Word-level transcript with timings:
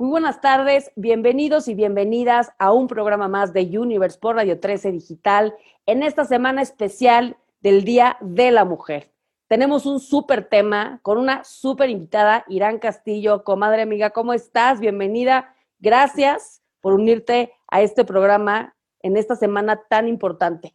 Muy 0.00 0.08
buenas 0.08 0.40
tardes, 0.40 0.90
bienvenidos 0.96 1.68
y 1.68 1.74
bienvenidas 1.74 2.52
a 2.58 2.72
un 2.72 2.88
programa 2.88 3.28
más 3.28 3.52
de 3.52 3.78
Universe 3.78 4.18
por 4.18 4.36
Radio 4.36 4.58
13 4.58 4.92
Digital 4.92 5.54
en 5.84 6.02
esta 6.02 6.24
semana 6.24 6.62
especial 6.62 7.36
del 7.60 7.84
Día 7.84 8.16
de 8.22 8.50
la 8.50 8.64
Mujer. 8.64 9.12
Tenemos 9.46 9.84
un 9.84 10.00
súper 10.00 10.48
tema 10.48 11.00
con 11.02 11.18
una 11.18 11.44
súper 11.44 11.90
invitada, 11.90 12.46
Irán 12.48 12.78
Castillo, 12.78 13.44
comadre 13.44 13.82
amiga, 13.82 14.08
¿cómo 14.08 14.32
estás? 14.32 14.80
Bienvenida. 14.80 15.54
Gracias 15.80 16.62
por 16.80 16.94
unirte 16.94 17.52
a 17.68 17.82
este 17.82 18.06
programa 18.06 18.74
en 19.02 19.18
esta 19.18 19.36
semana 19.36 19.82
tan 19.86 20.08
importante. 20.08 20.74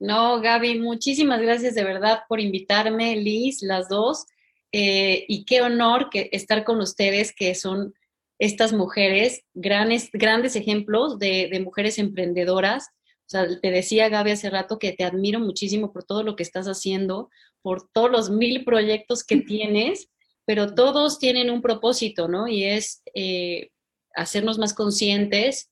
No, 0.00 0.40
Gaby, 0.40 0.80
muchísimas 0.80 1.40
gracias 1.40 1.76
de 1.76 1.84
verdad 1.84 2.24
por 2.28 2.40
invitarme, 2.40 3.14
Liz, 3.14 3.62
las 3.62 3.88
dos. 3.88 4.26
Eh, 4.72 5.26
y 5.28 5.44
qué 5.44 5.62
honor 5.62 6.10
que 6.10 6.28
estar 6.32 6.64
con 6.64 6.80
ustedes, 6.80 7.32
que 7.32 7.54
son 7.54 7.94
estas 8.38 8.72
mujeres, 8.72 9.44
grandes, 9.54 10.10
grandes 10.12 10.56
ejemplos 10.56 11.18
de, 11.18 11.48
de, 11.50 11.60
mujeres 11.60 11.98
emprendedoras. 11.98 12.88
O 13.26 13.30
sea, 13.32 13.46
te 13.60 13.70
decía 13.70 14.08
Gaby 14.08 14.32
hace 14.32 14.50
rato 14.50 14.78
que 14.78 14.92
te 14.92 15.04
admiro 15.04 15.40
muchísimo 15.40 15.92
por 15.92 16.04
todo 16.04 16.22
lo 16.22 16.36
que 16.36 16.42
estás 16.42 16.66
haciendo, 16.66 17.30
por 17.62 17.88
todos 17.92 18.10
los 18.10 18.30
mil 18.30 18.64
proyectos 18.64 19.24
que 19.24 19.36
tienes, 19.40 20.08
pero 20.44 20.74
todos 20.74 21.18
tienen 21.18 21.50
un 21.50 21.62
propósito, 21.62 22.28
¿no? 22.28 22.48
Y 22.48 22.64
es 22.64 23.02
eh, 23.14 23.70
hacernos 24.14 24.58
más 24.58 24.74
conscientes 24.74 25.70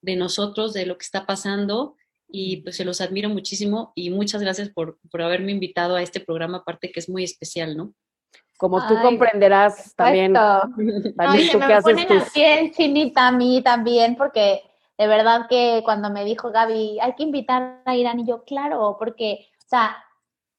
de 0.00 0.16
nosotros, 0.16 0.72
de 0.72 0.86
lo 0.86 0.96
que 0.98 1.04
está 1.04 1.26
pasando. 1.26 1.96
Y 2.34 2.58
pues 2.58 2.76
se 2.76 2.84
los 2.86 3.02
admiro 3.02 3.28
muchísimo 3.28 3.92
y 3.94 4.08
muchas 4.08 4.40
gracias 4.40 4.70
por, 4.70 4.98
por 5.10 5.20
haberme 5.20 5.52
invitado 5.52 5.96
a 5.96 6.02
este 6.02 6.20
programa, 6.20 6.58
aparte 6.58 6.90
que 6.90 7.00
es 7.00 7.10
muy 7.10 7.24
especial, 7.24 7.76
¿no? 7.76 7.94
Como 8.58 8.86
tú 8.86 8.94
comprenderás 9.02 9.94
también, 9.96 10.34
también 10.34 11.50
tú 11.50 11.58
que 11.58 11.72
haces 11.72 12.06
tus... 12.06 12.22
así 12.22 12.42
en 12.42 12.70
chinita 12.70 13.28
a 13.28 13.32
mí 13.32 13.60
también, 13.62 14.16
porque 14.16 14.62
de 14.96 15.06
verdad 15.06 15.46
que 15.48 15.82
cuando 15.84 16.10
me 16.10 16.24
dijo 16.24 16.52
Gaby, 16.52 17.00
hay 17.00 17.14
que 17.14 17.24
invitar 17.24 17.82
a 17.84 17.96
Irán, 17.96 18.20
y 18.20 18.26
yo, 18.26 18.44
claro, 18.44 18.96
porque, 18.98 19.48
o 19.58 19.68
sea, 19.68 19.96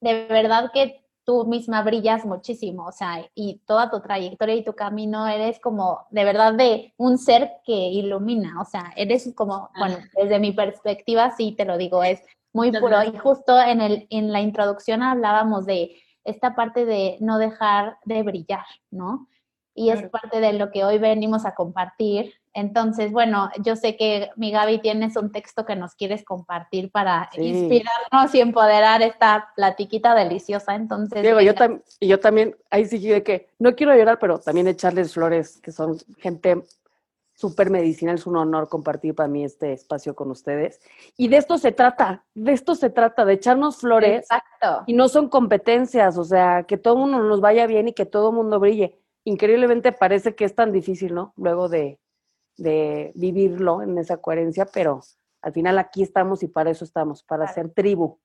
de 0.01 0.25
verdad 0.27 0.69
que 0.73 1.03
tú 1.23 1.45
misma 1.45 1.81
brillas 1.81 2.25
muchísimo, 2.25 2.87
o 2.87 2.91
sea, 2.91 3.25
y 3.33 3.61
toda 3.65 3.89
tu 3.89 4.01
trayectoria 4.01 4.55
y 4.55 4.63
tu 4.63 4.73
camino 4.73 5.27
eres 5.27 5.59
como 5.59 6.05
de 6.11 6.25
verdad 6.25 6.53
de 6.53 6.93
un 6.97 7.17
ser 7.17 7.51
que 7.65 7.73
ilumina, 7.73 8.59
o 8.61 8.65
sea, 8.65 8.91
eres 8.95 9.31
como, 9.35 9.69
bueno, 9.77 9.97
desde 10.15 10.39
mi 10.39 10.51
perspectiva 10.51 11.31
sí 11.31 11.53
te 11.53 11.65
lo 11.65 11.77
digo, 11.77 12.03
es 12.03 12.21
muy 12.51 12.71
puro. 12.71 13.01
y 13.03 13.17
justo 13.17 13.59
en 13.59 13.81
el 13.81 14.07
en 14.09 14.31
la 14.31 14.41
introducción 14.41 15.01
hablábamos 15.01 15.65
de 15.65 15.95
esta 16.23 16.55
parte 16.55 16.85
de 16.85 17.17
no 17.19 17.37
dejar 17.37 17.97
de 18.05 18.23
brillar, 18.23 18.65
¿no? 18.91 19.27
Y 19.75 19.89
es 19.89 20.03
parte 20.09 20.39
de 20.39 20.53
lo 20.53 20.69
que 20.69 20.83
hoy 20.83 20.99
venimos 20.99 21.45
a 21.45 21.55
compartir. 21.55 22.35
Entonces, 22.53 23.11
bueno, 23.11 23.49
yo 23.63 23.75
sé 23.75 23.97
que 23.97 24.29
mi 24.35 24.51
Gaby 24.51 24.79
tienes 24.79 25.15
un 25.15 25.31
texto 25.31 25.65
que 25.65 25.75
nos 25.75 25.95
quieres 25.95 26.23
compartir 26.23 26.91
para 26.91 27.31
inspirarnos 27.35 28.35
y 28.35 28.41
empoderar 28.41 29.01
esta 29.01 29.49
platiquita 29.55 30.13
deliciosa. 30.13 30.75
Entonces, 30.75 31.23
Diego, 31.23 31.41
yo, 31.41 31.53
yo 31.99 32.19
también, 32.19 32.55
ahí 32.69 32.85
sí 32.85 32.99
de 32.99 33.23
que 33.23 33.47
no 33.57 33.75
quiero 33.75 33.95
llorar, 33.95 34.19
pero 34.19 34.39
también 34.39 34.67
echarles 34.67 35.11
flores, 35.11 35.59
que 35.59 35.71
son 35.71 35.97
gente 36.19 36.61
súper 37.43 37.69
medicinal, 37.69 38.15
es 38.15 38.25
un 38.25 38.37
honor 38.37 38.69
compartir 38.69 39.15
para 39.15 39.27
mí 39.27 39.43
este 39.43 39.73
espacio 39.73 40.15
con 40.15 40.31
ustedes. 40.31 40.79
Y 41.17 41.27
de 41.27 41.35
esto 41.35 41.57
se 41.57 41.73
trata, 41.73 42.23
de 42.33 42.53
esto 42.53 42.73
se 42.73 42.89
trata, 42.89 43.25
de 43.25 43.33
echarnos 43.33 43.79
flores. 43.79 44.21
Exacto. 44.21 44.83
Y 44.87 44.93
no 44.93 45.09
son 45.09 45.27
competencias, 45.27 46.17
o 46.17 46.23
sea, 46.23 46.63
que 46.63 46.77
todo 46.77 46.95
mundo 46.95 47.19
nos 47.19 47.41
vaya 47.41 47.67
bien 47.67 47.89
y 47.89 47.93
que 47.93 48.05
todo 48.05 48.29
el 48.29 48.35
mundo 48.35 48.61
brille. 48.61 48.97
Increíblemente 49.25 49.91
parece 49.91 50.35
que 50.35 50.45
es 50.45 50.55
tan 50.55 50.71
difícil, 50.71 51.13
¿no? 51.13 51.33
Luego 51.35 51.67
de, 51.67 51.99
de 52.55 53.11
vivirlo 53.13 53.81
en 53.81 53.97
esa 53.97 54.15
coherencia, 54.15 54.65
pero 54.65 55.01
al 55.41 55.51
final 55.51 55.77
aquí 55.79 56.01
estamos 56.01 56.43
y 56.43 56.47
para 56.47 56.71
eso 56.71 56.85
estamos, 56.85 57.23
para 57.23 57.45
ser 57.49 57.73
tribu. 57.73 58.19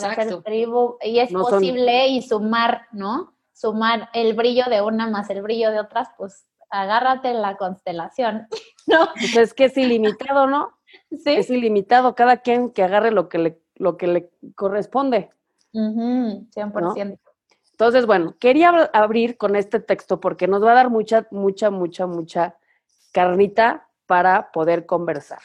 Para 0.00 0.14
ser 0.14 0.42
tribu. 0.44 0.96
Y 1.02 1.18
es 1.18 1.32
posible 1.32 2.06
y 2.06 2.22
sumar, 2.22 2.82
¿no? 2.92 3.34
Sumar 3.52 4.10
el 4.14 4.34
brillo 4.34 4.66
de 4.70 4.80
una 4.80 5.08
más 5.08 5.28
el 5.30 5.42
brillo 5.42 5.72
de 5.72 5.80
otras, 5.80 6.08
pues 6.16 6.46
agárrate 6.82 7.30
en 7.30 7.42
la 7.42 7.56
constelación, 7.56 8.46
¿no? 8.86 9.08
Pues 9.14 9.36
es 9.36 9.54
que 9.54 9.66
es 9.66 9.76
ilimitado, 9.76 10.46
¿no? 10.46 10.70
Sí. 11.10 11.32
Es 11.32 11.50
ilimitado, 11.50 12.14
cada 12.14 12.36
quien 12.36 12.70
que 12.70 12.84
agarre 12.84 13.10
lo 13.10 13.28
que 13.28 13.38
le, 13.38 13.60
lo 13.74 13.96
que 13.96 14.06
le 14.06 14.30
corresponde. 14.54 15.30
100%. 15.72 17.18
Entonces, 17.72 18.06
bueno, 18.06 18.36
quería 18.38 18.68
abrir 18.92 19.36
con 19.36 19.56
este 19.56 19.80
texto 19.80 20.20
porque 20.20 20.46
nos 20.46 20.62
va 20.62 20.70
a 20.70 20.74
dar 20.74 20.90
mucha, 20.90 21.26
mucha, 21.32 21.70
mucha, 21.70 22.06
mucha 22.06 22.56
carnita 23.12 23.88
para 24.06 24.52
poder 24.52 24.86
conversar. 24.86 25.40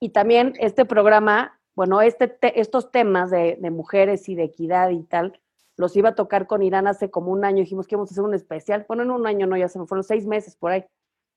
Y 0.00 0.10
también 0.10 0.54
este 0.58 0.86
programa, 0.86 1.60
bueno, 1.74 2.00
este 2.00 2.38
estos 2.58 2.90
temas 2.90 3.30
de, 3.30 3.58
de 3.60 3.70
mujeres 3.70 4.28
y 4.30 4.34
de 4.34 4.44
equidad 4.44 4.88
y 4.90 5.02
tal, 5.02 5.38
los 5.76 5.96
iba 5.96 6.10
a 6.10 6.14
tocar 6.14 6.46
con 6.46 6.62
Irán 6.62 6.86
hace 6.86 7.10
como 7.10 7.32
un 7.32 7.44
año, 7.44 7.58
dijimos 7.58 7.86
que 7.86 7.94
íbamos 7.94 8.10
a 8.10 8.14
hacer 8.14 8.24
un 8.24 8.34
especial, 8.34 8.84
bueno, 8.86 9.02
en 9.02 9.10
un 9.10 9.26
año 9.26 9.46
no, 9.46 9.56
ya 9.56 9.68
se 9.68 9.78
me 9.78 9.86
fueron 9.86 10.04
seis 10.04 10.26
meses 10.26 10.56
por 10.56 10.72
ahí, 10.72 10.84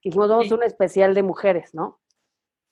dijimos 0.03 0.29
vamos 0.29 0.45
a 0.45 0.47
hacer 0.47 0.57
un 0.57 0.63
especial 0.63 1.13
de 1.13 1.23
mujeres, 1.23 1.73
¿no? 1.73 1.99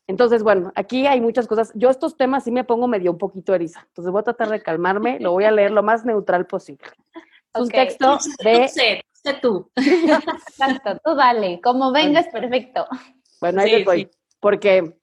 Entonces, 0.07 0.43
bueno, 0.43 0.71
aquí 0.75 1.07
hay 1.07 1.19
muchas 1.19 1.47
cosas. 1.47 1.71
Yo 1.73 1.89
estos 1.89 2.15
temas 2.15 2.43
sí 2.43 2.51
me 2.51 2.63
pongo 2.63 2.87
medio 2.87 3.11
un 3.11 3.17
poquito 3.17 3.55
eriza. 3.55 3.85
Entonces 3.87 4.11
voy 4.11 4.19
a 4.19 4.23
tratar 4.23 4.49
de 4.49 4.61
calmarme, 4.61 5.19
lo 5.19 5.31
voy 5.31 5.45
a 5.45 5.51
leer 5.51 5.71
lo 5.71 5.81
más 5.81 6.05
neutral 6.05 6.45
posible. 6.45 6.85
Es 7.53 7.61
un 7.61 7.69
texto 7.69 8.19
de... 8.43 8.67
Sé, 8.67 9.01
sé 9.11 9.33
tú. 9.41 9.71
Exacto, 9.75 10.99
tú 11.03 11.15
dale, 11.15 11.59
como 11.61 11.91
vengas, 11.91 12.27
perfecto. 12.27 12.85
Bueno, 13.41 13.61
ahí 13.61 13.71
les 13.71 13.85
voy. 13.85 14.11
Porque 14.39 14.95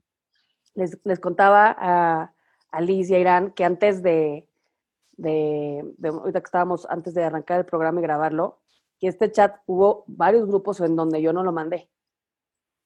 les, 0.74 0.96
les 1.02 1.18
contaba 1.18 1.74
a, 1.76 2.32
a 2.70 2.80
Liz 2.80 3.10
y 3.10 3.16
a 3.16 3.18
Irán 3.18 3.50
que 3.50 3.64
antes 3.64 4.04
de, 4.04 4.46
de, 5.16 5.94
ahorita 6.02 6.40
que 6.40 6.46
estábamos 6.46 6.86
antes 6.88 7.14
de 7.14 7.24
arrancar 7.24 7.60
el 7.60 7.66
programa 7.66 8.00
y 8.00 8.02
grabarlo, 8.02 8.60
que 8.98 9.08
este 9.08 9.30
chat 9.30 9.56
hubo 9.66 10.04
varios 10.06 10.46
grupos 10.46 10.80
en 10.80 10.96
donde 10.96 11.20
yo 11.20 11.32
no 11.32 11.42
lo 11.42 11.52
mandé, 11.52 11.90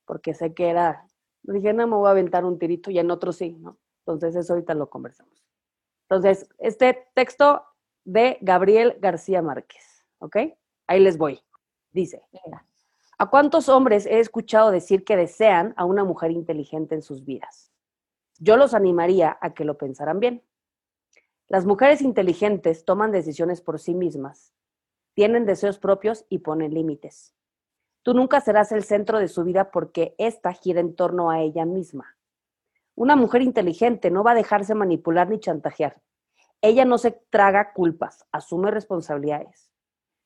porque 0.05 0.35
sé 0.35 0.55
que 0.55 0.71
era, 0.71 1.07
dije, 1.43 1.73
no 1.73 1.87
me 1.87 1.97
voy 1.97 2.09
a 2.09 2.13
aventar 2.13 2.45
un 2.45 2.59
tirito 2.59 2.91
y 2.91 2.99
en 2.99 3.11
otros 3.11 3.37
sí, 3.37 3.57
¿no? 3.59 3.79
Entonces 4.01 4.37
eso 4.37 4.53
ahorita 4.53 4.75
lo 4.75 4.89
conversamos. 4.89 5.45
Entonces, 6.09 6.49
este 6.59 7.09
texto 7.15 7.65
de 8.05 8.39
Gabriel 8.41 8.97
García 9.01 9.43
Márquez, 9.43 10.07
¿ok? 10.19 10.37
Ahí 10.87 11.01
les 11.01 11.19
voy. 11.19 11.43
Dice, 11.91 12.23
¿a 13.19 13.29
cuántos 13.29 13.69
hombres 13.69 14.07
he 14.07 14.21
escuchado 14.21 14.71
decir 14.71 15.05
que 15.05 15.17
desean 15.17 15.75
a 15.77 15.85
una 15.85 16.05
mujer 16.05 16.31
inteligente 16.31 16.95
en 16.95 17.03
sus 17.03 17.25
vidas? 17.25 17.73
Yo 18.39 18.57
los 18.57 18.75
animaría 18.75 19.37
a 19.41 19.55
que 19.55 19.65
lo 19.65 19.77
pensaran 19.77 20.21
bien. 20.21 20.43
Las 21.49 21.65
mujeres 21.65 22.03
inteligentes 22.03 22.85
toman 22.85 23.13
decisiones 23.13 23.61
por 23.61 23.79
sí 23.79 23.95
mismas, 23.95 24.53
tienen 25.15 25.47
deseos 25.47 25.79
propios 25.79 26.27
y 26.29 26.41
ponen 26.41 26.75
límites. 26.75 27.37
Tú 28.03 28.15
nunca 28.15 28.41
serás 28.41 28.73
el 28.73 28.83
centro 28.83 29.21
de 29.21 29.29
su 29.29 29.45
vida 29.45 29.71
porque 29.71 30.17
ésta 30.19 30.53
gira 30.53 30.81
en 30.81 30.97
torno 30.97 31.31
a 31.31 31.41
ella 31.41 31.65
misma. 31.65 32.17
Una 32.97 33.15
mujer 33.15 33.43
inteligente 33.43 34.11
no 34.11 34.25
va 34.25 34.33
a 34.33 34.37
dejarse 34.37 34.75
manipular 34.75 35.29
ni 35.31 35.39
chantajear. 35.39 36.03
Ella 36.63 36.85
no 36.85 36.99
se 36.99 37.13
traga 37.31 37.73
culpas, 37.73 38.27
asume 38.33 38.73
responsabilidades. 38.73 39.71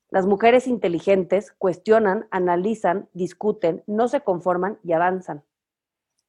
Las 0.09 0.27
mujeres 0.27 0.67
inteligentes 0.67 1.53
cuestionan, 1.53 2.29
analizan, 2.31 3.11
discuten, 3.13 3.85
no 3.87 4.09
se 4.09 4.23
conforman 4.23 4.79
y 4.83 4.93
avanzan. 4.93 5.45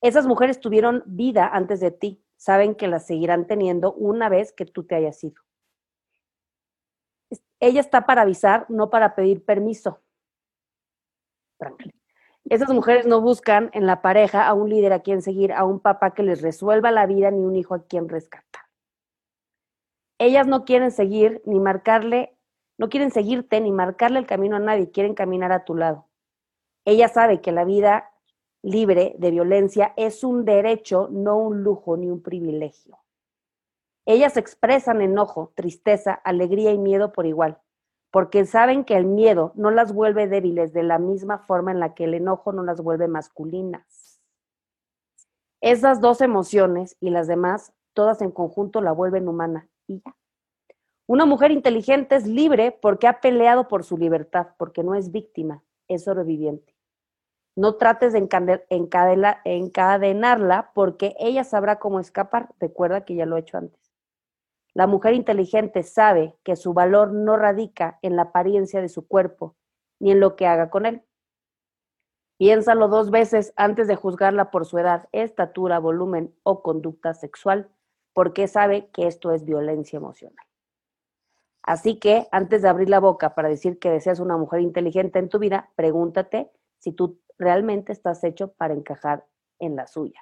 Esas 0.01 0.27
mujeres 0.27 0.59
tuvieron 0.59 1.03
vida 1.05 1.47
antes 1.47 1.79
de 1.79 1.91
ti, 1.91 2.20
saben 2.41 2.73
que 2.73 2.87
la 2.87 2.97
seguirán 2.97 3.45
teniendo 3.45 3.93
una 3.93 4.27
vez 4.27 4.51
que 4.51 4.65
tú 4.65 4.83
te 4.83 4.95
hayas 4.95 5.23
ido. 5.23 5.39
Ella 7.59 7.79
está 7.79 8.07
para 8.07 8.23
avisar, 8.23 8.65
no 8.67 8.89
para 8.89 9.13
pedir 9.13 9.45
permiso. 9.45 10.01
Esas 12.45 12.73
mujeres 12.73 13.05
no 13.05 13.21
buscan 13.21 13.69
en 13.73 13.85
la 13.85 14.01
pareja 14.01 14.47
a 14.47 14.55
un 14.55 14.71
líder 14.71 14.91
a 14.91 15.01
quien 15.01 15.21
seguir, 15.21 15.53
a 15.53 15.65
un 15.65 15.79
papá 15.79 16.15
que 16.15 16.23
les 16.23 16.41
resuelva 16.41 16.89
la 16.89 17.05
vida, 17.05 17.29
ni 17.29 17.45
un 17.45 17.55
hijo 17.55 17.75
a 17.75 17.85
quien 17.85 18.09
rescatar. 18.09 18.63
Ellas 20.17 20.47
no 20.47 20.65
quieren 20.65 20.89
seguir 20.89 21.43
ni 21.45 21.59
marcarle, 21.59 22.35
no 22.79 22.89
quieren 22.89 23.11
seguirte 23.11 23.61
ni 23.61 23.71
marcarle 23.71 24.17
el 24.17 24.25
camino 24.25 24.55
a 24.55 24.59
nadie, 24.59 24.89
quieren 24.89 25.13
caminar 25.13 25.51
a 25.51 25.63
tu 25.63 25.75
lado. 25.75 26.09
Ella 26.85 27.07
sabe 27.07 27.39
que 27.39 27.51
la 27.51 27.65
vida 27.65 28.10
libre 28.63 29.15
de 29.17 29.31
violencia 29.31 29.93
es 29.97 30.23
un 30.23 30.45
derecho, 30.45 31.07
no 31.11 31.37
un 31.37 31.63
lujo 31.63 31.97
ni 31.97 32.09
un 32.09 32.21
privilegio. 32.21 32.99
Ellas 34.05 34.37
expresan 34.37 35.01
enojo, 35.01 35.51
tristeza, 35.55 36.13
alegría 36.13 36.71
y 36.71 36.77
miedo 36.77 37.11
por 37.11 37.25
igual, 37.25 37.59
porque 38.11 38.45
saben 38.45 38.83
que 38.83 38.97
el 38.97 39.05
miedo 39.05 39.53
no 39.55 39.71
las 39.71 39.93
vuelve 39.93 40.27
débiles 40.27 40.73
de 40.73 40.83
la 40.83 40.99
misma 40.99 41.39
forma 41.39 41.71
en 41.71 41.79
la 41.79 41.93
que 41.93 42.05
el 42.05 42.13
enojo 42.13 42.51
no 42.51 42.63
las 42.63 42.81
vuelve 42.81 43.07
masculinas. 43.07 44.19
Esas 45.61 46.01
dos 46.01 46.21
emociones 46.21 46.97
y 46.99 47.11
las 47.11 47.27
demás, 47.27 47.73
todas 47.93 48.21
en 48.21 48.31
conjunto, 48.31 48.81
la 48.81 48.91
vuelven 48.91 49.27
humana 49.27 49.69
y 49.87 50.01
ya. 50.03 50.15
Una 51.07 51.25
mujer 51.25 51.51
inteligente 51.51 52.15
es 52.15 52.25
libre 52.25 52.71
porque 52.71 53.07
ha 53.07 53.19
peleado 53.19 53.67
por 53.67 53.83
su 53.83 53.97
libertad, 53.97 54.47
porque 54.57 54.83
no 54.83 54.95
es 54.95 55.11
víctima, 55.11 55.63
es 55.87 56.05
sobreviviente. 56.05 56.70
No 57.55 57.75
trates 57.75 58.13
de 58.13 58.19
encadenarla 59.45 60.71
porque 60.73 61.15
ella 61.19 61.43
sabrá 61.43 61.79
cómo 61.79 61.99
escapar. 61.99 62.49
Recuerda 62.59 63.03
que 63.03 63.15
ya 63.15 63.25
lo 63.25 63.35
he 63.35 63.41
hecho 63.41 63.57
antes. 63.57 63.91
La 64.73 64.87
mujer 64.87 65.13
inteligente 65.13 65.83
sabe 65.83 66.37
que 66.43 66.55
su 66.55 66.73
valor 66.73 67.11
no 67.11 67.35
radica 67.35 67.99
en 68.01 68.15
la 68.15 68.23
apariencia 68.23 68.81
de 68.81 68.87
su 68.87 69.05
cuerpo 69.05 69.55
ni 69.99 70.11
en 70.11 70.21
lo 70.21 70.35
que 70.35 70.47
haga 70.47 70.69
con 70.69 70.85
él. 70.85 71.03
Piénsalo 72.37 72.87
dos 72.87 73.11
veces 73.11 73.53
antes 73.55 73.87
de 73.87 73.95
juzgarla 73.95 74.49
por 74.49 74.65
su 74.65 74.79
edad, 74.79 75.07
estatura, 75.11 75.77
volumen 75.77 76.33
o 76.43 76.63
conducta 76.63 77.13
sexual, 77.13 77.69
porque 78.13 78.47
sabe 78.47 78.89
que 78.91 79.05
esto 79.05 79.31
es 79.31 79.45
violencia 79.45 79.97
emocional. 79.97 80.43
Así 81.61 81.99
que 81.99 82.27
antes 82.31 82.63
de 82.63 82.69
abrir 82.69 82.89
la 82.89 82.99
boca 82.99 83.35
para 83.35 83.49
decir 83.49 83.77
que 83.77 83.91
deseas 83.91 84.19
una 84.19 84.37
mujer 84.37 84.61
inteligente 84.61 85.19
en 85.19 85.29
tu 85.29 85.37
vida, 85.37 85.69
pregúntate 85.75 86.49
si 86.79 86.93
tú 86.93 87.19
realmente 87.41 87.91
estás 87.91 88.23
hecho 88.23 88.53
para 88.53 88.73
encajar 88.73 89.25
en 89.59 89.75
la 89.75 89.87
suya. 89.87 90.21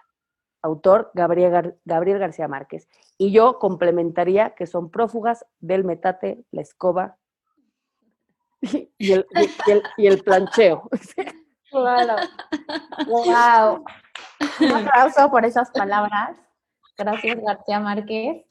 Autor 0.62 1.12
Gabriel, 1.13 1.75
Gabriel 1.86 2.19
García 2.19 2.48
Márquez. 2.48 2.89
Y 3.18 3.31
yo 3.31 3.60
complementaría 3.60 4.56
que 4.56 4.68
son 4.68 4.89
prófugas 4.89 5.45
del 5.60 5.83
metate, 5.83 6.44
la 6.51 6.62
escoba 6.62 7.18
y 8.62 9.12
el, 9.12 9.25
y 9.98 10.07
el 10.07 10.24
plancheo. 10.24 10.89
Claro. 11.71 12.16
Wow. 13.06 13.86
Un 14.60 14.72
aplauso 14.72 15.30
por 15.30 15.45
esas 15.45 15.69
palabras. 15.69 16.36
Gracias, 16.98 17.38
García 17.39 17.80
Márquez. 17.80 18.44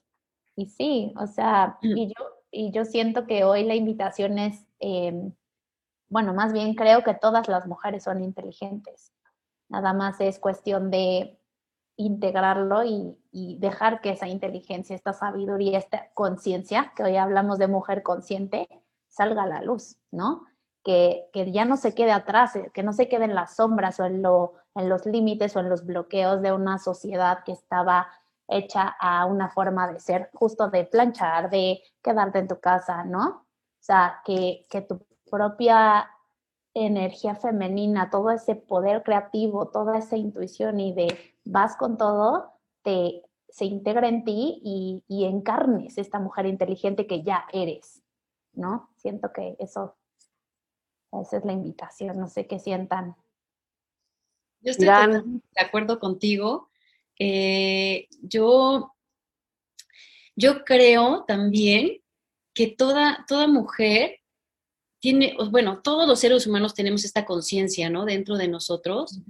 Y 0.54 0.66
sí, 0.66 1.12
o 1.16 1.26
sea, 1.26 1.78
mm. 1.82 1.96
y 1.96 2.06
yo, 2.08 2.24
y 2.52 2.70
yo 2.70 2.84
siento 2.84 3.26
que 3.26 3.42
hoy 3.42 3.64
la 3.64 3.74
invitación 3.74 4.38
es, 4.38 4.64
em, 4.78 5.32
bueno, 6.08 6.34
más 6.34 6.52
bien 6.52 6.74
creo 6.74 7.02
que 7.04 7.14
todas 7.14 7.48
las 7.48 7.66
mujeres 7.66 8.04
son 8.04 8.22
inteligentes. 8.22 9.12
Nada 9.68 9.92
más 9.92 10.20
es 10.20 10.38
cuestión 10.38 10.90
de 10.90 11.38
integrarlo 11.96 12.84
y, 12.84 13.16
dejar 13.58 14.00
que 14.00 14.10
esa 14.10 14.26
inteligencia, 14.26 14.96
esta 14.96 15.12
sabiduría, 15.12 15.78
esta 15.78 16.10
conciencia, 16.14 16.92
que 16.96 17.04
hoy 17.04 17.16
hablamos 17.16 17.58
de 17.58 17.68
mujer 17.68 18.02
consciente, 18.02 18.68
salga 19.08 19.44
a 19.44 19.46
la 19.46 19.62
luz, 19.62 19.96
¿no? 20.10 20.44
que, 20.88 21.52
ya 21.52 21.64
no 21.64 21.76
se 21.76 21.94
quede 21.94 22.12
atrás, 22.12 22.56
eh, 22.56 22.70
que 22.72 22.82
no 22.82 22.92
se 22.92 23.08
quede 23.08 23.24
en 23.26 23.34
las 23.34 23.56
sombras 23.56 24.00
o 24.00 24.04
en, 24.06 24.22
lo, 24.22 24.54
en 24.74 24.88
los 24.88 25.04
límites 25.06 25.54
o 25.54 25.60
en 25.60 25.68
los 25.68 25.84
bloqueos 25.84 26.40
de 26.40 26.52
una 26.52 26.78
sociedad 26.78 27.44
que 27.44 27.52
estaba 27.52 28.08
hecha 28.48 28.96
a 28.98 29.26
una 29.26 29.50
forma 29.50 29.92
de 29.92 30.00
ser, 30.00 30.30
justo 30.32 30.70
de 30.70 30.84
planchar, 30.84 31.50
de 31.50 31.82
quedarte 32.02 32.38
en 32.38 32.48
tu 32.48 32.58
casa, 32.58 33.04
¿no? 33.04 33.26
O 33.28 33.80
sea, 33.80 34.22
que, 34.24 34.66
que 34.70 34.80
tu 34.80 35.04
propia 35.30 36.10
energía 36.74 37.34
femenina, 37.34 38.10
todo 38.10 38.30
ese 38.30 38.54
poder 38.54 39.02
creativo, 39.02 39.68
toda 39.68 39.98
esa 39.98 40.16
intuición 40.16 40.80
y 40.80 40.92
de 40.92 41.34
vas 41.44 41.76
con 41.76 41.96
todo, 41.96 42.52
te, 42.82 43.22
se 43.48 43.64
integra 43.64 44.08
en 44.08 44.24
ti 44.24 44.60
y, 44.62 45.02
y 45.08 45.24
encarnes 45.24 45.98
esta 45.98 46.18
mujer 46.18 46.46
inteligente 46.46 47.06
que 47.06 47.22
ya 47.22 47.46
eres, 47.52 48.02
¿no? 48.52 48.90
Siento 48.96 49.32
que 49.32 49.56
eso 49.58 49.96
esa 51.12 51.38
es 51.38 51.44
la 51.44 51.52
invitación, 51.52 52.18
no 52.18 52.28
sé 52.28 52.46
qué 52.46 52.58
sientan. 52.58 53.16
Yo 54.60 54.72
estoy 54.72 54.88
de 54.88 55.60
acuerdo 55.60 55.98
contigo. 56.00 56.68
Eh, 57.18 58.08
yo, 58.22 58.94
yo 60.36 60.64
creo 60.64 61.24
también 61.24 62.02
que 62.54 62.66
toda, 62.68 63.24
toda 63.26 63.46
mujer 63.46 64.20
tiene, 65.00 65.36
bueno, 65.50 65.80
todos 65.82 66.08
los 66.08 66.20
seres 66.20 66.46
humanos 66.46 66.74
tenemos 66.74 67.04
esta 67.04 67.24
conciencia, 67.24 67.88
¿no? 67.90 68.04
Dentro 68.04 68.36
de 68.36 68.48
nosotros. 68.48 69.20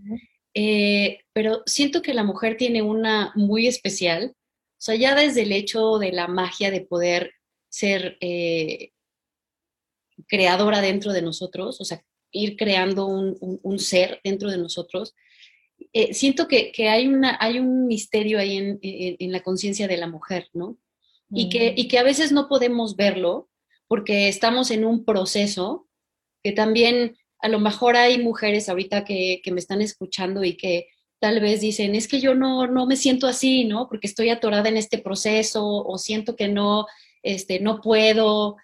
Eh, 0.55 1.20
pero 1.32 1.62
siento 1.67 2.00
que 2.00 2.15
la 2.15 2.25
mujer 2.25 2.56
tiene 2.56 2.82
una 2.82 3.32
muy 3.35 3.67
especial. 3.67 4.35
O 4.35 4.81
sea, 4.81 4.94
ya 4.94 5.15
desde 5.15 5.43
el 5.43 5.53
hecho 5.53 5.99
de 5.99 6.12
la 6.12 6.26
magia 6.26 6.70
de 6.70 6.81
poder 6.81 7.32
ser 7.69 8.17
eh, 8.20 8.93
creadora 10.26 10.81
dentro 10.81 11.12
de 11.12 11.23
nosotros, 11.23 11.81
o 11.81 11.85
sea, 11.85 12.03
ir 12.31 12.56
creando 12.56 13.06
un, 13.06 13.79
ser 13.79 14.20
dentro 14.25 14.50
de 14.50 14.59
nosotros. 14.59 15.15
Eh, 15.93 16.15
siento 16.15 16.49
que, 16.49 16.73
hay, 16.88 17.09
una, 17.09 17.37
hay 17.41 17.59
un 17.59 17.87
misterio 17.87 18.38
ahí 18.38 18.56
en, 18.56 19.32
la 19.32 19.43
conciencia 19.43 19.87
de 19.87 19.97
la 19.97 20.06
mujer, 20.06 20.49
¿no? 20.53 20.79
Y, 21.31 21.50
que, 21.50 21.75
y 21.76 21.88
que 21.88 21.99
a 21.99 22.03
veces 22.03 22.32
no 22.32 22.49
podemos 22.49 22.97
verlo 22.97 23.49
porque 23.88 24.29
estamos 24.29 24.70
en 24.70 24.85
un 24.85 25.05
proceso 25.05 25.88
que 26.43 26.52
también 26.52 27.17
a 27.40 27.49
lo 27.49 27.58
mejor 27.58 27.96
hay 27.96 28.23
mujeres 28.23 28.69
ahorita 28.69 29.05
que, 29.05 29.43
me 29.50 29.61
están 29.61 29.82
escuchando 29.82 30.44
y 30.44 30.56
que 30.56 30.88
tal 31.20 31.40
vez 31.40 31.61
dicen, 31.61 31.94
es 31.94 32.06
que 32.06 32.20
yo 32.20 32.35
no, 32.35 32.67
no 32.67 32.87
me 32.87 32.96
siento 32.96 33.26
así, 33.26 33.64
¿no? 33.64 33.88
Porque 33.88 34.06
estoy 34.06 34.31
atorada 34.31 34.69
en 34.69 34.76
este 34.76 34.99
proceso 34.99 35.67
o 35.67 35.99
siento 35.99 36.37
que 36.37 36.49
no, 36.49 36.87
este, 37.23 37.58
no 37.58 37.81
puedo, 37.81 38.56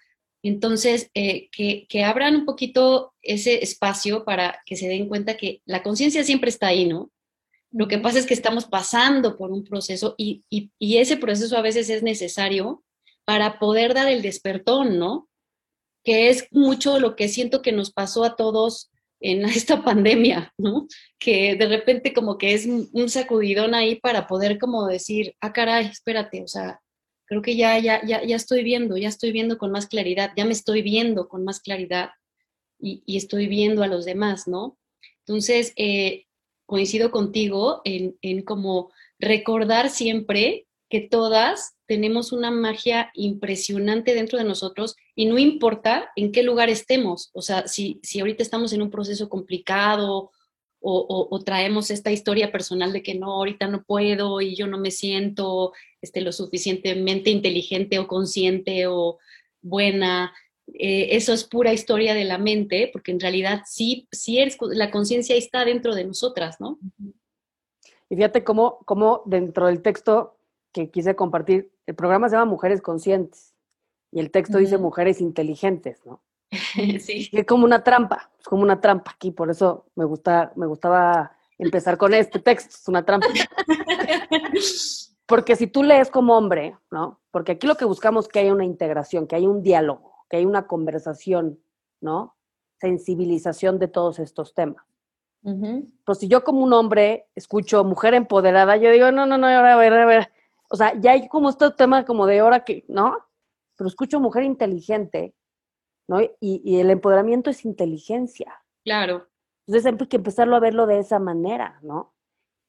entonces, 0.45 1.09
eh, 1.15 1.49
que, 1.49 2.03
abran 2.03 2.35
un 2.35 2.45
poquito 2.45 3.15
ese 3.23 3.63
espacio 3.63 4.23
para 4.25 4.61
que 4.67 4.75
se 4.75 4.87
den 4.87 5.07
cuenta 5.07 5.37
que 5.37 5.63
la 5.65 5.81
conciencia 5.81 6.23
siempre 6.23 6.51
está 6.51 6.67
ahí, 6.67 6.85
¿no? 6.85 7.09
Lo 7.71 7.87
que 7.87 7.97
pasa 7.97 8.19
es 8.19 8.27
que 8.27 8.35
estamos 8.35 8.65
pasando 8.65 9.37
por 9.37 9.51
un 9.51 9.63
proceso 9.63 10.13
y, 10.19 10.43
ese 10.79 11.17
proceso 11.17 11.57
a 11.57 11.63
veces 11.63 11.89
es 11.89 12.03
necesario 12.03 12.83
para 13.25 13.59
poder 13.59 13.93
dar 13.93 14.07
el 14.07 14.21
despertón, 14.21 14.99
¿no? 14.99 15.27
Que 16.03 16.29
es 16.29 16.47
mucho 16.51 16.99
lo 16.99 17.15
que 17.15 17.27
siento 17.27 17.61
que 17.61 17.71
nos 17.71 17.91
pasó 17.91 18.23
a 18.23 18.35
todos 18.35 18.91
en 19.19 19.43
esta 19.45 19.83
pandemia, 19.83 20.53
¿no? 20.57 20.87
Que 21.19 21.55
de 21.55 21.67
repente 21.67 22.13
como 22.13 22.37
que 22.37 22.53
es 22.53 22.65
un 22.65 23.09
sacudidón 23.09 23.73
ahí 23.73 23.95
para 23.95 24.27
poder 24.27 24.59
como 24.59 24.87
decir, 24.87 25.35
ah, 25.41 25.51
caray, 25.51 25.87
espérate, 25.87 26.43
o 26.43 26.47
sea, 26.47 26.79
creo 27.25 27.41
que 27.41 27.55
ya, 27.55 27.79
ya, 27.79 28.01
ya, 28.05 28.23
ya 28.23 28.35
estoy 28.35 28.63
viendo, 28.63 28.97
ya 28.97 29.09
estoy 29.09 29.31
viendo 29.31 29.57
con 29.57 29.71
más 29.71 29.87
claridad, 29.87 30.31
ya 30.37 30.45
me 30.45 30.51
estoy 30.51 30.81
viendo 30.81 31.27
con 31.27 31.43
más 31.43 31.59
claridad 31.59 32.11
y, 32.79 33.17
estoy 33.17 33.47
viendo 33.47 33.83
a 33.83 33.87
los 33.87 34.05
demás, 34.05 34.47
¿no? 34.47 34.77
Entonces, 35.25 35.73
eh, 35.75 36.25
coincido 36.67 37.09
contigo 37.09 37.81
en, 37.83 38.17
en 38.21 38.43
como 38.43 38.91
recordar 39.17 39.89
siempre 39.89 40.64
que 40.89 41.01
todas 41.01 41.75
tenemos 41.87 42.31
una 42.31 42.51
magia 42.51 43.11
impresionante 43.13 44.13
dentro 44.13 44.37
de 44.37 44.43
nosotros 44.43 44.95
y 45.15 45.25
no 45.25 45.37
importa 45.37 46.11
en 46.15 46.31
qué 46.31 46.43
lugar 46.43 46.69
estemos, 46.69 47.29
o 47.33 47.41
sea, 47.41 47.67
si, 47.67 47.99
si 48.03 48.19
ahorita 48.19 48.43
estamos 48.43 48.73
en 48.73 48.81
un 48.81 48.91
proceso 48.91 49.29
complicado 49.29 50.31
o, 50.87 51.41
traemos 51.43 51.89
esta 51.89 52.11
historia 52.11 52.51
personal 52.51 52.93
de 52.93 53.01
que 53.01 53.15
no, 53.15 53.31
ahorita 53.31 53.67
no 53.67 53.83
puedo 53.83 54.39
y 54.39 54.55
yo 54.55 54.67
no 54.67 54.77
me 54.77 54.91
siento 54.91 55.73
este, 55.99 56.21
lo 56.21 56.31
suficientemente 56.31 57.31
inteligente 57.31 57.97
o 57.97 58.07
consciente 58.07 58.85
o 58.85 59.17
buena. 59.63 60.31
Eh, 60.75 61.09
eso 61.15 61.33
es 61.33 61.43
pura 61.43 61.73
historia 61.73 62.13
de 62.13 62.25
la 62.25 62.37
mente, 62.37 62.91
porque 62.93 63.11
en 63.11 63.19
realidad 63.19 63.63
sí, 63.65 64.07
sí 64.11 64.37
eres, 64.37 64.57
la 64.61 64.91
conciencia 64.91 65.35
está 65.35 65.65
dentro 65.65 65.95
de 65.95 66.03
nosotras, 66.03 66.57
¿no? 66.59 66.77
Y 68.09 68.15
fíjate 68.15 68.43
cómo, 68.43 68.77
cómo 68.85 69.23
dentro 69.25 69.65
del 69.65 69.81
texto 69.81 70.34
que 70.75 70.91
quise 70.91 71.15
compartir, 71.15 71.71
el 71.85 71.95
programa 71.95 72.27
se 72.27 72.35
llama 72.35 72.51
Mujeres 72.51 72.81
Conscientes 72.81 73.55
y 74.11 74.19
el 74.19 74.29
texto 74.29 74.57
dice 74.57 74.77
Mujeres 74.77 75.21
Inteligentes, 75.21 76.05
¿no? 76.05 76.21
sí. 76.99 77.29
Es 77.31 77.45
como 77.45 77.63
una 77.63 77.81
trampa, 77.81 78.29
es 78.37 78.45
como 78.45 78.61
una 78.61 78.81
trampa 78.81 79.11
aquí, 79.11 79.31
por 79.31 79.49
eso 79.49 79.85
me, 79.95 80.03
gusta, 80.03 80.51
me 80.57 80.65
gustaba 80.65 81.31
empezar 81.57 81.97
con 81.97 82.13
este 82.13 82.39
texto, 82.39 82.75
es 82.75 82.87
una 82.89 83.05
trampa. 83.05 83.27
Porque 85.25 85.55
si 85.55 85.67
tú 85.67 85.81
lees 85.81 86.09
como 86.11 86.37
hombre, 86.37 86.75
¿no? 86.91 87.21
Porque 87.31 87.53
aquí 87.53 87.67
lo 87.67 87.75
que 87.75 87.85
buscamos 87.85 88.25
es 88.25 88.31
que 88.31 88.39
haya 88.39 88.51
una 88.51 88.65
integración, 88.65 89.27
que 89.27 89.37
haya 89.37 89.47
un 89.47 89.63
diálogo, 89.63 90.25
que 90.29 90.37
haya 90.37 90.47
una 90.47 90.67
conversación, 90.67 91.57
¿no? 92.01 92.35
Sensibilización 92.81 93.79
de 93.79 93.87
todos 93.87 94.19
estos 94.19 94.53
temas. 94.53 94.85
Pues 96.03 96.17
si 96.17 96.27
yo 96.27 96.43
como 96.43 96.63
un 96.63 96.73
hombre 96.73 97.29
escucho 97.33 97.83
mujer 97.85 98.13
empoderada, 98.13 98.75
yo 98.75 98.91
digo, 98.91 99.11
no, 99.11 99.25
no, 99.25 99.37
no, 99.37 99.47
a 99.47 99.75
ver, 99.77 99.93
a 99.93 100.05
ver. 100.05 100.34
O 100.75 100.77
sea, 100.77 100.93
ya 100.99 101.11
hay 101.13 101.29
como 101.29 101.49
este 101.49 101.71
tema 101.71 102.03
como 102.03 102.25
de 102.25 102.39
ahora 102.39 102.65
que, 102.65 102.83
¿no? 102.89 103.17
Pero 103.77 103.87
escucho 103.87 104.19
mujer 104.19 104.43
inteligente, 104.43 105.33
¿no? 106.05 106.19
Y, 106.41 106.77
el 106.81 106.89
empoderamiento 106.89 107.49
es 107.49 107.63
inteligencia. 107.63 108.61
Claro. 108.83 109.25
Entonces 109.65 109.85
hay 109.85 110.07
que 110.09 110.17
empezarlo 110.17 110.53
a 110.57 110.59
verlo 110.59 110.85
de 110.85 110.99
esa 110.99 111.17
manera, 111.17 111.79
¿no? 111.81 112.13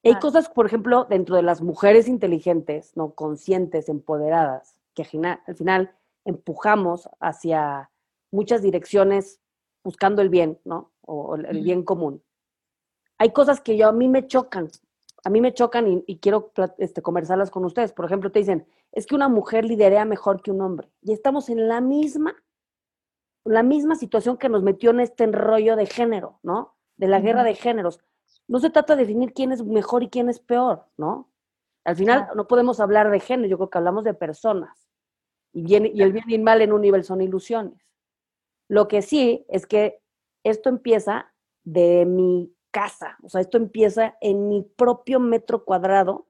Hay 0.04 0.20
cosas, 0.20 0.48
por 0.48 0.66
ejemplo, 0.66 1.04
dentro 1.10 1.34
de 1.34 1.42
las 1.42 1.62
mujeres 1.62 2.06
inteligentes, 2.06 2.96
¿no? 2.96 3.12
Conscientes, 3.12 3.88
empoderadas, 3.88 4.78
que 4.94 5.02
al 5.02 5.56
final, 5.56 5.92
empujamos 6.24 7.08
hacia 7.18 7.90
muchas 8.30 8.62
direcciones 8.62 9.40
buscando 9.82 10.22
el 10.22 10.28
bien, 10.28 10.60
¿no? 10.64 10.92
O 11.00 11.34
el, 11.34 11.60
bien 11.60 11.82
común. 11.82 12.22
Hay 13.18 13.32
cosas 13.32 13.60
que 13.60 13.76
yo 13.76 13.88
a 13.88 13.92
mí 13.92 14.06
me 14.06 14.28
chocan, 14.28 14.70
a 15.26 15.28
mí 15.28 15.40
me 15.40 15.52
chocan 15.52 15.88
y, 15.88 16.04
y 16.06 16.18
quiero 16.18 16.52
este, 16.78 17.02
conversarlas 17.02 17.50
con 17.50 17.64
ustedes. 17.64 17.92
Por 17.92 18.04
ejemplo, 18.04 18.30
te 18.30 18.38
dicen, 18.38 18.68
es 18.92 19.06
que 19.06 19.16
una 19.16 19.28
mujer 19.28 19.64
liderea 19.64 20.04
mejor 20.04 20.40
que 20.40 20.52
un 20.52 20.60
hombre. 20.60 20.88
Y 21.02 21.12
estamos 21.12 21.48
en 21.48 21.66
la 21.66 21.80
misma 21.80 22.36
la 23.44 23.64
misma 23.64 23.96
situación 23.96 24.36
que 24.36 24.48
nos 24.48 24.62
metió 24.62 24.90
en 24.90 25.00
este 25.00 25.24
enrollo 25.24 25.74
de 25.74 25.86
género, 25.86 26.38
¿no? 26.44 26.76
De 26.96 27.08
la 27.08 27.18
guerra 27.18 27.42
de 27.42 27.56
géneros. 27.56 27.98
no 28.46 28.60
se 28.60 28.70
trata 28.70 28.94
de 28.94 29.02
definir 29.02 29.32
quién 29.32 29.50
es 29.50 29.64
mejor 29.64 30.04
y 30.04 30.10
quién 30.10 30.28
es 30.28 30.38
peor, 30.38 30.84
¿no? 30.96 31.28
Al 31.84 31.96
final 31.96 32.28
no 32.36 32.46
podemos 32.46 32.78
hablar 32.78 33.10
de 33.10 33.18
género, 33.18 33.48
yo 33.48 33.56
creo 33.56 33.70
que 33.70 33.78
hablamos 33.78 34.04
de 34.04 34.14
personas. 34.14 34.88
Y, 35.52 35.62
bien, 35.62 35.86
y 35.86 36.02
el 36.02 36.12
bien 36.12 36.24
y 36.28 36.36
el 36.36 36.42
mal 36.42 36.62
en 36.62 36.72
un 36.72 36.82
nivel 36.82 37.02
son 37.02 37.20
ilusiones. 37.20 37.84
Lo 38.68 38.86
que 38.86 39.02
sí 39.02 39.44
es 39.48 39.66
que 39.66 40.00
esto 40.44 40.68
empieza 40.68 41.32
de 41.64 42.06
mi 42.06 42.55
casa, 42.76 43.16
o 43.22 43.30
sea, 43.30 43.40
esto 43.40 43.56
empieza 43.56 44.18
en 44.20 44.50
mi 44.50 44.60
propio 44.60 45.18
metro 45.18 45.64
cuadrado, 45.64 46.26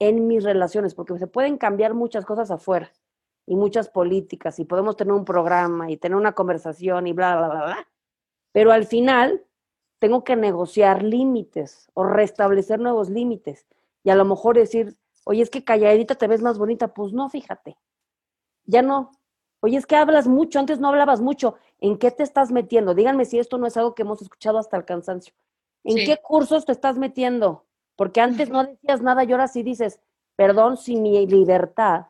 en 0.00 0.26
mis 0.26 0.42
relaciones, 0.42 0.96
porque 0.96 1.16
se 1.16 1.28
pueden 1.28 1.58
cambiar 1.58 1.94
muchas 1.94 2.26
cosas 2.26 2.50
afuera 2.50 2.90
y 3.46 3.54
muchas 3.54 3.88
políticas 3.88 4.58
y 4.58 4.64
podemos 4.64 4.96
tener 4.96 5.12
un 5.12 5.24
programa 5.24 5.88
y 5.88 5.96
tener 5.96 6.16
una 6.16 6.32
conversación 6.32 7.06
y 7.06 7.12
bla, 7.12 7.36
bla, 7.36 7.48
bla, 7.48 7.64
bla. 7.66 7.88
Pero 8.50 8.72
al 8.72 8.86
final 8.86 9.46
tengo 10.00 10.24
que 10.24 10.34
negociar 10.34 11.04
límites 11.04 11.88
o 11.94 12.02
restablecer 12.02 12.80
nuevos 12.80 13.08
límites 13.08 13.64
y 14.02 14.10
a 14.10 14.16
lo 14.16 14.24
mejor 14.24 14.56
decir, 14.56 14.96
oye, 15.22 15.42
es 15.42 15.50
que 15.50 15.62
calladita 15.62 16.16
te 16.16 16.26
ves 16.26 16.42
más 16.42 16.58
bonita. 16.58 16.94
Pues 16.94 17.12
no, 17.12 17.30
fíjate, 17.30 17.78
ya 18.64 18.82
no. 18.82 19.12
Oye, 19.60 19.76
es 19.76 19.86
que 19.86 19.94
hablas 19.94 20.26
mucho, 20.26 20.58
antes 20.58 20.80
no 20.80 20.88
hablabas 20.88 21.20
mucho. 21.20 21.54
¿En 21.78 21.96
qué 21.96 22.10
te 22.10 22.24
estás 22.24 22.50
metiendo? 22.50 22.92
Díganme 22.92 23.24
si 23.24 23.38
esto 23.38 23.56
no 23.56 23.68
es 23.68 23.76
algo 23.76 23.94
que 23.94 24.02
hemos 24.02 24.20
escuchado 24.20 24.58
hasta 24.58 24.76
el 24.76 24.84
cansancio. 24.84 25.32
¿En 25.86 26.04
qué 26.04 26.16
cursos 26.20 26.66
te 26.66 26.72
estás 26.72 26.98
metiendo? 26.98 27.64
Porque 27.94 28.20
antes 28.20 28.50
no 28.50 28.64
decías 28.64 29.00
nada 29.00 29.24
y 29.24 29.32
ahora 29.32 29.48
sí 29.48 29.62
dices, 29.62 30.00
perdón 30.34 30.76
si 30.76 30.96
mi 30.96 31.26
libertad 31.26 32.06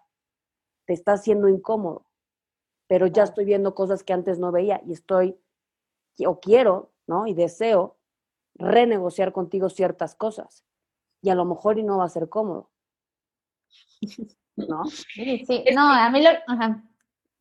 te 0.86 0.94
está 0.94 1.12
haciendo 1.12 1.48
incómodo, 1.48 2.06
pero 2.86 3.06
ya 3.06 3.24
estoy 3.24 3.44
viendo 3.44 3.74
cosas 3.74 4.02
que 4.02 4.12
antes 4.12 4.38
no 4.38 4.50
veía 4.50 4.80
y 4.86 4.92
estoy, 4.92 5.36
o 6.26 6.40
quiero, 6.40 6.92
¿no? 7.06 7.26
Y 7.26 7.34
deseo 7.34 7.96
renegociar 8.54 9.32
contigo 9.32 9.68
ciertas 9.68 10.14
cosas. 10.14 10.64
Y 11.20 11.30
a 11.30 11.34
lo 11.34 11.44
mejor 11.44 11.78
y 11.78 11.82
no 11.82 11.98
va 11.98 12.04
a 12.04 12.08
ser 12.08 12.28
cómodo. 12.28 12.70
¿No? 14.56 14.84
Sí, 15.14 15.44
sí. 15.46 15.64
No, 15.74 15.92
a 15.92 16.08
mí 16.10 16.22
lo... 16.22 16.30
Ajá. 16.46 16.82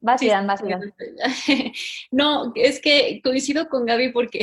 Vas, 0.02 0.20
sí, 0.20 0.28
Irán, 0.28 0.48
No, 2.12 2.52
es 2.54 2.80
que 2.80 3.22
coincido 3.24 3.70
con 3.70 3.86
Gaby 3.86 4.12
porque 4.12 4.42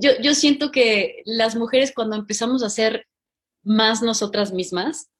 yo, 0.00 0.10
yo 0.20 0.34
siento 0.34 0.70
que 0.70 1.22
las 1.24 1.56
mujeres 1.56 1.92
cuando 1.94 2.16
empezamos 2.16 2.62
a 2.62 2.70
ser 2.70 3.06
más 3.62 4.02
nosotras 4.02 4.52
mismas, 4.52 5.10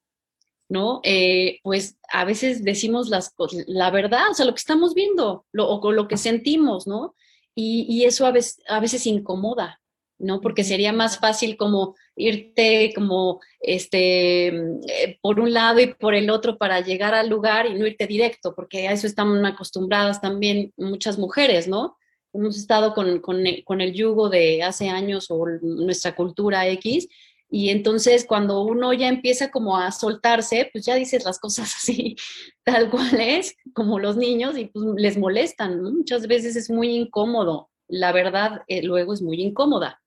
¿no? 0.69 1.01
Eh, 1.03 1.61
pues 1.63 1.99
a 2.13 2.25
veces 2.25 2.63
decimos 2.63 3.09
las 3.09 3.35
la 3.67 3.91
verdad, 3.91 4.31
o 4.31 4.35
sea, 4.35 4.47
lo 4.47 4.53
que 4.53 4.61
estamos 4.61 4.95
viendo 4.95 5.47
lo, 5.53 5.69
o 5.69 5.93
lo 5.93 6.09
que 6.09 6.17
sentimos, 6.17 6.87
¿no? 6.87 7.15
Y, 7.55 8.05
eso 8.05 8.25
a 8.25 8.31
veces, 8.31 8.63
a 8.69 8.79
veces 8.79 9.05
incomoda, 9.07 9.81
¿no? 10.19 10.41
Porque 10.41 10.63
sería 10.63 10.93
más 10.93 11.19
fácil 11.19 11.57
como 11.57 11.97
irte 12.15 12.93
como 12.95 13.41
este 13.61 14.47
eh, 14.49 15.19
por 15.21 15.41
un 15.41 15.53
lado 15.53 15.81
y 15.81 15.93
por 15.95 16.15
el 16.15 16.31
otro 16.31 16.57
para 16.57 16.81
llegar 16.81 17.15
al 17.15 17.29
lugar 17.29 17.67
y 17.67 17.75
no 17.75 17.87
irte 17.87 18.07
directo, 18.07 18.55
porque 18.55 18.87
a 18.87 18.93
eso 18.93 19.09
estamos 19.09 19.45
acostumbradas 19.45 20.21
también 20.21 20.73
muchas 20.77 21.19
mujeres, 21.19 21.67
¿no? 21.67 21.98
Hemos 22.33 22.57
estado 22.57 22.95
con, 22.95 23.21
con, 23.21 23.43
con 23.65 23.81
el 23.81 23.93
yugo 23.93 24.29
de 24.29 24.63
hace 24.63 24.89
años 24.89 25.27
o 25.31 25.47
nuestra 25.63 26.15
cultura 26.15 26.69
X, 26.69 27.09
y 27.51 27.71
entonces 27.71 28.27
cuando 28.27 28.63
uno 28.63 28.93
ya 28.93 29.09
empieza 29.09 29.51
como 29.51 29.79
a 29.79 29.91
soltarse, 29.91 30.69
pues 30.71 30.85
ya 30.85 30.95
dices 30.95 31.25
las 31.25 31.39
cosas 31.39 31.73
así, 31.77 32.17
tal 32.63 32.91
cual 32.91 33.21
es, 33.21 33.57
como 33.73 33.99
los 33.99 34.17
niños, 34.17 34.59
y 34.59 34.67
pues 34.67 34.85
les 34.97 35.17
molestan. 35.17 35.83
Muchas 35.83 36.27
veces 36.27 36.57
es 36.57 36.71
muy 36.71 36.95
incómodo. 36.95 37.71
La 37.89 38.13
verdad, 38.13 38.63
eh, 38.69 38.83
luego 38.83 39.15
es 39.15 39.23
muy 39.23 39.41
incómoda. 39.41 40.03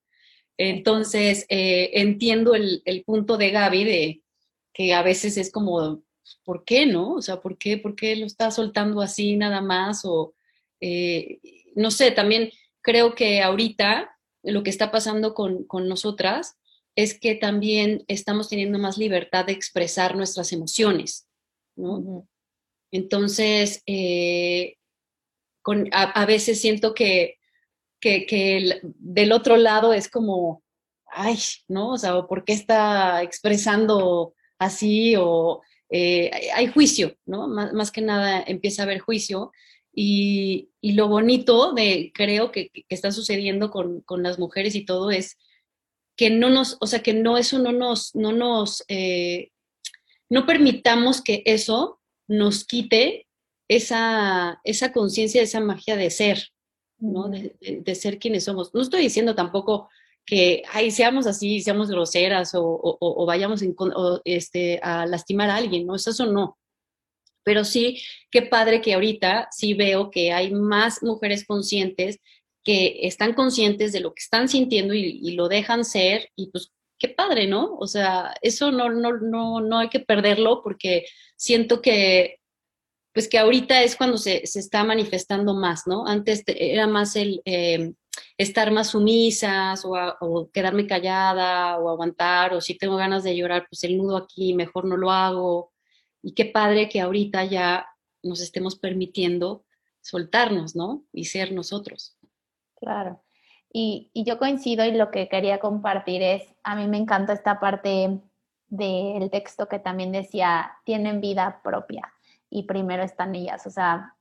Entonces, 0.58 1.46
eh, 1.50 1.90
entiendo 1.94 2.54
el, 2.54 3.04
punto 3.06 3.38
de 3.38 3.50
Gaby 3.50 3.84
de 3.84 4.22
que 4.74 4.94
a 4.94 5.02
veces 5.02 5.38
es 5.38 5.52
como, 5.52 6.04
¿por 6.44 6.64
qué 6.64 6.86
no? 6.86 7.14
O 7.16 7.22
sea, 7.24 7.42
¿por 7.42 7.58
qué, 7.58 7.78
por 7.78 7.96
qué 7.96 8.16
lo 8.16 8.28
está 8.28 8.52
soltando 8.52 9.02
así 9.02 9.36
nada 9.36 9.62
más? 9.62 10.04
Eh, 10.80 11.40
no 11.76 11.92
sé, 11.92 12.12
también 12.12 12.52
creo 12.82 13.16
que 13.16 13.42
ahorita 13.42 14.18
lo 14.44 14.64
que 14.64 14.70
está 14.70 14.92
pasando 14.92 15.34
con, 15.34 15.66
con 15.66 15.88
nosotras 15.88 16.58
es 16.96 17.18
que 17.18 17.36
también 17.36 18.04
estamos 18.08 18.50
teniendo 18.50 18.80
más 18.80 18.98
libertad 18.98 19.46
de 19.46 19.54
expresar 19.54 20.16
nuestras 20.16 20.52
emociones, 20.52 21.28
¿no? 21.76 22.28
Entonces, 22.92 23.82
eh, 23.86 24.76
a, 25.92 26.26
veces 26.26 26.60
siento 26.60 26.94
que, 26.94 27.38
que, 28.00 28.82
del 28.84 29.32
otro 29.32 29.58
lado 29.58 29.94
es 29.94 30.10
como, 30.10 30.64
ay, 31.06 31.38
¿no? 31.68 31.92
O 31.94 31.98
sea, 31.98 32.22
¿por 32.24 32.44
qué 32.44 32.54
está 32.54 33.24
expresando 33.24 34.34
así? 34.60 35.16
O 35.18 35.62
eh, 35.90 36.50
hay 36.54 36.68
juicio, 36.68 37.16
¿no? 37.26 37.48
Más, 37.48 37.92
que 37.92 38.02
nada 38.02 38.44
empieza 38.46 38.82
a 38.82 38.86
haber 38.86 39.00
juicio. 39.00 39.52
Y, 39.94 40.70
lo 40.82 41.08
bonito 41.08 41.74
de, 41.74 42.12
creo 42.14 42.52
que, 42.52 42.70
que 42.70 42.86
está 42.90 43.12
sucediendo 43.12 43.70
con, 43.70 44.02
con, 44.02 44.24
las 44.24 44.40
mujeres 44.40 44.76
y 44.76 44.86
todo 44.86 45.12
es 45.12 45.38
que 46.16 46.30
no 46.30 46.50
nos, 46.50 46.78
o 46.80 46.88
sea, 46.88 47.02
que 47.02 47.14
no, 47.14 47.38
eso 47.38 47.60
no 47.60 47.72
nos, 47.72 48.16
no 48.16 48.32
nos, 48.32 48.84
eh, 48.88 49.52
no 50.30 50.46
permitamos 50.46 51.22
que 51.22 51.44
eso 51.46 52.00
nos 52.28 52.64
quite 52.64 53.28
esa, 53.68 54.60
esa 54.64 54.92
conciencia, 54.92 55.42
esa 55.42 55.60
magia 55.60 55.96
de 55.96 56.10
ser, 56.10 56.50
¿no? 57.00 57.30
De, 57.30 57.96
ser 57.96 58.20
quienes 58.20 58.46
somos. 58.46 58.74
No 58.74 58.82
estoy 58.82 59.02
diciendo 59.02 59.36
tampoco 59.36 59.90
que, 60.26 60.64
ay, 60.72 60.92
seamos 60.92 61.26
así, 61.28 61.62
seamos 61.62 61.90
groseras 61.90 62.52
o, 62.54 63.26
vayamos 63.26 63.62
este, 64.26 64.80
a 64.84 65.06
lastimar 65.06 65.50
a 65.50 65.56
alguien, 65.56 65.86
¿no? 65.86 65.96
Eso 65.96 66.26
no. 66.26 66.58
Pero 67.44 67.64
sí, 67.64 68.02
qué 68.30 68.42
padre 68.42 68.82
que 68.82 68.94
ahorita 68.94 69.48
sí 69.52 69.74
veo 69.74 70.12
que 70.12 70.32
hay 70.32 70.52
más 70.52 71.02
mujeres 71.04 71.46
conscientes 71.46 72.20
que 72.64 73.08
están 73.08 73.34
conscientes 73.34 73.92
de 73.92 74.02
lo 74.02 74.14
que 74.14 74.22
están 74.22 74.48
sintiendo 74.48 74.94
y, 74.94 75.32
lo 75.32 75.48
dejan 75.48 75.84
ser 75.84 76.30
y 76.36 76.52
pues 76.52 76.72
qué 77.00 77.10
padre, 77.10 77.48
¿no? 77.48 77.76
O 77.80 77.88
sea, 77.88 78.36
eso 78.42 78.72
no, 78.72 78.90
no, 78.90 79.18
no, 79.18 79.62
no 79.62 79.80
hay 79.80 79.90
que 79.90 80.00
perderlo 80.00 80.62
porque 80.64 81.06
siento 81.36 81.82
que 81.82 82.38
pues 83.14 83.28
que 83.28 83.40
ahorita 83.40 83.84
es 83.84 83.96
cuando 83.98 84.18
se, 84.18 84.46
se 84.48 84.60
está 84.60 84.84
manifestando 84.84 85.54
más, 85.54 85.86
¿no? 85.86 86.08
Antes 86.08 86.44
era 86.48 86.88
más 86.88 87.16
el 87.18 87.42
eh, 87.46 87.92
estar 88.38 88.72
más 88.72 88.90
sumisas 88.92 89.84
o, 89.86 89.94
o, 90.22 90.50
quedarme 90.52 90.88
callada 90.88 91.78
o 91.78 91.90
aguantar 91.90 92.54
o 92.54 92.62
si 92.62 92.78
tengo 92.78 92.96
ganas 92.96 93.24
de 93.24 93.36
llorar, 93.36 93.68
pues 93.70 93.84
el 93.84 93.98
nudo 93.98 94.18
aquí, 94.18 94.54
mejor 94.54 94.86
no 94.86 94.98
lo 94.98 95.12
hago. 95.12 95.71
Y 96.22 96.34
qué 96.34 96.46
padre 96.46 96.90
que 96.90 97.02
ahorita 97.02 97.46
ya 97.46 97.88
nos 98.24 98.42
estemos 98.42 98.76
permitiendo 98.76 99.66
soltarnos, 100.02 100.76
¿no? 100.76 101.04
Y 101.12 101.26
ser 101.26 101.52
nosotros. 101.52 102.18
Claro. 102.76 103.22
Y, 103.74 104.12
yo 104.14 104.38
coincido 104.38 104.86
y 104.86 104.92
lo 104.92 105.12
que 105.12 105.30
quería 105.30 105.60
compartir 105.60 106.22
es, 106.22 106.44
a 106.64 106.76
mí 106.76 106.88
me 106.88 106.98
encanta 106.98 107.34
esta 107.34 107.60
parte 107.60 108.20
del 108.68 109.30
texto 109.30 109.68
que 109.68 109.80
también 109.80 110.12
decía, 110.12 110.72
tienen 110.86 111.22
vida 111.22 111.62
propia 111.64 112.12
y 112.50 112.64
primero 112.64 113.04
están 113.04 113.36
ellas. 113.36 113.66
O 113.68 113.70
sea, 113.70 114.16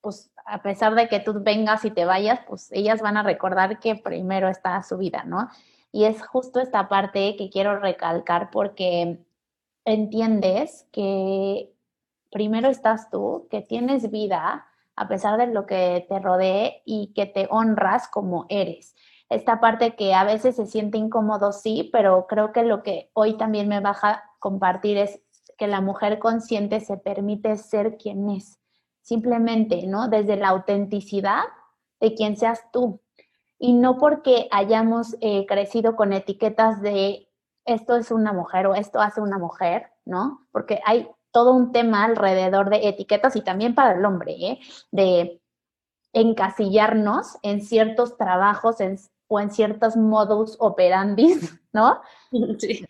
pues 0.00 0.30
a 0.46 0.62
pesar 0.62 0.94
de 0.94 1.08
que 1.08 1.20
tú 1.20 1.42
vengas 1.42 1.84
y 1.84 1.90
te 1.90 2.04
vayas, 2.04 2.40
pues 2.46 2.70
ellas 2.72 3.00
van 3.00 3.16
a 3.16 3.22
recordar 3.22 3.78
que 3.80 3.96
primero 3.96 4.48
está 4.48 4.82
su 4.82 4.96
vida, 4.96 5.24
¿no? 5.24 5.48
Y 5.92 6.04
es 6.04 6.26
justo 6.26 6.60
esta 6.60 6.88
parte 6.88 7.36
que 7.36 7.50
quiero 7.50 7.78
recalcar 7.78 8.50
porque 8.50 9.18
entiendes 9.84 10.86
que 10.92 11.72
primero 12.30 12.68
estás 12.68 13.10
tú, 13.10 13.46
que 13.50 13.60
tienes 13.60 14.10
vida, 14.10 14.66
a 14.96 15.08
pesar 15.08 15.38
de 15.38 15.46
lo 15.46 15.66
que 15.66 16.06
te 16.08 16.18
rodee 16.18 16.82
y 16.84 17.12
que 17.14 17.26
te 17.26 17.46
honras 17.50 18.08
como 18.08 18.46
eres. 18.48 18.94
Esta 19.28 19.60
parte 19.60 19.96
que 19.96 20.14
a 20.14 20.24
veces 20.24 20.56
se 20.56 20.66
siente 20.66 20.98
incómodo, 20.98 21.52
sí, 21.52 21.88
pero 21.92 22.26
creo 22.26 22.52
que 22.52 22.62
lo 22.62 22.82
que 22.82 23.10
hoy 23.14 23.36
también 23.36 23.68
me 23.68 23.80
baja 23.80 24.22
compartir 24.38 24.98
es 24.98 25.20
que 25.56 25.66
la 25.66 25.80
mujer 25.80 26.18
consciente 26.18 26.80
se 26.80 26.96
permite 26.96 27.56
ser 27.56 27.96
quien 27.96 28.28
es, 28.30 28.60
simplemente, 29.00 29.86
¿no? 29.86 30.08
Desde 30.08 30.36
la 30.36 30.48
autenticidad 30.48 31.44
de 32.00 32.14
quien 32.14 32.36
seas 32.36 32.70
tú. 32.72 33.00
Y 33.58 33.72
no 33.72 33.98
porque 33.98 34.48
hayamos 34.50 35.16
eh, 35.20 35.46
crecido 35.46 35.96
con 35.96 36.12
etiquetas 36.12 36.82
de 36.82 37.28
esto 37.64 37.96
es 37.96 38.10
una 38.10 38.32
mujer 38.32 38.66
o 38.66 38.74
esto 38.74 39.00
hace 39.00 39.20
una 39.20 39.38
mujer, 39.38 39.90
¿no? 40.04 40.46
Porque 40.52 40.80
hay 40.84 41.08
todo 41.30 41.52
un 41.52 41.72
tema 41.72 42.04
alrededor 42.04 42.70
de 42.70 42.88
etiquetas 42.88 43.34
y 43.36 43.42
también 43.42 43.74
para 43.74 43.92
el 43.92 44.04
hombre, 44.04 44.32
¿eh? 44.34 44.60
de 44.92 45.40
encasillarnos 46.12 47.38
en 47.42 47.60
ciertos 47.60 48.16
trabajos 48.16 48.76
o 49.26 49.40
en 49.40 49.50
ciertos 49.50 49.96
modus 49.96 50.56
operandi, 50.60 51.34
¿no? 51.72 52.00
Sí. 52.58 52.84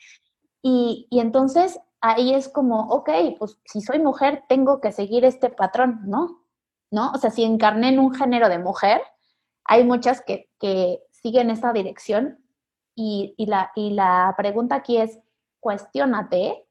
Y, 0.66 1.06
y, 1.10 1.20
entonces 1.20 1.78
ahí 2.00 2.32
es 2.32 2.48
como, 2.48 2.88
ok, 2.88 3.10
pues 3.38 3.58
si 3.66 3.82
soy 3.82 3.98
mujer, 3.98 4.44
tengo 4.48 4.80
que 4.80 4.92
seguir 4.92 5.26
este 5.26 5.50
patrón, 5.50 6.00
¿no? 6.04 6.42
¿No? 6.90 7.10
O 7.12 7.18
sea, 7.18 7.30
si 7.30 7.44
encarné 7.44 7.90
en 7.90 7.98
un 7.98 8.14
género 8.14 8.48
de 8.48 8.58
mujer, 8.58 9.02
hay 9.64 9.84
muchas 9.84 10.22
que, 10.22 10.48
que 10.58 11.02
siguen 11.10 11.50
esta 11.50 11.72
dirección 11.74 12.43
y, 12.94 13.34
la, 13.46 13.72
y 13.74 13.90
la 13.90 14.34
pregunta 14.36 14.76
aquí 14.76 14.98
es, 14.98 15.18
cuestiónate 15.60 16.66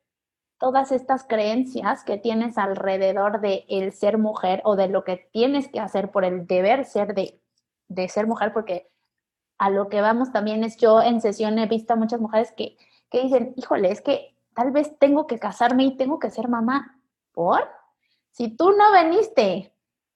todas 0.57 0.91
estas 0.91 1.25
creencias 1.25 2.03
que 2.03 2.17
tienes 2.17 2.57
alrededor 2.57 3.41
de 3.41 3.65
el 3.67 3.91
ser 3.91 4.17
mujer 4.17 4.61
o 4.63 4.75
de 4.75 4.87
lo 4.87 5.03
que 5.03 5.27
tienes 5.31 5.67
que 5.67 5.79
hacer 5.79 6.11
por 6.11 6.23
el 6.23 6.47
deber 6.47 6.85
ser 6.85 7.13
de, 7.13 7.41
de 7.89 8.07
ser 8.07 8.27
mujer, 8.27 8.53
porque 8.53 8.89
a 9.57 9.69
lo 9.69 9.89
que 9.89 10.01
vamos 10.01 10.31
también 10.31 10.63
es, 10.63 10.77
yo 10.77 11.01
en 11.01 11.21
sesión 11.21 11.59
he 11.59 11.67
visto 11.67 11.93
a 11.93 11.97
muchas 11.97 12.21
mujeres 12.21 12.53
que, 12.53 12.77
que 13.09 13.23
dicen, 13.23 13.53
híjole, 13.57 13.91
es 13.91 14.01
que 14.01 14.35
tal 14.55 14.71
vez 14.71 14.97
tengo 14.99 15.27
que 15.27 15.39
casarme 15.39 15.83
y 15.83 15.97
tengo 15.97 16.19
que 16.19 16.31
ser 16.31 16.47
mamá. 16.47 16.99
¿Por? 17.33 17.67
Si 18.31 18.55
tú 18.55 18.71
no 18.71 18.91
veniste, 18.91 19.72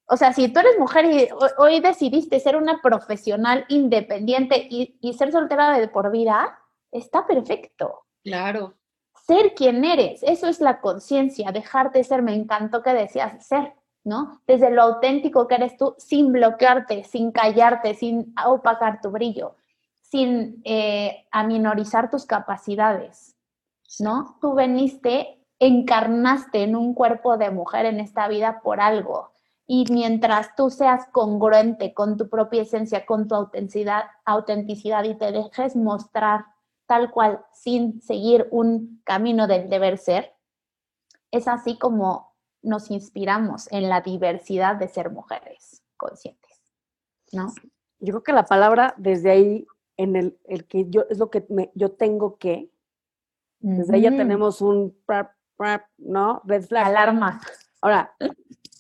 o 0.10 0.18
sea, 0.18 0.34
si 0.34 0.48
tú 0.48 0.60
eres 0.60 0.80
mujer 0.80 1.06
y 1.06 1.30
hoy 1.58 1.80
decidiste 1.82 2.40
ser 2.40 2.56
una 2.56 2.82
profesional 2.82 3.66
independiente 3.68 4.68
y, 4.70 4.98
y 5.02 5.14
ser 5.14 5.32
soltera 5.32 5.78
de 5.78 5.88
por 5.90 6.12
vida, 6.12 6.60
está 6.92 7.28
perfecto. 7.28 8.06
Claro. 8.24 8.76
Ser 9.26 9.54
quien 9.54 9.84
eres, 9.84 10.24
eso 10.24 10.48
es 10.48 10.62
la 10.62 10.80
conciencia, 10.80 11.52
dejarte 11.52 12.04
ser, 12.04 12.22
me 12.22 12.34
encantó 12.34 12.82
que 12.82 12.94
decías 12.94 13.46
ser, 13.46 13.74
¿no? 14.06 14.42
Desde 14.48 14.70
lo 14.70 14.84
auténtico 14.84 15.48
que 15.48 15.56
eres 15.56 15.76
tú, 15.76 15.96
sin 15.98 16.32
bloquearte, 16.32 17.04
sin 17.04 17.32
callarte, 17.34 17.94
sin 17.94 18.34
opacar 18.46 19.02
tu 19.02 19.12
brillo, 19.12 19.58
sin 20.02 20.62
eh, 20.64 21.26
aminorizar 21.32 22.10
tus 22.10 22.26
capacidades, 22.26 23.36
¿no? 24.00 24.38
Tú 24.40 24.54
veniste, 24.54 25.44
encarnaste 25.60 26.64
en 26.64 26.78
un 26.78 26.94
cuerpo 26.94 27.38
de 27.38 27.52
mujer 27.52 27.86
en 27.86 28.00
esta 28.00 28.30
vida 28.30 28.62
por 28.62 28.80
algo. 28.80 29.32
Y 29.68 29.84
mientras 29.92 30.56
tú 30.56 30.70
seas 30.70 31.08
congruente 31.12 31.94
con 31.94 32.16
tu 32.16 32.30
propia 32.30 32.62
esencia, 32.62 33.06
con 33.06 33.28
tu 33.28 33.36
autenticidad, 33.36 34.06
autenticidad 34.24 35.04
y 35.04 35.16
te 35.16 35.32
dejes 35.34 35.76
mostrar 35.76 36.46
tal 36.86 37.12
cual 37.12 37.46
sin 37.52 38.02
seguir 38.02 38.48
un 38.50 39.02
camino 39.04 39.46
del 39.46 39.70
deber 39.70 39.98
ser, 39.98 40.34
es 41.32 41.48
así 41.48 41.78
como 41.78 42.34
nos 42.62 42.90
inspiramos 42.92 43.72
en 43.72 43.90
la 43.90 44.02
diversidad 44.02 44.78
de 44.78 44.88
ser 44.88 45.12
mujeres 45.12 45.84
conscientes, 45.98 46.62
¿no? 47.32 47.52
Yo 48.00 48.14
creo 48.14 48.24
que 48.24 48.34
la 48.34 48.46
palabra 48.46 48.94
desde 48.98 49.32
ahí, 49.32 49.68
en 49.98 50.16
el, 50.16 50.40
el 50.46 50.66
que 50.68 50.90
yo, 50.90 51.06
es 51.10 51.18
lo 51.18 51.30
que 51.30 51.46
me, 51.50 51.72
yo 51.76 51.92
tengo 51.92 52.38
que, 52.38 52.72
desde 53.60 53.96
ahí 53.96 54.02
ya 54.04 54.12
tenemos 54.12 54.62
un, 54.62 54.96
¿no? 55.98 56.42
Red 56.46 56.64
flag. 56.64 56.88
Alarma. 56.88 57.42
Ahora, 57.82 58.16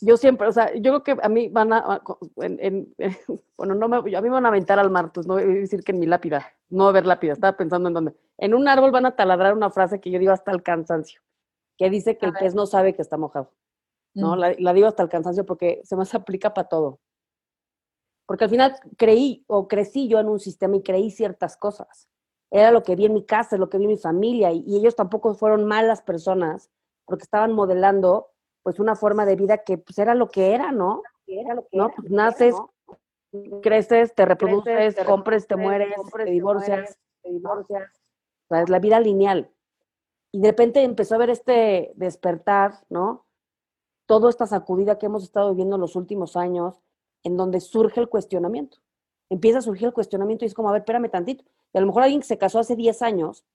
yo 0.01 0.17
siempre, 0.17 0.47
o 0.47 0.51
sea, 0.51 0.73
yo 0.75 1.01
creo 1.01 1.03
que 1.03 1.17
a 1.23 1.29
mí 1.29 1.49
van 1.49 1.73
a, 1.73 2.01
en, 2.37 2.93
bueno, 3.57 3.75
no 3.75 3.87
me, 3.87 3.97
a 3.97 4.21
mí 4.21 4.29
me 4.29 4.35
van 4.35 4.45
a 4.45 4.49
aventar 4.49 4.79
al 4.79 4.89
mar, 4.89 5.11
pues 5.11 5.27
no 5.27 5.35
voy 5.35 5.43
a 5.43 5.47
decir 5.47 5.83
que 5.83 5.91
en 5.91 5.99
mi 5.99 6.05
lápida, 6.05 6.53
no 6.69 6.83
va 6.83 6.89
a 6.89 6.91
haber 6.91 7.05
lápida, 7.05 7.33
estaba 7.33 7.57
pensando 7.57 7.87
en 7.89 7.93
dónde. 7.93 8.15
En 8.37 8.53
un 8.53 8.67
árbol 8.67 8.91
van 8.91 9.05
a 9.05 9.15
taladrar 9.15 9.53
una 9.53 9.69
frase 9.69 9.99
que 9.99 10.11
yo 10.11 10.19
digo 10.19 10.31
hasta 10.31 10.51
el 10.51 10.63
cansancio, 10.63 11.21
que 11.77 11.89
dice 11.89 12.17
que 12.17 12.25
el 12.25 12.33
pez 12.33 12.55
no 12.55 12.65
sabe 12.65 12.95
que 12.95 13.01
está 13.01 13.17
mojado. 13.17 13.51
¿no? 14.13 14.35
La, 14.35 14.55
la, 14.57 14.73
digo 14.73 14.87
hasta 14.87 15.03
el 15.03 15.09
cansancio 15.09 15.45
porque 15.45 15.81
se 15.83 15.95
me 15.95 16.03
aplica 16.11 16.53
para 16.53 16.67
todo. 16.67 16.99
Porque 18.25 18.43
al 18.43 18.49
final 18.49 18.75
creí 18.97 19.45
o 19.47 19.67
crecí 19.67 20.07
yo 20.07 20.19
en 20.19 20.27
un 20.27 20.39
sistema 20.39 20.75
y 20.75 20.83
creí 20.83 21.11
ciertas 21.11 21.55
cosas. 21.55 22.09
Era 22.51 22.71
lo 22.71 22.83
que 22.83 22.95
vi 22.95 23.05
en 23.05 23.13
mi 23.13 23.25
casa, 23.25 23.55
es 23.55 23.59
lo 23.59 23.69
que 23.69 23.77
vi 23.77 23.85
en 23.85 23.91
mi 23.91 23.97
familia 23.97 24.51
y, 24.51 24.75
ellos 24.75 24.95
tampoco 24.95 25.33
fueron 25.35 25.65
malas 25.65 26.01
personas 26.01 26.69
porque 27.05 27.23
estaban 27.23 27.53
modelando 27.53 28.31
pues 28.67 28.81
una 28.81 28.97
forma 28.97 29.25
de 29.25 29.37
vida 29.37 29.59
que 29.59 29.77
pues 29.77 29.97
era 29.97 30.13
lo 30.13 30.27
que 30.27 30.53
era, 30.53 30.73
¿no? 30.73 31.01
Era 31.25 31.53
lo 31.53 31.65
que 31.69 31.77
¿no? 31.77 31.89
pues 31.95 32.11
naces, 32.11 32.53
creces, 33.61 34.13
te 34.13 34.25
reproduces, 34.25 34.93
te 34.93 35.05
compres, 35.05 35.47
te 35.47 35.55
mueres, 35.55 35.95
te, 36.13 36.25
divorcias, 36.25 36.99
te 37.23 37.29
divorcias. 37.31 37.89
O 38.43 38.47
sea, 38.49 38.63
es 38.63 38.69
la 38.69 38.79
vida 38.79 38.99
lineal. 38.99 39.49
Y 40.33 40.41
de 40.41 40.49
repente 40.49 40.83
empezó 40.83 41.15
a 41.15 41.17
ver 41.17 41.29
este 41.29 41.93
despertar, 41.95 42.73
¿no? 42.89 43.25
toda 44.05 44.29
esta 44.29 44.45
sacudida 44.45 44.97
que 44.97 45.05
hemos 45.05 45.23
estado 45.23 45.51
viviendo 45.51 45.75
en 45.75 45.81
los 45.81 45.95
últimos 45.95 46.35
años, 46.35 46.81
en 47.23 47.37
donde 47.37 47.61
surge 47.61 48.01
el 48.01 48.09
cuestionamiento. 48.09 48.79
Empieza 49.29 49.59
a 49.59 49.61
surgir 49.61 49.87
el 49.87 49.93
cuestionamiento 49.93 50.43
y 50.43 50.47
es 50.47 50.53
como, 50.53 50.67
a 50.67 50.73
ver, 50.73 50.81
espérame 50.81 51.09
tantito. 51.09 51.45
Y 51.71 51.77
a 51.77 51.79
lo 51.79 51.87
mejor 51.87 52.03
alguien 52.03 52.19
que 52.19 52.27
se 52.27 52.37
casó 52.37 52.59
hace 52.59 52.75
10 52.75 53.01
años 53.01 53.45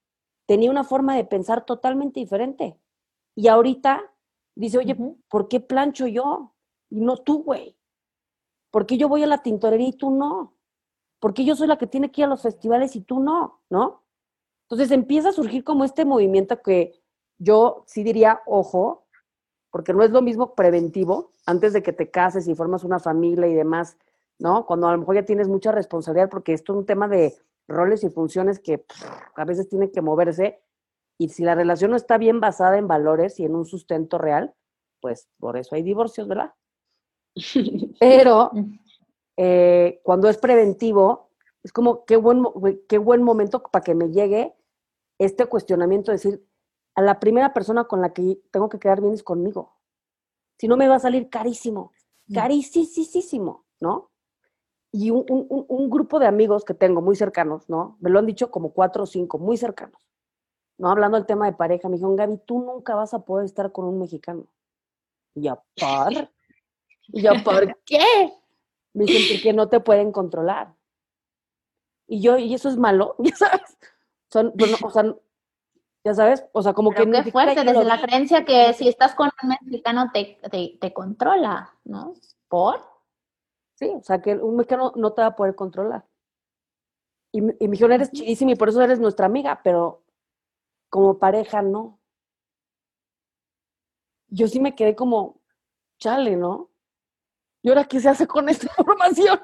tenía 0.47 0.71
una 0.71 0.85
forma 0.85 1.15
de 1.17 1.25
pensar 1.25 1.67
totalmente 1.67 2.19
diferente. 2.19 2.79
Y 3.35 3.49
ahorita 3.49 4.12
dice, 4.55 4.79
oye, 4.79 4.97
¿por 5.29 5.49
qué 5.49 5.61
plancho 5.61 6.07
yo? 6.07 6.55
Y 6.91 7.01
no 7.01 7.17
tú, 7.19 7.43
güey. 7.43 7.77
¿Por 8.71 8.87
qué 8.87 8.97
yo 8.97 9.09
voy 9.09 9.23
a 9.23 9.27
la 9.27 9.43
tintorería 9.43 9.89
y 9.89 9.97
tú 9.97 10.11
no? 10.11 10.57
¿Por 11.21 11.35
qué 11.35 11.45
yo 11.45 11.55
soy 11.55 11.69
la 11.69 11.79
que 11.79 11.87
tiene 11.87 12.11
que 12.11 12.23
ir 12.23 12.25
a 12.27 12.31
los 12.31 12.43
festivales 12.43 12.97
y 12.97 13.03
tú 13.03 13.21
no? 13.21 13.61
¿No? 13.71 14.03
Entonces 14.63 14.91
empieza 14.91 15.29
a 15.29 15.33
surgir 15.33 15.65
como 15.65 15.85
este 15.85 16.05
movimiento 16.05 16.63
que 16.63 17.03
yo 17.39 17.85
sí 17.87 18.03
diría, 18.03 18.41
ojo, 18.47 19.07
porque 19.71 19.93
no 19.93 20.03
es 20.03 20.11
lo 20.11 20.23
mismo 20.23 20.55
preventivo, 20.55 21.33
antes 21.47 21.73
de 21.73 21.83
que 21.83 21.93
te 21.93 22.11
cases 22.11 22.47
y 22.49 22.55
formas 22.55 22.85
una 22.85 22.99
familia 22.99 23.47
y 23.47 23.55
demás, 23.55 23.97
¿no? 24.39 24.65
Cuando 24.67 24.89
a 24.89 24.93
lo 24.93 24.99
mejor 24.99 25.17
ya 25.17 25.25
tienes 25.25 25.49
mucha 25.49 25.73
responsabilidad, 25.73 26.31
porque 26.31 26.53
esto 26.53 26.73
es 26.73 26.79
un 26.79 26.87
tema 26.87 27.09
de 27.09 27.35
roles 27.69 28.05
y 28.05 28.11
funciones 28.11 28.59
que 28.59 28.85
a 29.37 29.45
veces 29.45 29.69
tiene 29.69 29.91
que 29.91 30.03
moverse, 30.03 30.63
y 31.23 31.29
si 31.29 31.45
la 31.45 31.55
relación 31.55 31.93
no 31.93 31.97
está 31.97 32.19
bien 32.19 32.41
basada 32.41 32.79
en 32.79 32.89
valores 32.89 33.39
y 33.39 33.45
en 33.45 33.55
un 33.55 33.65
sustento 33.65 34.19
real, 34.19 34.53
pues 35.01 35.29
por 35.39 35.57
eso 35.57 35.77
hay 35.77 35.83
divorcios, 35.83 36.27
¿verdad? 36.27 36.53
Pero 38.01 38.51
eh, 39.37 40.01
cuando 40.03 40.29
es 40.29 40.37
preventivo, 40.39 41.31
es 41.63 41.73
como 41.73 42.05
qué 42.07 42.17
buen, 42.17 42.43
qué 42.89 42.99
buen 42.99 43.23
momento 43.23 43.63
para 43.63 43.85
que 43.85 43.95
me 43.95 44.11
llegue 44.11 44.53
este 45.17 45.47
cuestionamiento, 45.47 46.11
de 46.11 46.17
decir, 46.17 46.45
a 46.97 47.03
la 47.03 47.21
primera 47.21 47.53
persona 47.53 47.85
con 47.85 48.01
la 48.01 48.13
que 48.13 48.41
tengo 48.51 48.69
que 48.69 48.81
quedar 48.81 49.01
bien 49.01 49.15
es 49.15 49.23
conmigo. 49.23 49.77
Si 50.59 50.67
no, 50.67 50.77
me 50.77 50.89
va 50.89 50.97
a 50.97 51.01
salir 51.01 51.31
carísimo, 51.31 51.93
mm. 52.27 52.35
carísimo, 52.35 53.65
¿no? 53.79 54.11
Y 54.91 55.11
un, 55.11 55.25
un, 55.29 55.89
grupo 55.89 56.19
de 56.19 56.27
amigos 56.27 56.65
que 56.65 56.75
tengo 56.75 57.01
muy 57.01 57.15
cercanos, 57.15 57.69
¿no? 57.71 57.97
Me 58.01 58.11
lo 58.11 58.19
han 58.19 58.27
dicho 58.27 58.51
como 58.51 58.73
cuatro 58.73 59.05
o 59.05 59.07
cinco, 59.07 59.39
muy 59.39 59.57
cercanos. 59.57 60.12
¿No? 60.83 60.91
Hablando 60.91 61.17
del 61.17 61.27
tema 61.27 61.47
de 61.47 61.53
pareja, 61.53 61.89
me 61.89 61.95
dijeron, 61.95 62.17
Gaby, 62.17 62.39
tú 62.45 62.59
nunca 62.59 62.97
vas 62.97 63.15
a 63.15 63.21
poder 63.21 63.45
estar 63.45 63.71
con 63.71 63.85
un 63.85 64.01
mexicano. 64.01 64.49
Y 65.33 65.43
ya, 65.43 65.55
¿por? 65.55 66.29
Y 67.07 67.23
ya, 67.23 67.35
¿por 67.45 67.79
qué? 67.87 68.33
Me 68.93 69.05
dicen, 69.05 69.37
porque 69.37 69.53
no 69.53 69.69
te 69.69 69.79
pueden 69.79 70.11
controlar. 70.11 70.75
Y 72.09 72.21
yo, 72.21 72.37
¿y 72.37 72.53
eso 72.53 72.69
es 72.69 72.77
malo? 72.77 73.15
¿Ya 73.21 73.37
sabes? 73.37 73.79
Son, 74.29 74.53
bueno, 74.57 74.77
o 74.83 74.91
sea, 74.91 75.05
ya 76.05 76.15
sabes, 76.15 76.45
o 76.51 76.63
sea, 76.63 76.73
como 76.73 76.91
que... 76.91 77.09
Qué 77.09 77.31
fuerte, 77.31 77.63
desde 77.63 77.85
la 77.85 78.01
creencia 78.01 78.45
que 78.45 78.73
si 78.73 78.89
estás 78.89 79.15
con 79.15 79.31
un 79.41 79.51
mexicano 79.51 80.11
te, 80.13 80.41
te, 80.81 80.93
controla, 80.93 81.77
¿no? 81.85 82.15
¿Por? 82.49 82.81
Sí, 83.77 83.89
o 83.89 84.03
sea, 84.03 84.21
que 84.21 84.35
un 84.35 84.57
mexicano 84.57 84.93
no 84.97 85.13
te 85.13 85.23
va 85.23 85.29
a 85.29 85.37
poder 85.37 85.55
controlar. 85.55 86.05
Y, 87.31 87.39
y 87.39 87.69
me 87.69 87.73
dijeron, 87.73 87.93
eres 87.93 88.11
chidísima 88.11 88.51
y 88.51 88.57
por 88.57 88.69
eso 88.69 88.83
eres 88.83 88.99
nuestra 88.99 89.27
amiga, 89.27 89.61
pero 89.63 90.02
como 90.93 91.19
pareja 91.19 91.63
no. 91.63 91.99
Yo 94.29 94.47
sí 94.47 94.61
me 94.61 94.75
quedé 94.75 94.95
como, 94.95 95.41
chale, 95.99 96.37
¿no? 96.37 96.71
¿Y 97.63 97.71
ahora 97.71 97.85
qué 97.85 97.99
se 97.99 98.11
hace 98.11 98.27
con 98.27 98.51
esta 98.51 98.67
información? 98.79 99.41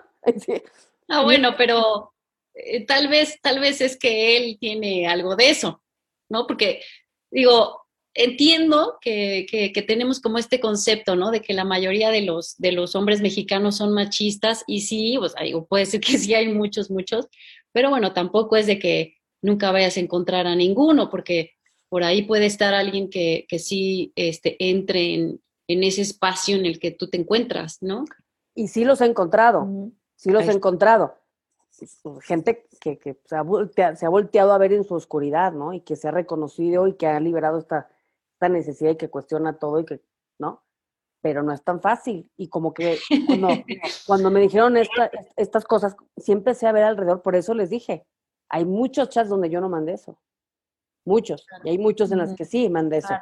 Ah, 1.08 1.22
bueno, 1.22 1.54
pero 1.56 2.12
eh, 2.52 2.84
tal 2.84 3.08
vez, 3.08 3.40
tal 3.40 3.60
vez 3.60 3.80
es 3.80 3.96
que 3.96 4.36
él 4.36 4.58
tiene 4.60 5.08
algo 5.08 5.36
de 5.36 5.48
eso. 5.48 5.82
¿no? 6.28 6.46
Porque, 6.46 6.82
digo, 7.30 7.86
entiendo 8.12 8.98
que, 9.00 9.46
que, 9.50 9.82
tenemos 9.82 10.20
como 10.20 10.36
este 10.36 10.60
concepto, 10.60 11.16
¿no? 11.16 11.30
De 11.30 11.40
que 11.40 11.54
la 11.54 11.64
mayoría 11.64 12.10
de 12.10 12.20
los, 12.20 12.58
de 12.58 12.72
los 12.72 12.94
hombres 12.94 13.22
mexicanos 13.22 13.78
son 13.78 13.94
machistas 13.94 14.64
y 14.66 14.82
sí, 14.82 15.16
pues, 15.18 15.34
digo, 15.42 15.66
puede 15.66 15.86
ser 15.86 16.02
que 16.02 16.18
sí 16.18 16.34
hay 16.34 16.48
muchos, 16.48 16.90
muchos, 16.90 17.26
pero 17.72 17.88
bueno, 17.88 18.12
tampoco 18.12 18.56
es 18.56 18.66
de 18.66 18.78
que 18.78 19.17
nunca 19.42 19.72
vayas 19.72 19.96
a 19.96 20.00
encontrar 20.00 20.46
a 20.46 20.56
ninguno, 20.56 21.10
porque 21.10 21.52
por 21.88 22.04
ahí 22.04 22.22
puede 22.22 22.46
estar 22.46 22.74
alguien 22.74 23.10
que, 23.10 23.46
que 23.48 23.58
sí 23.58 24.12
este, 24.16 24.56
entre 24.58 25.14
en, 25.14 25.40
en, 25.68 25.84
ese 25.84 26.02
espacio 26.02 26.56
en 26.56 26.66
el 26.66 26.78
que 26.78 26.90
tú 26.90 27.08
te 27.08 27.18
encuentras, 27.18 27.78
¿no? 27.80 28.04
Y 28.54 28.68
sí 28.68 28.84
los 28.84 29.00
he 29.00 29.06
encontrado, 29.06 29.68
sí 30.16 30.30
los 30.30 30.46
he 30.48 30.52
encontrado 30.52 31.14
gente 32.22 32.66
que, 32.80 32.98
se, 33.24 33.36
ha 33.36 33.42
volteado, 33.42 34.52
a 34.52 34.58
ver 34.58 34.72
en 34.72 34.84
su 34.84 34.94
oscuridad, 34.94 35.52
¿no? 35.52 35.72
Y 35.72 35.80
que 35.80 35.96
se 35.96 36.08
ha 36.08 36.10
reconocido 36.10 36.88
y 36.88 36.94
que 36.94 37.06
ha 37.06 37.20
liberado 37.20 37.58
esta, 37.58 37.88
esta 38.32 38.48
necesidad 38.48 38.92
y 38.92 38.96
que 38.96 39.10
cuestiona 39.10 39.58
todo 39.58 39.80
y 39.80 39.84
que, 39.84 40.00
¿no? 40.38 40.64
Pero 41.20 41.42
no 41.42 41.52
es 41.52 41.62
tan 41.62 41.80
fácil. 41.80 42.30
Y 42.36 42.48
como 42.48 42.74
que 42.74 42.98
cuando, 43.26 43.48
cuando 44.06 44.30
me 44.30 44.40
dijeron 44.40 44.76
estas 45.36 45.64
cosas, 45.64 45.96
siempre 46.16 46.50
empecé 46.52 46.66
a 46.66 46.72
ver 46.72 46.84
alrededor, 46.84 47.22
por 47.22 47.36
eso 47.36 47.54
les 47.54 47.70
dije, 47.70 48.06
hay 48.48 48.64
muchos 48.64 49.08
chats 49.08 49.28
donde 49.28 49.50
yo 49.50 49.60
no 49.60 49.68
mandé 49.68 49.92
eso. 49.92 50.18
Muchos. 51.04 51.46
Y 51.64 51.70
hay 51.70 51.78
muchos 51.78 52.10
en 52.12 52.18
los 52.18 52.34
que 52.34 52.44
sí 52.44 52.68
mandé 52.68 52.98
eso. 52.98 53.14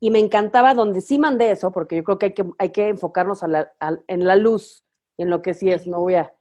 Y 0.00 0.10
me 0.10 0.18
encantaba 0.18 0.74
donde 0.74 1.00
sí 1.00 1.18
mandé 1.18 1.50
eso, 1.50 1.70
porque 1.72 1.96
yo 1.96 2.04
creo 2.04 2.18
que 2.18 2.26
hay 2.26 2.34
que, 2.34 2.50
hay 2.58 2.70
que 2.70 2.88
enfocarnos 2.88 3.42
en 3.42 4.24
la 4.24 4.36
luz, 4.36 4.84
en 5.18 5.30
lo 5.30 5.42
que 5.42 5.54
sí 5.54 5.70
es. 5.70 5.86
No 5.86 6.00
voy 6.00 6.14
a 6.14 6.34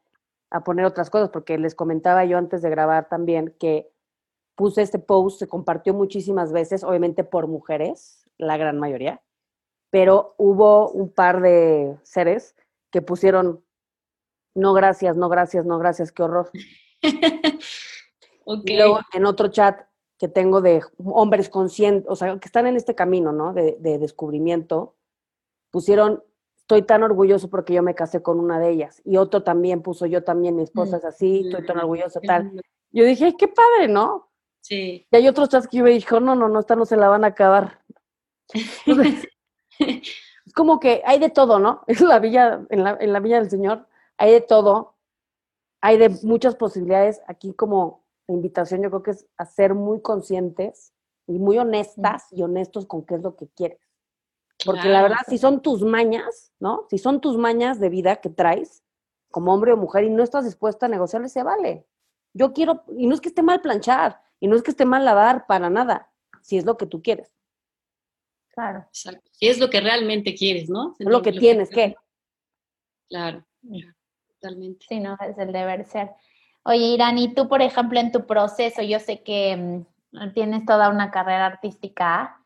a 0.54 0.64
poner 0.64 0.86
otras 0.86 1.10
cosas, 1.10 1.32
porque 1.32 1.58
les 1.58 1.74
comentaba 1.74 2.24
yo 2.26 2.38
antes 2.38 2.62
de 2.62 2.70
grabar 2.70 3.10
también 3.10 3.56
que 3.60 3.92
puse 4.56 4.84
este 4.84 5.00
post, 5.00 5.40
se 5.40 5.48
compartió 5.48 5.96
muchísimas 5.96 6.54
veces, 6.54 6.84
obviamente 6.84 7.24
por 7.24 7.48
mujeres, 7.48 8.24
la 8.38 8.56
gran 8.56 8.80
mayoría, 8.80 9.20
pero 9.90 10.36
hubo 10.38 10.92
un 10.92 11.12
par 11.12 11.42
de 11.42 11.98
seres 12.04 12.56
que 12.92 13.02
pusieron, 13.02 13.66
no 14.54 14.74
gracias, 14.74 15.18
no 15.18 15.28
gracias, 15.28 15.66
no 15.66 15.80
gracias, 15.80 16.12
qué 16.12 16.22
horror. 16.22 16.52
Y 18.46 18.78
luego 18.78 19.00
en 19.14 19.26
otro 19.26 19.50
chat 19.50 19.88
que 20.20 20.28
tengo 20.28 20.62
de 20.62 20.82
hombres 20.98 21.50
conscientes, 21.50 22.10
o 22.10 22.16
sea, 22.16 22.38
que 22.40 22.46
están 22.46 22.68
en 22.68 22.76
este 22.76 22.96
camino, 22.96 23.32
¿no? 23.32 23.54
De, 23.54 23.78
de 23.80 23.98
descubrimiento, 23.98 24.96
pusieron, 25.70 26.24
estoy 26.56 26.84
tan 26.84 27.04
orgulloso 27.04 27.50
porque 27.50 27.74
yo 27.74 27.84
me 27.84 27.96
casé 27.96 28.22
con 28.22 28.40
una 28.40 28.60
de 28.60 28.70
ellas. 28.70 29.02
Y 29.04 29.18
otro 29.18 29.44
también 29.44 29.82
puso, 29.82 30.06
yo 30.06 30.24
también, 30.24 30.56
mi 30.56 30.64
esposa 30.64 30.98
es 30.98 31.06
así, 31.06 31.42
estoy 31.46 31.66
tan 31.66 31.78
mm, 31.78 31.80
orgulloso, 31.80 32.22
tal. 32.22 32.62
Yo 32.92 33.06
dije, 33.06 33.26
Ay, 33.26 33.36
qué 33.38 33.48
padre, 33.48 33.88
¿no? 33.88 34.30
Sí. 34.62 35.06
Y 35.12 35.16
hay 35.16 35.28
otros 35.28 35.50
chats 35.50 35.68
que 35.68 35.78
yo 35.78 35.84
me 35.84 35.90
dije, 35.90 36.20
no, 36.22 36.36
no, 36.36 36.48
no, 36.48 36.60
esta 36.60 36.76
no 36.76 36.86
se 36.86 36.96
la 36.96 37.10
van 37.10 37.26
a 37.26 37.28
acabar. 37.28 37.82
es 38.50 39.28
como 40.54 40.80
que 40.80 41.02
hay 41.06 41.20
de 41.20 41.30
todo, 41.30 41.60
¿no? 41.60 41.84
Es 41.88 42.02
la 42.02 42.20
villa, 42.20 42.66
en 42.70 42.84
la, 42.84 42.98
en 43.00 43.12
la 43.12 43.20
villa 43.20 43.40
del 43.40 43.50
Señor, 43.50 43.88
hay 44.18 44.32
de 44.32 44.42
todo, 44.42 44.96
hay 45.82 45.98
de 45.98 46.10
muchas 46.24 46.56
posibilidades. 46.56 47.22
Aquí 47.28 47.54
como 47.54 48.03
la 48.28 48.36
invitación 48.36 48.82
yo 48.82 48.90
creo 48.90 49.04
que 49.04 49.12
es 49.12 49.28
a 49.38 49.46
ser 49.46 49.74
muy 49.74 50.02
conscientes 50.02 50.94
y 51.28 51.40
muy 51.40 51.58
honestas 51.58 52.28
y 52.32 52.42
honestos 52.42 52.86
con 52.86 53.06
qué 53.06 53.16
es 53.16 53.22
lo 53.22 53.36
que 53.36 53.48
quieres. 53.50 53.80
Porque 54.66 54.88
la 54.88 55.02
verdad, 55.02 55.18
si 55.28 55.38
son 55.38 55.62
tus 55.62 55.82
mañas, 55.84 56.54
¿no? 56.60 56.86
Si 56.90 56.98
son 56.98 57.20
tus 57.20 57.38
mañas 57.38 57.80
de 57.80 57.90
vida 57.90 58.18
que 58.18 58.30
traes 58.30 58.84
como 59.30 59.54
hombre 59.54 59.74
o 59.74 59.78
mujer 59.78 60.06
y 60.06 60.10
no 60.10 60.24
estás 60.24 60.46
dispuesta 60.46 60.86
a 60.86 60.90
negociarle, 60.90 61.28
se 61.28 61.44
vale. 61.44 61.88
Yo 62.34 62.54
quiero, 62.54 62.84
y 62.98 63.08
no 63.08 63.16
es 63.16 63.22
que 63.22 63.30
esté 63.30 63.42
mal 63.42 63.62
planchar, 63.62 64.22
y 64.40 64.48
no 64.48 64.56
es 64.56 64.64
que 64.64 64.72
esté 64.72 64.86
mal 64.86 65.04
lavar 65.04 65.48
para 65.48 65.70
nada, 65.70 66.12
si 66.42 66.58
es 66.58 66.66
lo 66.66 66.78
que 66.78 66.86
tú 66.86 67.02
quieres. 67.02 67.36
Claro. 68.50 68.86
Exacto. 68.88 69.32
Si 69.34 69.48
es 69.48 69.60
lo 69.60 69.70
que 69.70 69.82
realmente 69.82 70.36
quieres, 70.36 70.70
¿no? 70.70 70.96
Es 71.00 71.08
lo 71.08 71.22
que 71.22 71.34
tienes, 71.34 71.70
¿qué? 71.70 71.96
Claro, 73.10 73.44
totalmente. 74.40 74.86
Sí, 74.88 75.00
no, 75.00 75.18
es 75.20 75.38
el 75.38 75.52
deber 75.52 75.86
ser. 75.86 76.12
Oye, 76.66 76.86
Irán, 76.86 77.18
y 77.18 77.34
tú, 77.34 77.50
por 77.50 77.62
ejemplo, 77.62 78.00
en 78.00 78.12
tu 78.12 78.26
proceso, 78.26 78.82
yo 78.82 79.00
sé 79.00 79.22
que 79.22 79.86
mm, 80.12 80.34
tienes 80.34 80.66
toda 80.66 80.90
una 80.90 81.12
carrera 81.12 81.46
artística. 81.46 82.42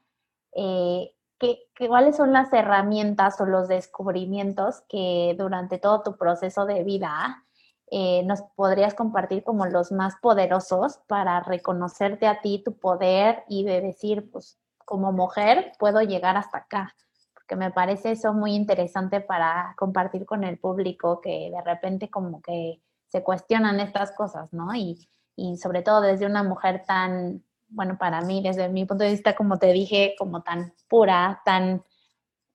Eh, 0.54 1.14
¿qué, 1.38 1.60
cuáles 1.88 2.18
son 2.18 2.34
las 2.34 2.52
herramientas 2.52 3.40
o 3.42 3.46
los 3.46 3.68
descubrimientos 3.68 4.82
que 4.90 5.36
durante 5.38 5.78
todo 5.78 6.02
tu 6.02 6.18
proceso 6.18 6.66
de 6.66 6.84
vida 6.84 7.44
eh, 7.92 8.24
nos 8.24 8.42
podrías 8.56 8.96
compartir 8.96 9.44
como 9.44 9.68
los 9.68 9.92
más 9.92 10.16
poderosos 10.22 11.00
para 11.08 11.40
reconocerte 11.42 12.28
a 12.28 12.42
ti, 12.42 12.64
tu 12.66 12.78
poder 12.78 13.44
y 13.48 13.64
de 13.66 13.82
decir, 13.82 14.32
pues 14.32 14.60
como 14.86 15.12
mujer 15.12 15.74
puedo 15.78 16.02
llegar 16.02 16.38
hasta 16.38 16.60
acá? 16.60 16.96
Porque 17.36 17.56
me 17.56 17.72
parece 17.72 18.12
eso 18.12 18.34
muy 18.34 18.56
interesante 18.56 19.22
para 19.22 19.76
compartir 19.78 20.26
con 20.26 20.44
el 20.44 20.58
público 20.58 21.22
que 21.22 21.52
de 21.52 21.62
repente 21.62 22.10
como 22.10 22.42
que 22.42 22.82
se 23.08 23.24
cuestionan 23.24 23.80
estas 23.80 24.12
cosas, 24.12 24.52
¿no? 24.54 24.74
Y, 24.76 25.08
y 25.36 25.58
sobre 25.58 25.82
todo 25.82 26.02
desde 26.02 26.26
una 26.26 26.44
mujer 26.44 26.84
tan, 26.86 27.44
bueno, 27.70 27.98
para 27.98 28.22
mí, 28.22 28.42
desde 28.42 28.70
mi 28.70 28.86
punto 28.86 29.04
de 29.04 29.12
vista, 29.12 29.36
como 29.36 29.58
te 29.60 29.72
dije, 29.72 30.16
como 30.18 30.44
tan 30.44 30.74
pura, 30.88 31.42
tan 31.46 31.84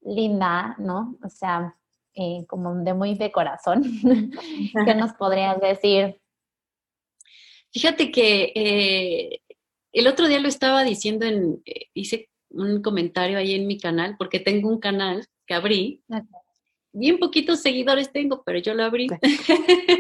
linda, 0.02 0.74
¿no? 0.78 1.16
O 1.24 1.28
sea, 1.28 1.76
eh, 2.14 2.44
como 2.46 2.74
de 2.74 2.92
muy 2.92 3.14
de 3.14 3.32
corazón. 3.32 3.82
¿Qué 4.86 4.94
nos 4.94 5.12
podrías 5.14 5.60
decir? 5.60 6.20
Fíjate 7.72 8.10
que 8.10 8.52
eh, 8.54 9.40
el 9.92 10.06
otro 10.06 10.28
día 10.28 10.40
lo 10.40 10.48
estaba 10.48 10.84
diciendo 10.84 11.24
en, 11.24 11.62
eh, 11.64 11.86
hice 11.94 12.28
un 12.50 12.82
comentario 12.82 13.38
ahí 13.38 13.54
en 13.54 13.66
mi 13.66 13.78
canal, 13.78 14.16
porque 14.18 14.40
tengo 14.40 14.68
un 14.68 14.78
canal 14.78 15.26
que 15.46 15.54
abrí. 15.54 16.04
Bien 16.92 17.18
poquitos 17.18 17.60
seguidores 17.60 18.12
tengo, 18.12 18.42
pero 18.44 18.58
yo 18.58 18.74
lo 18.74 18.84
abrí. 18.84 19.08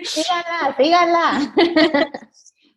síganla, 0.04 0.76
síganla. 0.76 1.54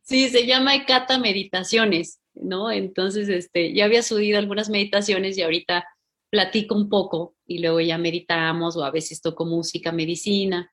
sí, 0.01 0.30
se 0.30 0.45
llama 0.45 0.75
Ecata 0.75 1.19
Meditaciones, 1.19 2.21
¿no? 2.34 2.71
Entonces, 2.71 3.28
este, 3.28 3.73
ya 3.73 3.86
había 3.86 4.04
subido 4.04 4.39
algunas 4.39 4.69
meditaciones 4.69 5.38
y 5.38 5.41
ahorita 5.41 5.86
platico 6.30 6.75
un 6.75 6.89
poco 6.89 7.36
y 7.45 7.60
luego 7.60 7.80
ya 7.82 7.97
meditamos 7.97 8.75
o 8.78 8.84
a 8.84 8.91
veces 8.91 9.21
toco 9.21 9.45
música, 9.45 9.91
medicina. 9.91 10.71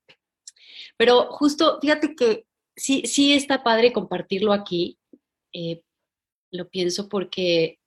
Pero 0.96 1.26
justo, 1.32 1.78
fíjate 1.80 2.14
que 2.14 2.46
sí, 2.76 3.02
sí 3.06 3.32
está 3.32 3.62
padre 3.62 3.92
compartirlo 3.92 4.52
aquí. 4.52 4.98
Eh, 5.52 5.82
lo 6.50 6.68
pienso 6.68 7.08
porque 7.08 7.78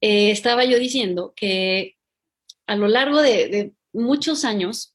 eh, 0.00 0.30
estaba 0.30 0.64
yo 0.64 0.78
diciendo 0.78 1.32
que 1.36 1.96
a 2.66 2.76
lo 2.76 2.88
largo 2.88 3.20
de, 3.20 3.72
muchos 3.92 4.44
años, 4.44 4.94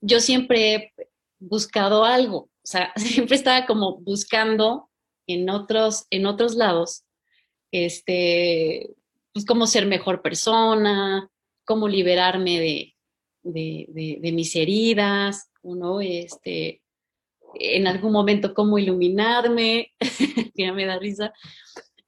yo 0.00 0.20
siempre 0.20 0.74
he 0.74 0.92
buscado 1.38 2.04
algo, 2.04 2.38
o 2.38 2.50
sea, 2.66 2.92
siempre 2.96 3.36
estaba 3.36 3.66
como 3.66 3.98
buscando 3.98 4.90
en 5.26 5.50
otros, 5.50 6.06
en 6.10 6.26
otros 6.26 6.54
lados, 6.54 7.04
este, 7.72 8.94
pues 9.32 9.44
cómo 9.44 9.66
ser 9.66 9.86
mejor 9.86 10.22
persona, 10.22 11.30
cómo 11.64 11.88
liberarme 11.88 12.94
de, 13.42 14.32
mis 14.32 14.56
heridas, 14.56 15.50
¿no? 15.62 16.00
Este, 16.00 16.82
en 17.54 17.86
algún 17.86 18.12
momento 18.12 18.54
cómo 18.54 18.78
iluminarme, 18.78 19.92
ya 20.54 20.72
me 20.72 20.86
da 20.86 20.98
risa. 20.98 21.32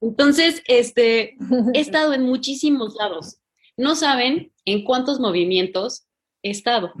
Entonces, 0.01 0.63
este, 0.65 1.35
he 1.73 1.79
estado 1.79 2.13
en 2.13 2.23
muchísimos 2.23 2.95
lados. 2.95 3.37
No 3.79 3.95
saben 3.95 4.51
en 4.65 4.83
cuántos 4.83 5.21
movimientos 5.21 6.05
he 6.43 6.49
estado. 6.49 6.91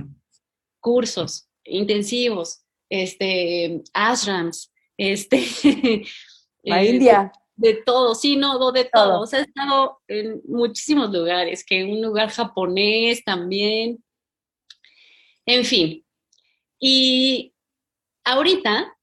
Cursos, 0.79 1.49
intensivos, 1.65 2.61
este, 2.87 3.83
ashrams, 3.93 4.71
este, 4.95 5.43
la 6.63 6.81
India 6.85 7.33
de 7.57 7.73
todo, 7.85 8.15
sí, 8.15 8.37
no, 8.37 8.71
de 8.71 8.85
todo. 8.85 9.19
O 9.19 9.27
sea, 9.27 9.39
he 9.39 9.41
estado 9.41 9.99
en 10.07 10.41
muchísimos 10.47 11.11
lugares, 11.11 11.65
que 11.65 11.83
un 11.83 12.01
lugar 12.01 12.29
japonés 12.29 13.25
también. 13.25 14.01
En 15.45 15.65
fin. 15.65 16.05
Y 16.79 17.53
ahorita 18.23 18.97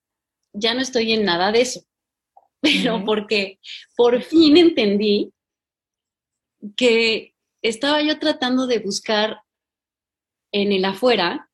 ya 0.54 0.72
no 0.72 0.80
estoy 0.80 1.12
en 1.12 1.26
nada 1.26 1.52
de 1.52 1.60
eso, 1.60 1.82
pero 2.62 3.04
porque 3.04 3.60
por 3.94 4.22
fin 4.22 4.56
entendí 4.56 5.30
que 6.74 7.35
estaba 7.68 8.02
yo 8.02 8.18
tratando 8.18 8.66
de 8.66 8.78
buscar 8.78 9.42
en 10.52 10.72
el 10.72 10.84
afuera, 10.84 11.50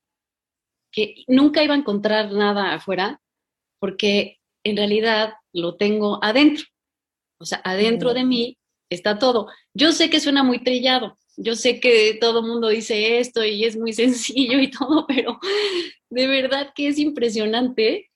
que 0.92 1.24
nunca 1.26 1.64
iba 1.64 1.74
a 1.74 1.78
encontrar 1.78 2.32
nada 2.32 2.74
afuera, 2.74 3.20
porque 3.78 4.38
en 4.64 4.76
realidad 4.76 5.34
lo 5.52 5.76
tengo 5.76 6.22
adentro. 6.22 6.64
O 7.38 7.44
sea, 7.44 7.60
adentro 7.64 8.14
de 8.14 8.24
mí 8.24 8.58
está 8.90 9.18
todo. 9.18 9.48
Yo 9.74 9.92
sé 9.92 10.10
que 10.10 10.20
suena 10.20 10.44
muy 10.44 10.62
trillado, 10.62 11.16
yo 11.36 11.56
sé 11.56 11.80
que 11.80 12.18
todo 12.20 12.40
el 12.40 12.46
mundo 12.46 12.68
dice 12.68 13.18
esto 13.18 13.44
y 13.44 13.64
es 13.64 13.76
muy 13.76 13.92
sencillo 14.04 14.60
y 14.60 14.70
todo, 14.70 15.06
pero 15.06 15.38
de 16.10 16.26
verdad 16.26 16.72
que 16.74 16.88
es 16.88 16.98
impresionante. 16.98 18.10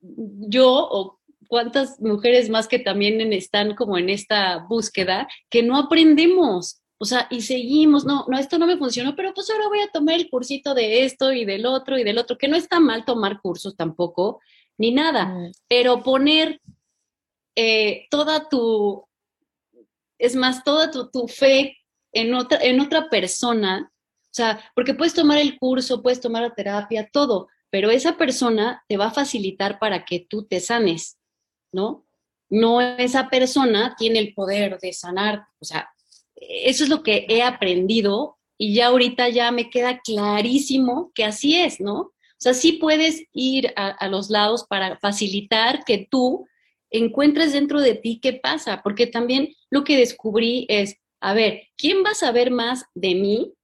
Yo 0.00 0.68
o 0.68 1.18
cuántas 1.48 2.00
mujeres 2.00 2.50
más 2.50 2.68
que 2.68 2.78
también 2.78 3.32
están 3.32 3.74
como 3.74 3.98
en 3.98 4.10
esta 4.10 4.66
búsqueda 4.68 5.28
que 5.50 5.62
no 5.62 5.76
aprendemos. 5.76 6.80
O 7.00 7.04
sea, 7.04 7.28
y 7.30 7.42
seguimos, 7.42 8.04
no, 8.04 8.26
no, 8.28 8.38
esto 8.38 8.58
no 8.58 8.66
me 8.66 8.76
funcionó, 8.76 9.14
pero 9.14 9.32
pues 9.32 9.48
ahora 9.50 9.68
voy 9.68 9.80
a 9.80 9.90
tomar 9.92 10.16
el 10.16 10.28
cursito 10.28 10.74
de 10.74 11.04
esto 11.04 11.32
y 11.32 11.44
del 11.44 11.64
otro 11.64 11.96
y 11.96 12.02
del 12.02 12.18
otro, 12.18 12.36
que 12.36 12.48
no 12.48 12.56
está 12.56 12.80
mal 12.80 13.04
tomar 13.04 13.40
cursos 13.40 13.76
tampoco, 13.76 14.40
ni 14.76 14.90
nada, 14.90 15.26
mm. 15.26 15.52
pero 15.68 16.02
poner 16.02 16.60
eh, 17.54 18.06
toda 18.10 18.48
tu, 18.48 19.04
es 20.18 20.34
más, 20.34 20.64
toda 20.64 20.90
tu, 20.90 21.28
fe 21.28 21.78
en 22.12 22.34
otra, 22.34 22.58
en 22.62 22.80
otra 22.80 23.08
persona, 23.08 23.92
o 23.92 24.34
sea, 24.34 24.60
porque 24.74 24.94
puedes 24.94 25.14
tomar 25.14 25.38
el 25.38 25.56
curso, 25.56 26.02
puedes 26.02 26.20
tomar 26.20 26.42
la 26.42 26.54
terapia, 26.54 27.08
todo, 27.12 27.48
pero 27.70 27.90
esa 27.90 28.16
persona 28.16 28.84
te 28.88 28.96
va 28.96 29.06
a 29.06 29.12
facilitar 29.12 29.78
para 29.78 30.04
que 30.04 30.26
tú 30.28 30.46
te 30.46 30.58
sanes, 30.58 31.18
¿no? 31.72 32.06
No 32.50 32.80
esa 32.80 33.28
persona 33.28 33.94
tiene 33.96 34.18
el 34.18 34.34
poder 34.34 34.78
de 34.80 34.92
sanar, 34.92 35.46
o 35.60 35.64
sea, 35.64 35.90
eso 36.40 36.84
es 36.84 36.90
lo 36.90 37.02
que 37.02 37.26
he 37.28 37.42
aprendido 37.42 38.38
y 38.58 38.74
ya 38.74 38.88
ahorita 38.88 39.28
ya 39.28 39.50
me 39.52 39.70
queda 39.70 40.00
clarísimo 40.00 41.12
que 41.14 41.24
así 41.24 41.56
es, 41.56 41.80
¿no? 41.80 42.12
O 42.38 42.40
sea, 42.40 42.54
sí 42.54 42.74
puedes 42.74 43.24
ir 43.32 43.72
a, 43.76 44.06
los 44.08 44.30
lados 44.30 44.64
para 44.68 44.96
facilitar 44.98 45.84
que 45.84 46.06
tú 46.08 46.46
encuentres 46.90 47.52
dentro 47.52 47.80
de 47.80 47.94
ti 47.94 48.20
qué 48.22 48.32
pasa, 48.32 48.80
porque 48.82 49.06
también 49.08 49.54
lo 49.70 49.82
que 49.82 49.96
descubrí 49.96 50.64
es, 50.68 50.96
a 51.20 51.34
ver, 51.34 51.62
¿quién 51.76 52.04
va 52.04 52.10
a 52.10 52.14
saber 52.14 52.52
más 52.52 52.84
de 52.94 53.16
mí, 53.16 53.54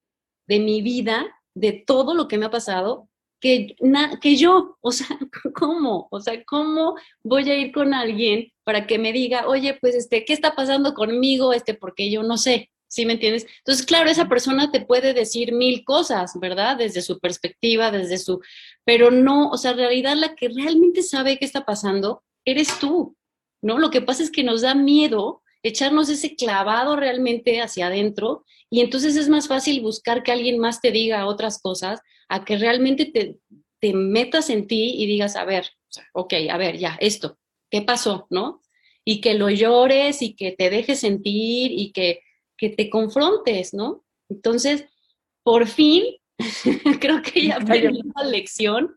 de 0.49 0.59
mi 0.59 0.83
vida, 0.83 1.25
de 1.55 1.73
todo 1.73 2.15
lo 2.15 2.27
que 2.27 2.37
me 2.37 2.47
ha 2.47 2.51
pasado, 2.51 3.09
que, 3.45 3.77
que 4.23 4.37
yo, 4.37 4.79
o 4.81 4.91
sea, 4.91 5.07
¿cómo? 5.55 6.09
O 6.11 6.19
sea, 6.19 6.43
¿cómo 6.45 6.95
voy 7.23 7.51
a 7.51 7.55
ir 7.55 7.73
con 7.73 7.93
alguien 7.93 8.51
para 8.65 8.87
que 8.87 8.99
me 8.99 9.13
diga, 9.13 9.47
oye, 9.47 9.77
pues, 9.83 9.95
este, 9.95 10.25
¿qué 10.25 10.33
está 10.33 10.55
pasando 10.55 10.95
conmigo? 10.95 11.53
Este, 11.53 11.75
porque 11.75 12.11
yo 12.11 12.23
no 12.23 12.39
sé, 12.39 12.71
¿sí 12.89 13.05
me 13.05 13.13
entiendes? 13.13 13.47
Entonces, 13.59 13.85
claro, 13.85 14.09
esa 14.09 14.31
persona 14.31 14.73
te 14.73 14.81
puede 14.81 15.13
decir 15.13 15.53
mil 15.53 15.85
cosas, 15.85 16.33
¿verdad? 16.41 16.79
Desde 16.79 17.03
su 17.03 17.21
perspectiva, 17.21 17.91
desde 17.91 18.17
su, 18.17 18.41
pero 18.83 19.11
no, 19.11 19.51
o 19.51 19.59
sea, 19.59 19.73
en 19.73 19.77
realidad 19.77 20.17
la 20.17 20.35
que 20.35 20.49
realmente 20.49 21.03
sabe 21.03 21.39
qué 21.39 21.45
está 21.45 21.67
pasando 21.67 22.23
eres 22.47 22.79
tú, 22.79 23.15
¿no? 23.61 23.79
Lo 23.79 23.91
que 23.91 24.01
pasa 24.01 24.23
es 24.23 24.31
que 24.31 24.43
nos 24.43 24.63
da 24.63 24.75
miedo 24.75 25.43
echarnos 25.65 26.11
ese 26.11 26.37
clavado 26.37 26.95
realmente 26.95 27.61
hacia 27.61 27.87
adentro 27.87 28.45
y 28.71 28.83
entonces 28.83 29.17
es 29.17 29.29
más 29.29 29.49
fácil 29.49 29.81
buscar 29.81 30.23
que 30.23 30.31
alguien 30.31 30.59
más 30.59 30.81
te 30.81 30.93
diga 30.93 31.27
otras 31.27 31.61
cosas 31.61 32.01
a 32.29 32.45
que 32.45 32.59
realmente 32.59 33.07
te, 33.07 33.39
te 33.81 33.95
metas 33.95 34.51
en 34.51 34.67
ti 34.67 34.95
y 34.97 35.07
digas, 35.07 35.37
a 35.37 35.45
ver, 35.45 35.71
ok, 36.13 36.35
a 36.51 36.59
ver, 36.59 36.77
ya, 36.77 36.97
esto, 37.01 37.39
¿qué 37.71 37.81
pasó? 37.81 38.27
¿No? 38.29 38.61
Y 39.07 39.23
que 39.23 39.35
lo 39.35 39.49
llores 39.49 40.21
y 40.21 40.35
que 40.35 40.53
te 40.53 40.69
dejes 40.69 41.01
sentir 41.01 41.73
y 41.73 41.93
que, 41.93 42.21
que 42.59 42.69
te 42.69 42.91
confrontes, 42.91 43.73
¿no? 43.73 44.05
Entonces, 44.29 44.85
por 45.43 45.67
fin, 45.67 46.05
creo 47.01 47.23
que 47.23 47.47
ya 47.47 47.57
aprendí 47.57 48.03
la 48.15 48.25
lección 48.25 48.97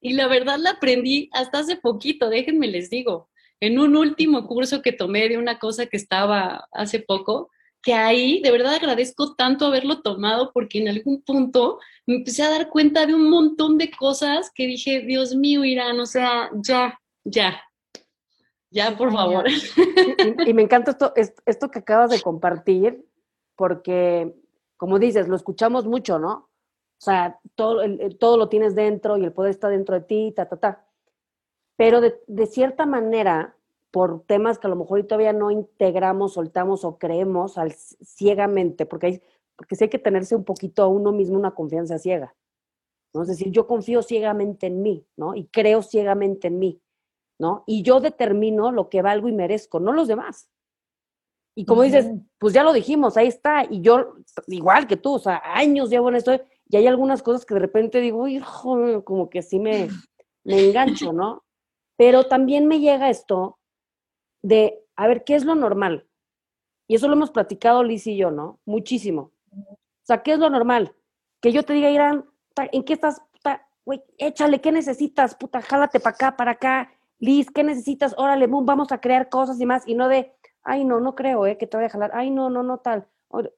y 0.00 0.14
la 0.14 0.26
verdad 0.26 0.58
la 0.58 0.70
aprendí 0.70 1.30
hasta 1.32 1.60
hace 1.60 1.76
poquito, 1.76 2.30
déjenme 2.30 2.66
les 2.66 2.90
digo 2.90 3.28
en 3.60 3.78
un 3.78 3.96
último 3.96 4.46
curso 4.46 4.82
que 4.82 4.92
tomé 4.92 5.28
de 5.28 5.38
una 5.38 5.58
cosa 5.58 5.86
que 5.86 5.96
estaba 5.96 6.68
hace 6.72 7.00
poco, 7.00 7.50
que 7.82 7.94
ahí 7.94 8.40
de 8.42 8.50
verdad 8.50 8.74
agradezco 8.74 9.34
tanto 9.34 9.66
haberlo 9.66 10.02
tomado 10.02 10.52
porque 10.52 10.78
en 10.78 10.88
algún 10.88 11.22
punto 11.22 11.78
me 12.06 12.16
empecé 12.16 12.42
a 12.42 12.50
dar 12.50 12.68
cuenta 12.68 13.06
de 13.06 13.14
un 13.14 13.30
montón 13.30 13.78
de 13.78 13.90
cosas 13.90 14.50
que 14.54 14.66
dije, 14.66 15.00
Dios 15.00 15.34
mío, 15.34 15.64
Irán, 15.64 15.98
o 16.00 16.06
sea, 16.06 16.50
ya, 16.54 16.98
ya, 17.24 17.62
ya, 18.70 18.96
por 18.96 19.12
favor. 19.12 19.46
Y, 20.46 20.52
me 20.52 20.62
encanta 20.62 20.90
esto, 20.90 21.12
esto 21.46 21.70
que 21.70 21.78
acabas 21.78 22.10
de 22.10 22.20
compartir, 22.20 23.04
porque, 23.56 24.34
como 24.76 24.98
dices, 24.98 25.28
lo 25.28 25.36
escuchamos 25.36 25.86
mucho, 25.86 26.18
¿no? 26.18 26.30
O 26.30 27.00
sea, 27.00 27.38
todo, 27.54 27.80
todo 28.18 28.36
lo 28.36 28.48
tienes 28.48 28.74
dentro 28.74 29.16
y 29.16 29.24
el 29.24 29.32
poder 29.32 29.50
está 29.50 29.68
dentro 29.68 29.94
de 29.94 30.02
ti, 30.02 30.32
ta, 30.34 30.48
ta, 30.48 30.56
ta 30.58 30.87
pero 31.78 32.00
de, 32.00 32.46
cierta 32.46 32.86
manera, 32.86 33.56
por 33.92 34.24
temas 34.24 34.58
que 34.58 34.66
a 34.66 34.70
lo 34.70 34.74
mejor 34.74 35.04
todavía 35.04 35.32
no 35.32 35.52
integramos, 35.52 36.32
soltamos 36.32 36.84
o 36.84 36.98
creemos 36.98 37.56
al, 37.56 37.72
ciegamente, 37.72 38.84
porque, 38.84 39.06
hay, 39.06 39.22
porque 39.54 39.76
sí 39.76 39.84
hay 39.84 39.90
que 39.90 40.00
tenerse 40.00 40.34
un 40.34 40.42
poquito 40.42 40.82
a 40.82 40.88
uno 40.88 41.12
mismo 41.12 41.38
una 41.38 41.52
confianza 41.52 42.00
ciega. 42.00 42.34
¿no? 43.14 43.22
Es 43.22 43.28
decir, 43.28 43.52
yo 43.52 43.68
confío 43.68 44.02
ciegamente 44.02 44.66
en 44.66 44.82
mí, 44.82 45.06
¿no? 45.16 45.36
Y 45.36 45.46
creo 45.46 45.82
ciegamente 45.82 46.48
en 46.48 46.58
mí, 46.58 46.82
¿no? 47.38 47.62
Y 47.64 47.84
yo 47.84 48.00
determino 48.00 48.72
lo 48.72 48.88
que 48.88 49.00
valgo 49.00 49.28
y 49.28 49.32
merezco, 49.32 49.78
no 49.78 49.92
los 49.92 50.08
demás. 50.08 50.50
Y 51.54 51.64
como 51.64 51.82
dices, 51.82 52.10
pues 52.38 52.54
ya 52.54 52.64
lo 52.64 52.72
dijimos, 52.72 53.16
ahí 53.16 53.28
está. 53.28 53.64
Y 53.70 53.82
yo, 53.82 54.16
igual 54.48 54.88
que 54.88 54.96
tú, 54.96 55.14
o 55.14 55.18
sea, 55.20 55.40
años 55.44 55.90
llevo 55.90 56.08
en 56.08 56.16
esto, 56.16 56.40
y 56.68 56.76
hay 56.76 56.88
algunas 56.88 57.22
cosas 57.22 57.46
que 57.46 57.54
de 57.54 57.60
repente 57.60 58.00
digo, 58.00 58.26
hijo, 58.26 59.04
como 59.04 59.30
que 59.30 59.42
sí 59.42 59.60
me, 59.60 59.88
me 60.42 60.68
engancho, 60.68 61.12
¿no? 61.12 61.44
Pero 61.98 62.24
también 62.24 62.68
me 62.68 62.78
llega 62.78 63.10
esto 63.10 63.58
de, 64.40 64.84
a 64.94 65.08
ver, 65.08 65.24
¿qué 65.24 65.34
es 65.34 65.44
lo 65.44 65.56
normal? 65.56 66.06
Y 66.86 66.94
eso 66.94 67.08
lo 67.08 67.14
hemos 67.14 67.32
platicado 67.32 67.82
Liz 67.82 68.06
y 68.06 68.16
yo, 68.16 68.30
¿no? 68.30 68.60
Muchísimo. 68.64 69.32
O 69.52 69.76
sea, 70.04 70.22
¿qué 70.22 70.32
es 70.32 70.38
lo 70.38 70.48
normal? 70.48 70.94
Que 71.42 71.52
yo 71.52 71.64
te 71.64 71.72
diga, 71.74 71.90
Irán, 71.90 72.24
¿en 72.72 72.84
qué 72.84 72.94
estás? 72.94 73.20
güey, 73.84 74.02
échale, 74.18 74.60
¿qué 74.60 74.70
necesitas? 74.70 75.34
Puta, 75.34 75.62
jálate 75.62 75.98
para 75.98 76.14
acá, 76.14 76.36
para 76.36 76.50
acá. 76.52 76.92
Liz, 77.18 77.50
¿qué 77.50 77.64
necesitas? 77.64 78.14
Órale, 78.18 78.46
boom, 78.46 78.66
vamos 78.66 78.92
a 78.92 79.00
crear 79.00 79.30
cosas 79.30 79.58
y 79.60 79.66
más. 79.66 79.88
Y 79.88 79.94
no 79.94 80.08
de, 80.08 80.34
ay, 80.62 80.84
no, 80.84 81.00
no 81.00 81.14
creo, 81.14 81.46
¿eh? 81.46 81.56
Que 81.56 81.66
te 81.66 81.78
voy 81.78 81.86
a 81.86 81.88
jalar. 81.88 82.10
Ay, 82.12 82.30
no, 82.30 82.50
no, 82.50 82.62
no 82.62 82.78
tal. 82.78 83.08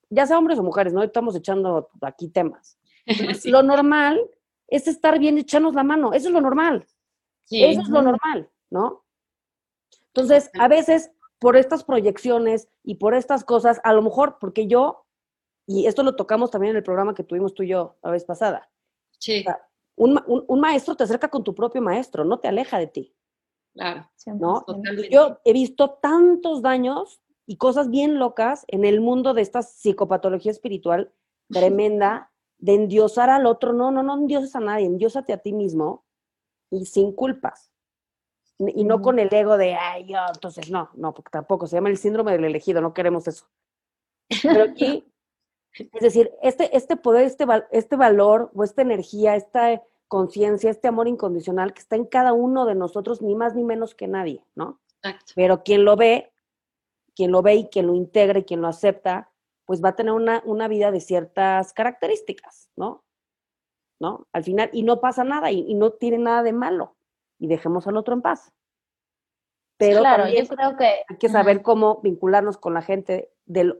Ya 0.08 0.26
sea 0.26 0.38
hombres 0.38 0.58
o 0.58 0.62
mujeres, 0.62 0.92
¿no? 0.92 1.02
Estamos 1.02 1.34
echando 1.34 1.90
aquí 2.00 2.28
temas. 2.28 2.78
Lo 3.44 3.64
normal 3.64 4.20
es 4.68 4.86
estar 4.86 5.18
bien 5.18 5.36
echarnos 5.36 5.74
la 5.74 5.82
mano. 5.82 6.12
Eso 6.12 6.28
es 6.28 6.32
lo 6.32 6.40
normal. 6.40 6.86
Eso 7.50 7.80
es 7.80 7.88
lo 7.88 8.02
normal, 8.02 8.48
¿no? 8.70 9.04
Entonces, 10.08 10.50
a 10.58 10.68
veces, 10.68 11.10
por 11.38 11.56
estas 11.56 11.84
proyecciones 11.84 12.68
y 12.82 12.96
por 12.96 13.14
estas 13.14 13.44
cosas, 13.44 13.80
a 13.84 13.92
lo 13.92 14.02
mejor, 14.02 14.38
porque 14.40 14.66
yo, 14.66 15.06
y 15.66 15.86
esto 15.86 16.02
lo 16.02 16.16
tocamos 16.16 16.50
también 16.50 16.72
en 16.72 16.76
el 16.78 16.82
programa 16.82 17.14
que 17.14 17.24
tuvimos 17.24 17.54
tú 17.54 17.62
y 17.62 17.68
yo 17.68 17.96
la 18.02 18.10
vez 18.10 18.24
pasada. 18.24 18.70
Sí. 19.18 19.44
un, 19.96 20.60
maestro 20.60 20.96
te 20.96 21.04
acerca 21.04 21.28
con 21.28 21.44
tu 21.44 21.54
propio 21.54 21.82
maestro, 21.82 22.24
no 22.24 22.38
te 22.38 22.48
aleja 22.48 22.78
de 22.78 22.86
ti. 22.86 23.14
Claro. 23.74 24.10
¿no? 24.26 24.64
Yo 25.10 25.38
he 25.44 25.52
visto 25.52 25.98
tantos 26.02 26.62
daños 26.62 27.20
y 27.46 27.56
cosas 27.56 27.88
bien 27.90 28.18
locas 28.18 28.64
en 28.68 28.84
el 28.84 29.00
mundo 29.00 29.32
de 29.34 29.42
esta 29.42 29.62
psicopatología 29.62 30.50
espiritual 30.50 31.12
tremenda, 31.50 32.32
de 32.58 32.74
endiosar 32.74 33.30
al 33.30 33.46
otro. 33.46 33.72
No, 33.72 33.90
no, 33.90 34.02
no 34.02 34.14
endioses 34.14 34.54
a 34.56 34.60
nadie, 34.60 34.86
endiosate 34.86 35.32
a 35.32 35.38
ti 35.38 35.52
mismo 35.52 36.04
y 36.70 36.86
sin 36.86 37.12
culpas. 37.12 37.70
Y 38.58 38.84
no 38.84 39.00
con 39.00 39.18
el 39.18 39.32
ego 39.32 39.56
de, 39.56 39.74
ay, 39.74 40.06
yo, 40.06 40.18
entonces 40.32 40.70
no, 40.70 40.90
no, 40.94 41.14
porque 41.14 41.30
tampoco 41.30 41.66
se 41.66 41.76
llama 41.76 41.88
el 41.88 41.96
síndrome 41.96 42.32
del 42.32 42.44
elegido, 42.44 42.82
no 42.82 42.92
queremos 42.92 43.26
eso. 43.26 43.46
Pero 44.42 44.64
aquí, 44.64 45.10
es 45.72 46.00
decir, 46.00 46.30
este, 46.42 46.76
este 46.76 46.96
poder, 46.96 47.24
este, 47.24 47.46
este 47.70 47.96
valor 47.96 48.50
o 48.54 48.62
esta 48.62 48.82
energía, 48.82 49.34
esta 49.34 49.82
conciencia, 50.08 50.70
este 50.70 50.88
amor 50.88 51.08
incondicional 51.08 51.72
que 51.72 51.80
está 51.80 51.96
en 51.96 52.04
cada 52.04 52.32
uno 52.34 52.66
de 52.66 52.74
nosotros, 52.74 53.22
ni 53.22 53.34
más 53.34 53.54
ni 53.54 53.64
menos 53.64 53.94
que 53.94 54.08
nadie, 54.08 54.44
¿no? 54.54 54.80
Exacto. 55.02 55.32
Pero 55.34 55.62
quien 55.62 55.84
lo 55.84 55.96
ve, 55.96 56.30
quien 57.14 57.32
lo 57.32 57.40
ve 57.40 57.54
y 57.54 57.68
quien 57.68 57.86
lo 57.86 57.94
integra 57.94 58.40
y 58.40 58.44
quien 58.44 58.60
lo 58.60 58.68
acepta, 58.68 59.32
pues 59.64 59.82
va 59.82 59.90
a 59.90 59.96
tener 59.96 60.12
una, 60.12 60.42
una 60.44 60.68
vida 60.68 60.90
de 60.90 61.00
ciertas 61.00 61.72
características, 61.72 62.70
¿no? 62.76 63.04
¿No? 64.00 64.26
Al 64.32 64.42
final, 64.42 64.70
y 64.72 64.82
no 64.82 65.00
pasa 65.00 65.22
nada 65.22 65.52
y, 65.52 65.74
no 65.74 65.92
tiene 65.92 66.18
nada 66.18 66.42
de 66.42 66.52
malo 66.52 66.96
y 67.38 67.46
dejemos 67.46 67.86
al 67.86 67.96
otro 67.96 68.14
en 68.14 68.22
paz. 68.22 68.52
Pero 69.76 70.00
claro, 70.00 70.28
yo 70.28 70.46
creo 70.46 70.76
que 70.76 71.04
hay 71.08 71.16
que 71.18 71.28
saber 71.28 71.62
cómo 71.62 72.00
vincularnos 72.02 72.58
con 72.58 72.74
la 72.74 72.82
gente, 72.82 73.30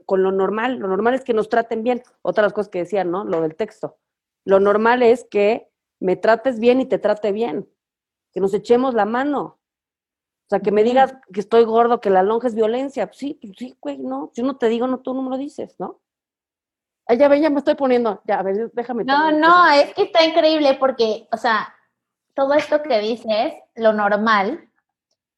con 0.05 0.23
lo 0.23 0.31
normal. 0.31 0.77
Lo 0.77 0.87
normal 0.87 1.13
es 1.13 1.23
que 1.23 1.33
nos 1.33 1.47
traten 1.47 1.83
bien. 1.83 2.01
Otras 2.23 2.53
cosas 2.53 2.69
que 2.69 2.79
decían, 2.79 3.11
¿no? 3.11 3.23
Lo 3.23 3.41
del 3.41 3.55
texto. 3.55 3.97
Lo 4.43 4.59
normal 4.59 5.03
es 5.03 5.25
que 5.25 5.69
me 5.99 6.15
trates 6.15 6.59
bien 6.59 6.81
y 6.81 6.87
te 6.87 6.97
trate 6.97 7.31
bien. 7.31 7.69
Que 8.31 8.39
nos 8.39 8.51
echemos 8.55 8.95
la 8.95 9.05
mano. 9.05 9.41
O 9.41 10.49
sea, 10.49 10.59
que 10.59 10.71
me 10.71 10.83
digas 10.83 11.15
que 11.31 11.39
estoy 11.39 11.65
gordo, 11.65 12.01
que 12.01 12.09
la 12.09 12.23
lonja 12.23 12.47
es 12.47 12.55
violencia. 12.55 13.05
Pues 13.05 13.17
sí, 13.17 13.37
pues 13.39 13.53
sí, 13.55 13.75
güey, 13.79 13.99
no. 13.99 14.31
Si 14.33 14.41
no 14.41 14.57
te 14.57 14.69
digo, 14.69 14.87
no, 14.87 15.01
tú 15.01 15.13
no 15.13 15.21
me 15.21 15.29
lo 15.29 15.37
dices, 15.37 15.75
¿no? 15.77 16.01
Ya 17.13 17.27
ve, 17.27 17.41
ya 17.41 17.49
me 17.49 17.59
estoy 17.59 17.75
poniendo. 17.75 18.21
Ya, 18.25 18.39
a 18.39 18.43
ver, 18.43 18.71
déjame. 18.73 19.03
No, 19.03 19.31
no, 19.31 19.69
es 19.71 19.93
que 19.93 20.03
está 20.03 20.23
increíble 20.23 20.75
porque, 20.79 21.27
o 21.31 21.37
sea, 21.37 21.73
todo 22.33 22.53
esto 22.53 22.81
que 22.81 22.99
dices, 22.99 23.53
lo 23.75 23.93
normal, 23.93 24.69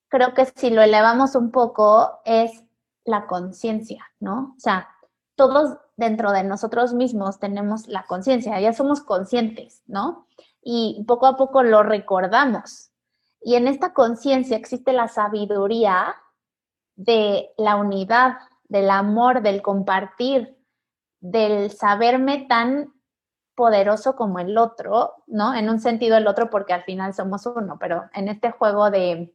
creo 0.09 0.33
que 0.33 0.45
si 0.45 0.69
lo 0.69 0.81
elevamos 0.81 1.35
un 1.35 1.51
poco 1.51 2.21
es 2.25 2.63
la 3.05 3.25
conciencia, 3.25 4.05
¿no? 4.19 4.53
O 4.55 4.59
sea, 4.59 4.89
todos 5.35 5.77
dentro 5.97 6.31
de 6.31 6.43
nosotros 6.43 6.93
mismos 6.93 7.39
tenemos 7.39 7.87
la 7.87 8.03
conciencia, 8.03 8.59
ya 8.59 8.73
somos 8.73 9.01
conscientes, 9.01 9.81
¿no? 9.87 10.27
Y 10.61 11.03
poco 11.07 11.25
a 11.25 11.35
poco 11.35 11.63
lo 11.63 11.83
recordamos. 11.83 12.91
Y 13.41 13.55
en 13.55 13.67
esta 13.67 13.93
conciencia 13.93 14.55
existe 14.55 14.93
la 14.93 15.07
sabiduría 15.07 16.15
de 16.95 17.51
la 17.57 17.75
unidad, 17.75 18.37
del 18.69 18.89
amor, 18.89 19.41
del 19.41 19.61
compartir, 19.61 20.57
del 21.23 21.71
saberme 21.71 22.45
tan 22.49 22.93
poderoso 23.55 24.17
como 24.17 24.39
el 24.39 24.57
otro, 24.57 25.23
¿no? 25.25 25.55
En 25.55 25.69
un 25.69 25.79
sentido 25.79 26.17
el 26.17 26.27
otro 26.27 26.49
porque 26.49 26.73
al 26.73 26.83
final 26.83 27.13
somos 27.13 27.45
uno, 27.45 27.77
pero 27.79 28.09
en 28.13 28.27
este 28.27 28.51
juego 28.51 28.91
de, 28.91 29.33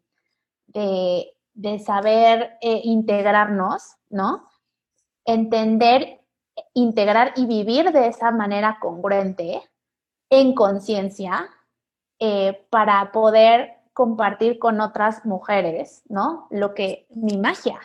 de, 0.66 1.78
saber 1.78 2.58
eh, 2.60 2.82
integrarnos, 2.84 3.96
¿no? 4.10 4.46
Entender, 5.24 6.20
integrar 6.74 7.32
y 7.36 7.46
vivir 7.46 7.90
de 7.90 8.08
esa 8.08 8.32
manera 8.32 8.78
congruente, 8.80 9.62
en 10.28 10.54
conciencia, 10.54 11.48
eh, 12.18 12.66
para 12.68 13.12
poder 13.12 13.78
compartir 13.94 14.58
con 14.58 14.82
otras 14.82 15.24
mujeres, 15.24 16.02
¿no? 16.10 16.48
Lo 16.50 16.74
que, 16.74 17.06
mi 17.14 17.38
magia, 17.38 17.80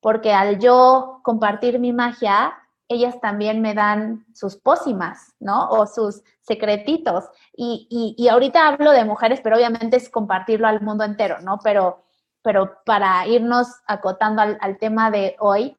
porque 0.00 0.32
al 0.32 0.60
yo 0.60 1.18
compartir 1.24 1.80
mi 1.80 1.92
magia, 1.92 2.59
ellas 2.90 3.20
también 3.20 3.62
me 3.62 3.72
dan 3.72 4.26
sus 4.34 4.56
pócimas, 4.56 5.34
¿no? 5.38 5.68
O 5.70 5.86
sus 5.86 6.22
secretitos. 6.40 7.24
Y, 7.56 8.16
y, 8.18 8.28
ahorita 8.28 8.66
hablo 8.66 8.90
de 8.90 9.04
mujeres, 9.04 9.40
pero 9.42 9.56
obviamente 9.56 9.96
es 9.96 10.10
compartirlo 10.10 10.66
al 10.66 10.80
mundo 10.80 11.04
entero, 11.04 11.40
¿no? 11.40 11.60
Pero, 11.62 12.02
pero 12.42 12.82
para 12.84 13.26
irnos 13.28 13.68
acotando 13.86 14.42
al, 14.42 14.78
tema 14.78 15.12
de 15.12 15.36
hoy, 15.38 15.76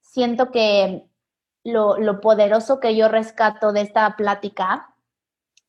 siento 0.00 0.52
que 0.52 1.04
lo, 1.64 1.98
lo, 1.98 2.20
poderoso 2.20 2.78
que 2.78 2.94
yo 2.94 3.08
rescato 3.08 3.72
de 3.72 3.80
esta 3.80 4.16
plática 4.16 4.94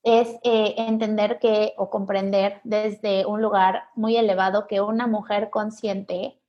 es 0.04 0.28
eh, 0.44 0.76
entender 0.78 1.40
que 1.40 1.74
o 1.78 1.90
comprender 1.90 2.62
desde 2.64 3.26
un 3.26 3.42
lugar 3.42 3.86
muy 3.96 4.16
elevado 4.16 4.68
que 4.68 4.80
una 4.82 5.08
mujer 5.08 5.50
consciente 5.50 6.40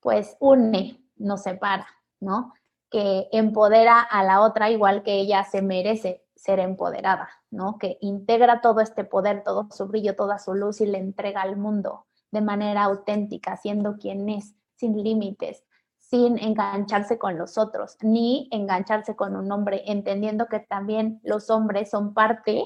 pues 0.00 0.36
une, 0.40 1.00
no 1.16 1.36
separa, 1.36 1.86
¿no? 2.18 2.54
Que 2.90 3.28
empodera 3.32 4.00
a 4.00 4.24
la 4.24 4.40
otra 4.42 4.70
igual 4.70 5.02
que 5.02 5.14
ella 5.14 5.44
se 5.44 5.62
merece 5.62 6.24
ser 6.34 6.60
empoderada, 6.60 7.28
¿no? 7.50 7.78
Que 7.78 7.98
integra 8.00 8.60
todo 8.60 8.80
este 8.80 9.04
poder, 9.04 9.42
todo 9.44 9.68
su 9.70 9.86
brillo, 9.86 10.16
toda 10.16 10.38
su 10.38 10.54
luz 10.54 10.80
y 10.80 10.86
le 10.86 10.98
entrega 10.98 11.42
al 11.42 11.56
mundo 11.56 12.06
de 12.30 12.40
manera 12.40 12.84
auténtica, 12.84 13.56
siendo 13.56 13.96
quien 13.96 14.28
es, 14.28 14.54
sin 14.76 15.02
límites, 15.02 15.64
sin 15.98 16.38
engancharse 16.38 17.18
con 17.18 17.36
los 17.36 17.58
otros, 17.58 17.96
ni 18.00 18.48
engancharse 18.50 19.16
con 19.16 19.36
un 19.36 19.50
hombre, 19.52 19.82
entendiendo 19.86 20.46
que 20.46 20.60
también 20.60 21.20
los 21.22 21.50
hombres 21.50 21.90
son 21.90 22.14
parte 22.14 22.64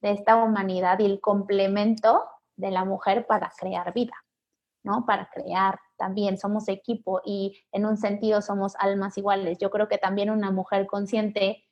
de 0.00 0.10
esta 0.10 0.36
humanidad 0.36 0.98
y 0.98 1.06
el 1.06 1.20
complemento 1.20 2.24
de 2.56 2.70
la 2.70 2.84
mujer 2.84 3.26
para 3.26 3.52
crear 3.56 3.92
vida, 3.92 4.14
¿no? 4.82 5.06
Para 5.06 5.28
crear 5.30 5.78
también, 5.96 6.38
somos 6.38 6.68
equipo 6.68 7.20
y 7.24 7.64
en 7.72 7.86
un 7.86 7.96
sentido 7.96 8.42
somos 8.42 8.74
almas 8.78 9.16
iguales. 9.18 9.58
Yo 9.58 9.70
creo 9.70 9.88
que 9.88 9.98
también 9.98 10.30
una 10.30 10.50
mujer 10.50 10.86
consciente 10.86 11.64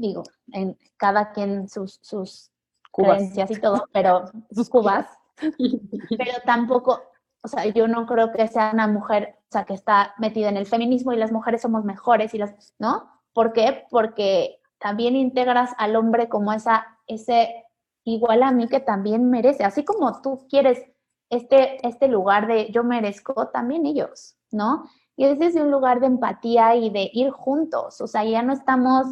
digo, 0.00 0.22
en 0.52 0.76
cada 0.96 1.32
quien 1.32 1.68
sus, 1.68 1.98
sus 2.02 2.50
creencias 2.90 3.50
y 3.50 3.60
todo, 3.60 3.86
pero 3.92 4.24
sus 4.50 4.68
cubas, 4.68 5.06
pero 5.36 6.32
tampoco, 6.44 7.02
o 7.42 7.48
sea, 7.48 7.66
yo 7.66 7.86
no 7.86 8.06
creo 8.06 8.32
que 8.32 8.48
sea 8.48 8.70
una 8.72 8.86
mujer, 8.86 9.36
o 9.38 9.52
sea, 9.52 9.64
que 9.64 9.74
está 9.74 10.14
metida 10.18 10.48
en 10.48 10.56
el 10.56 10.66
feminismo 10.66 11.12
y 11.12 11.16
las 11.16 11.32
mujeres 11.32 11.62
somos 11.62 11.84
mejores 11.84 12.34
y 12.34 12.38
las, 12.38 12.74
¿no? 12.78 13.10
¿Por 13.32 13.52
qué? 13.52 13.86
Porque 13.90 14.60
también 14.78 15.16
integras 15.16 15.72
al 15.76 15.94
hombre 15.96 16.28
como 16.28 16.52
esa, 16.52 16.98
ese 17.06 17.66
igual 18.04 18.42
a 18.42 18.52
mí 18.52 18.68
que 18.68 18.80
también 18.80 19.30
merece, 19.30 19.64
así 19.64 19.84
como 19.84 20.20
tú 20.22 20.46
quieres 20.48 20.82
este, 21.30 21.86
este 21.86 22.08
lugar 22.08 22.46
de 22.46 22.70
yo 22.70 22.84
merezco, 22.84 23.48
también 23.48 23.86
ellos, 23.86 24.36
¿no? 24.50 24.84
Y 25.16 25.24
es 25.24 25.38
desde 25.38 25.62
un 25.62 25.70
lugar 25.70 26.00
de 26.00 26.06
empatía 26.06 26.74
y 26.76 26.90
de 26.90 27.10
ir 27.12 27.30
juntos, 27.30 28.00
o 28.00 28.06
sea, 28.06 28.24
ya 28.24 28.42
no 28.42 28.52
estamos 28.52 29.06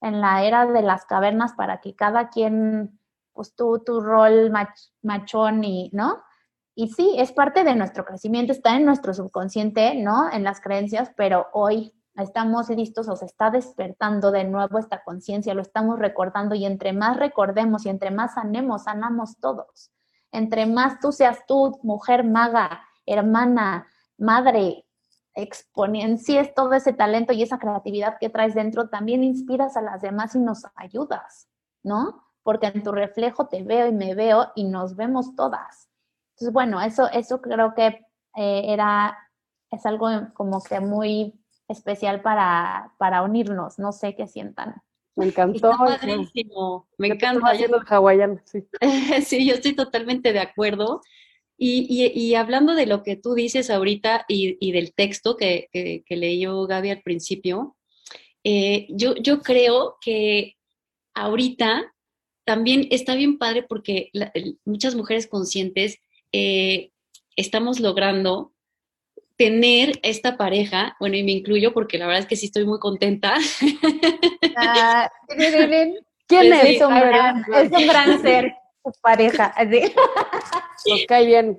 en 0.00 0.20
la 0.20 0.44
era 0.44 0.66
de 0.66 0.82
las 0.82 1.04
cavernas 1.04 1.52
para 1.52 1.80
que 1.80 1.94
cada 1.94 2.28
quien, 2.28 2.98
pues 3.32 3.54
tú, 3.54 3.82
tu 3.84 4.00
rol 4.00 4.52
machón 5.02 5.64
y, 5.64 5.90
¿no? 5.92 6.22
Y 6.74 6.88
sí, 6.88 7.14
es 7.18 7.32
parte 7.32 7.62
de 7.62 7.74
nuestro 7.74 8.04
crecimiento, 8.04 8.52
está 8.52 8.76
en 8.76 8.86
nuestro 8.86 9.12
subconsciente, 9.12 9.94
¿no? 9.94 10.30
En 10.32 10.44
las 10.44 10.60
creencias, 10.60 11.12
pero 11.16 11.48
hoy 11.52 11.92
estamos 12.16 12.68
listos 12.70 13.08
o 13.08 13.16
se 13.16 13.26
está 13.26 13.50
despertando 13.50 14.30
de 14.30 14.44
nuevo 14.44 14.78
esta 14.78 15.02
conciencia, 15.02 15.54
lo 15.54 15.62
estamos 15.62 15.98
recordando 15.98 16.54
y 16.54 16.64
entre 16.64 16.92
más 16.92 17.16
recordemos 17.16 17.86
y 17.86 17.90
entre 17.90 18.10
más 18.10 18.34
sanemos, 18.34 18.84
sanamos 18.84 19.38
todos. 19.38 19.90
Entre 20.32 20.66
más 20.66 21.00
tú 21.00 21.12
seas 21.12 21.44
tú, 21.46 21.78
mujer 21.82 22.24
maga, 22.24 22.82
hermana, 23.06 23.86
madre, 24.18 24.84
exponencias 25.34 26.54
todo 26.54 26.72
ese 26.74 26.92
talento 26.92 27.32
y 27.32 27.42
esa 27.42 27.58
creatividad 27.58 28.18
que 28.18 28.30
traes 28.30 28.54
dentro, 28.54 28.88
también 28.88 29.24
inspiras 29.24 29.76
a 29.76 29.82
las 29.82 30.02
demás 30.02 30.34
y 30.34 30.38
nos 30.38 30.66
ayudas, 30.74 31.48
¿no? 31.82 32.24
Porque 32.42 32.66
en 32.66 32.82
tu 32.82 32.92
reflejo 32.92 33.46
te 33.46 33.62
veo 33.62 33.86
y 33.86 33.92
me 33.92 34.14
veo 34.14 34.52
y 34.54 34.64
nos 34.64 34.96
vemos 34.96 35.34
todas. 35.36 35.88
Entonces, 36.32 36.52
bueno, 36.52 36.80
eso, 36.80 37.08
eso 37.10 37.40
creo 37.40 37.74
que 37.74 38.06
eh, 38.36 38.62
era, 38.66 39.16
es 39.70 39.84
algo 39.86 40.08
como 40.34 40.62
que 40.62 40.80
muy 40.80 41.40
especial 41.68 42.22
para, 42.22 42.92
para 42.98 43.22
unirnos, 43.22 43.78
no 43.78 43.92
sé 43.92 44.16
qué 44.16 44.26
sientan. 44.26 44.82
Me 45.16 45.26
encantó. 45.26 45.72
me 46.98 47.08
encanta. 47.08 47.52
sí. 48.44 48.64
sí, 49.24 49.46
yo 49.46 49.54
estoy 49.54 49.74
totalmente 49.74 50.32
de 50.32 50.40
acuerdo. 50.40 51.00
Y, 51.62 52.34
hablando 52.34 52.74
de 52.74 52.86
lo 52.86 53.02
que 53.02 53.16
tú 53.16 53.34
dices 53.34 53.68
ahorita 53.68 54.24
y, 54.28 54.72
del 54.72 54.94
texto 54.94 55.36
que, 55.36 55.68
que, 55.72 56.16
leyó 56.16 56.66
Gaby 56.66 56.88
al 56.90 57.02
principio, 57.02 57.76
eh, 58.44 58.86
yo, 58.88 59.14
yo 59.16 59.40
creo 59.42 59.98
que 60.00 60.56
ahorita 61.12 61.92
también 62.44 62.88
está 62.90 63.14
bien 63.14 63.36
padre 63.36 63.62
porque 63.62 64.10
muchas 64.64 64.94
mujeres 64.94 65.26
conscientes 65.26 65.98
eh, 66.32 66.92
estamos 67.36 67.78
logrando 67.78 68.52
tener 69.40 69.98
esta 70.02 70.36
pareja, 70.36 70.94
bueno, 71.00 71.16
y 71.16 71.24
me 71.24 71.32
incluyo 71.32 71.72
porque 71.72 71.96
la 71.96 72.04
verdad 72.04 72.20
es 72.20 72.26
que 72.26 72.36
sí 72.36 72.44
estoy 72.44 72.66
muy 72.66 72.78
contenta. 72.78 73.36
Ah, 74.54 75.10
¿Quién 76.26 76.52
es? 76.52 76.64
Es 76.64 76.82
un, 76.82 76.94
gran, 76.94 77.46
es 77.54 77.72
un 77.72 77.86
gran 77.86 78.20
ser 78.20 78.52
su 78.84 78.92
pareja, 79.00 79.46
así. 79.56 79.80
Nos 80.86 81.06
cae 81.08 81.24
bien. 81.24 81.58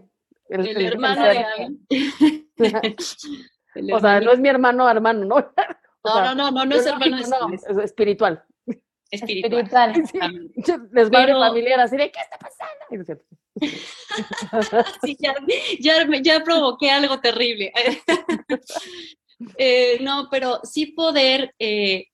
El, 0.50 0.86
hermano 0.86 1.22
o 3.94 4.00
sea, 4.00 4.20
no 4.20 4.32
es 4.32 4.40
mi 4.40 4.50
hermano 4.50 4.88
hermano, 4.88 5.26
¿no? 5.26 5.38
no, 6.06 6.22
no, 6.22 6.36
no, 6.36 6.52
no, 6.52 6.66
no 6.66 6.76
es 6.76 6.86
hermano, 6.86 7.18
es, 7.18 7.32
espiritual. 7.84 8.44
Espiritual. 9.12 9.94
Les 10.92 11.08
va 11.08 11.26
Pero... 11.26 11.40
familiar 11.40 11.80
así 11.82 11.98
de, 11.98 12.12
¿qué 12.12 12.20
está 12.20 12.38
pasando? 12.38 13.22
sí, 15.04 15.18
ya, 15.20 15.36
ya, 15.80 16.08
ya, 16.22 16.44
provoqué 16.44 16.90
algo 16.90 17.20
terrible. 17.20 17.74
eh, 19.58 19.98
no, 20.02 20.30
pero 20.32 20.62
sí 20.64 20.88
poder 20.88 21.54
eh, 21.60 22.08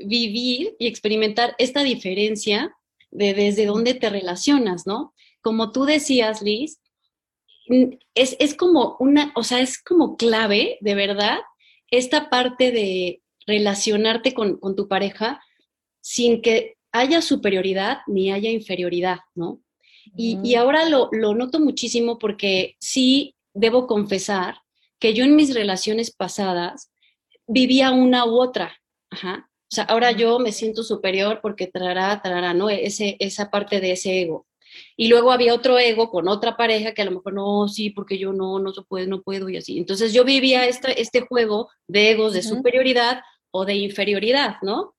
vivir 0.00 0.74
y 0.80 0.88
experimentar 0.88 1.54
esta 1.58 1.84
diferencia 1.84 2.74
de 3.10 3.34
desde 3.34 3.66
dónde 3.66 3.94
te 3.94 4.10
relacionas, 4.10 4.86
¿no? 4.86 5.14
Como 5.40 5.70
tú 5.70 5.84
decías, 5.84 6.42
Liz, 6.42 6.80
es, 8.14 8.36
es 8.40 8.54
como 8.54 8.96
una, 8.98 9.32
o 9.36 9.44
sea, 9.44 9.60
es 9.60 9.80
como 9.80 10.16
clave, 10.16 10.78
de 10.80 10.94
verdad, 10.94 11.38
esta 11.90 12.28
parte 12.28 12.72
de 12.72 13.22
relacionarte 13.46 14.34
con, 14.34 14.58
con 14.58 14.74
tu 14.74 14.88
pareja 14.88 15.40
sin 16.08 16.40
que 16.40 16.78
haya 16.90 17.20
superioridad 17.20 17.98
ni 18.06 18.32
haya 18.32 18.50
inferioridad, 18.50 19.18
¿no? 19.34 19.60
Y, 20.16 20.38
y 20.42 20.54
ahora 20.54 20.88
lo, 20.88 21.10
lo, 21.12 21.34
noto 21.34 21.60
muchísimo 21.60 22.18
porque 22.18 22.76
sí 22.80 23.34
debo 23.52 23.86
confesar 23.86 24.62
que 24.98 25.12
yo 25.12 25.22
en 25.22 25.36
mis 25.36 25.52
relaciones 25.52 26.10
pasadas 26.10 26.90
vivía 27.46 27.90
una 27.90 28.24
u 28.24 28.40
otra. 28.40 28.74
Ajá. 29.10 29.50
O 29.70 29.74
sea, 29.74 29.84
ahora 29.84 30.12
yo 30.12 30.38
me 30.38 30.50
siento 30.50 30.82
superior 30.82 31.40
porque 31.42 31.66
trará, 31.66 32.22
trará, 32.22 32.54
¿no? 32.54 32.70
Ese, 32.70 33.16
esa 33.18 33.50
parte 33.50 33.78
de 33.78 33.92
ese 33.92 34.22
ego. 34.22 34.46
Y 34.96 35.08
luego 35.08 35.30
había 35.30 35.52
otro 35.52 35.78
ego 35.78 36.08
con 36.08 36.26
otra 36.26 36.56
pareja 36.56 36.94
que 36.94 37.02
a 37.02 37.04
lo 37.04 37.10
mejor 37.10 37.34
no, 37.34 37.68
sí, 37.68 37.90
porque 37.90 38.16
yo 38.16 38.32
no, 38.32 38.58
no 38.60 38.72
se 38.72 38.80
puede, 38.80 39.06
no 39.06 39.20
puedo 39.20 39.50
y 39.50 39.58
así. 39.58 39.76
Entonces 39.76 40.14
yo 40.14 40.24
vivía 40.24 40.66
este, 40.66 41.02
este 41.02 41.20
juego 41.20 41.68
de 41.86 42.12
egos 42.12 42.32
de 42.32 42.42
superioridad 42.42 43.20
o 43.50 43.66
de 43.66 43.74
inferioridad, 43.74 44.56
¿no? 44.62 44.94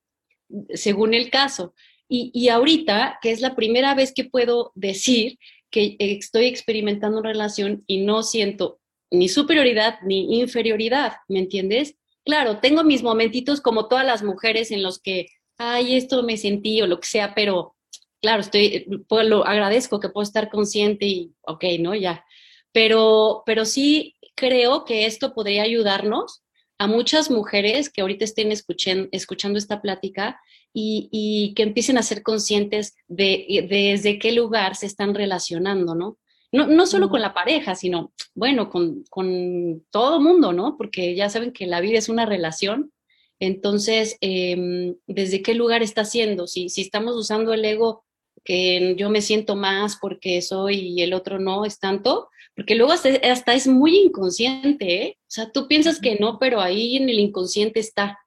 Según 0.73 1.13
el 1.13 1.29
caso. 1.29 1.73
Y, 2.07 2.31
y 2.33 2.49
ahorita, 2.49 3.19
que 3.21 3.31
es 3.31 3.41
la 3.41 3.55
primera 3.55 3.93
vez 3.93 4.13
que 4.13 4.25
puedo 4.25 4.71
decir 4.75 5.37
que 5.69 5.95
estoy 5.99 6.45
experimentando 6.45 7.19
una 7.19 7.29
relación 7.29 7.83
y 7.85 7.99
no 7.99 8.23
siento 8.23 8.79
ni 9.11 9.29
superioridad 9.29 9.99
ni 10.03 10.39
inferioridad, 10.39 11.13
¿me 11.27 11.39
entiendes? 11.39 11.95
Claro, 12.25 12.59
tengo 12.59 12.83
mis 12.83 13.03
momentitos 13.03 13.61
como 13.61 13.87
todas 13.87 14.05
las 14.05 14.23
mujeres 14.23 14.71
en 14.71 14.83
los 14.83 14.99
que, 14.99 15.27
ay, 15.57 15.95
esto 15.95 16.23
me 16.23 16.37
sentí 16.37 16.81
o 16.81 16.87
lo 16.87 16.99
que 16.99 17.07
sea, 17.07 17.33
pero 17.33 17.75
claro, 18.21 18.41
estoy, 18.41 18.85
pues, 19.07 19.27
lo 19.27 19.45
agradezco 19.45 19.99
que 19.99 20.09
puedo 20.09 20.23
estar 20.23 20.49
consciente 20.49 21.05
y, 21.05 21.33
ok, 21.41 21.63
¿no? 21.79 21.95
Ya. 21.95 22.25
Pero, 22.71 23.43
pero 23.45 23.65
sí 23.65 24.15
creo 24.35 24.85
que 24.85 25.05
esto 25.05 25.33
podría 25.33 25.63
ayudarnos 25.63 26.43
a 26.79 26.87
muchas 26.87 27.29
mujeres 27.29 27.89
que 27.89 28.01
ahorita 28.01 28.23
estén 28.23 28.51
escuchen, 28.51 29.09
escuchando 29.11 29.59
esta 29.59 29.81
plática 29.81 30.39
y, 30.73 31.09
y, 31.11 31.53
que 31.53 31.63
empiecen 31.63 31.97
a 31.97 32.03
ser 32.03 32.23
conscientes 32.23 32.95
de, 33.07 33.67
desde 33.69 34.17
qué 34.17 34.31
lugar 34.31 34.75
se 34.75 34.85
están 34.85 35.13
relacionando, 35.13 35.93
¿no? 35.93 36.17
No, 36.51 36.67
no 36.67 36.87
solo 36.87 37.09
con 37.09 37.21
la 37.21 37.33
pareja, 37.33 37.75
sino, 37.75 38.13
bueno, 38.33 38.69
con, 38.69 39.03
con 39.09 39.85
todo 39.91 40.17
el 40.17 40.23
mundo, 40.23 40.53
¿no? 40.53 40.77
Porque 40.77 41.15
ya 41.15 41.29
saben 41.29 41.51
que 41.51 41.67
la 41.67 41.81
vida 41.81 41.99
es 41.99 42.09
una 42.09 42.25
relación. 42.25 42.91
Entonces, 43.39 44.17
eh, 44.21 44.95
¿desde 45.05 45.41
qué 45.41 45.53
lugar 45.53 45.83
está 45.83 46.05
siendo? 46.05 46.47
Si, 46.47 46.69
si 46.69 46.81
estamos 46.81 47.15
usando 47.15 47.53
el 47.53 47.63
ego 47.65 48.05
que 48.43 48.95
yo 48.97 49.09
me 49.09 49.21
siento 49.21 49.55
más 49.55 49.97
porque 49.99 50.41
soy 50.41 50.79
y 50.79 51.01
el 51.01 51.13
otro 51.13 51.39
no 51.39 51.65
es 51.65 51.79
tanto, 51.79 52.29
porque 52.55 52.75
luego 52.75 52.91
hasta, 52.91 53.53
es 53.53 53.67
muy 53.67 53.97
inconsciente, 53.97 55.03
¿eh? 55.03 55.17
O 55.21 55.31
sea, 55.31 55.51
tú 55.51 55.67
piensas 55.67 55.99
que 56.01 56.17
no, 56.19 56.39
pero 56.39 56.59
ahí 56.59 56.97
en 56.97 57.09
el 57.09 57.19
inconsciente 57.19 57.79
está. 57.79 58.19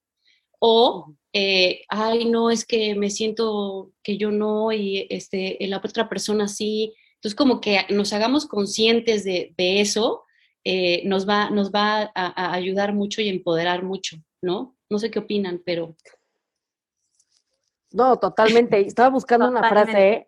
O, 0.59 1.15
eh, 1.33 1.83
ay, 1.89 2.25
no, 2.25 2.51
es 2.51 2.65
que 2.65 2.95
me 2.95 3.11
siento 3.11 3.93
que 4.03 4.17
yo 4.17 4.31
no 4.31 4.73
y 4.73 5.07
este, 5.11 5.59
la 5.61 5.83
otra 5.85 6.09
persona 6.09 6.49
sí. 6.49 6.95
Entonces, 7.17 7.35
como 7.37 7.61
que 7.61 7.81
nos 7.91 8.13
hagamos 8.13 8.47
conscientes 8.47 9.25
de, 9.25 9.53
de 9.57 9.81
eso, 9.81 10.25
eh, 10.65 11.03
nos 11.05 11.29
va, 11.29 11.51
nos 11.51 11.71
va 11.71 12.03
a, 12.03 12.11
a, 12.15 12.55
ayudar 12.55 12.95
mucho 12.95 13.21
y 13.21 13.29
empoderar 13.29 13.83
mucho, 13.83 14.17
¿no? 14.41 14.77
No 14.89 14.99
sé 14.99 15.11
qué 15.11 15.19
opinan, 15.19 15.63
pero... 15.65 15.97
No, 17.93 18.19
totalmente. 18.19 18.81
Estaba 18.81 19.11
buscando 19.11 19.49
una 19.49 19.69
frase, 19.69 20.27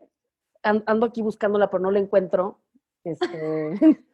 ando 0.63 1.07
aquí 1.07 1.23
buscándola, 1.23 1.71
pero 1.71 1.83
no 1.83 1.91
la 1.91 1.99
encuentro. 1.99 2.61
Este, 3.05 3.29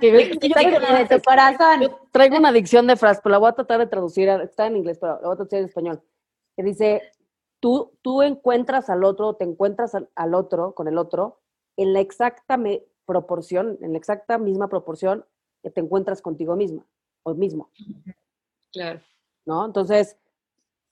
que, 0.00 0.38
yo, 0.40 1.22
corazón. 1.22 1.96
traigo 2.12 2.36
una 2.38 2.50
adicción 2.50 2.86
de 2.86 2.96
frases, 2.96 3.20
pero 3.22 3.32
la 3.32 3.38
voy 3.38 3.48
a 3.48 3.54
tratar 3.54 3.80
de 3.80 3.88
traducir, 3.88 4.28
está 4.28 4.66
en 4.66 4.76
inglés, 4.76 4.98
pero 5.00 5.14
la 5.14 5.26
voy 5.26 5.32
a 5.32 5.36
traducir 5.36 5.58
en 5.58 5.64
español. 5.64 6.02
Que 6.56 6.62
dice, 6.62 7.02
tú, 7.58 7.92
tú 8.02 8.22
encuentras 8.22 8.88
al 8.88 9.04
otro, 9.04 9.34
te 9.34 9.44
encuentras 9.44 9.94
al, 9.94 10.34
otro, 10.34 10.74
con 10.74 10.86
el 10.86 10.96
otro, 10.96 11.40
en 11.76 11.92
la 11.92 12.00
exacta 12.00 12.58
proporción, 13.04 13.78
en 13.80 13.92
la 13.92 13.98
exacta 13.98 14.38
misma 14.38 14.68
proporción 14.68 15.24
que 15.62 15.70
te 15.70 15.80
encuentras 15.80 16.22
contigo 16.22 16.54
misma 16.54 16.86
o 17.24 17.34
mismo. 17.34 17.70
Claro. 18.72 19.00
¿No? 19.44 19.66
Entonces, 19.66 20.16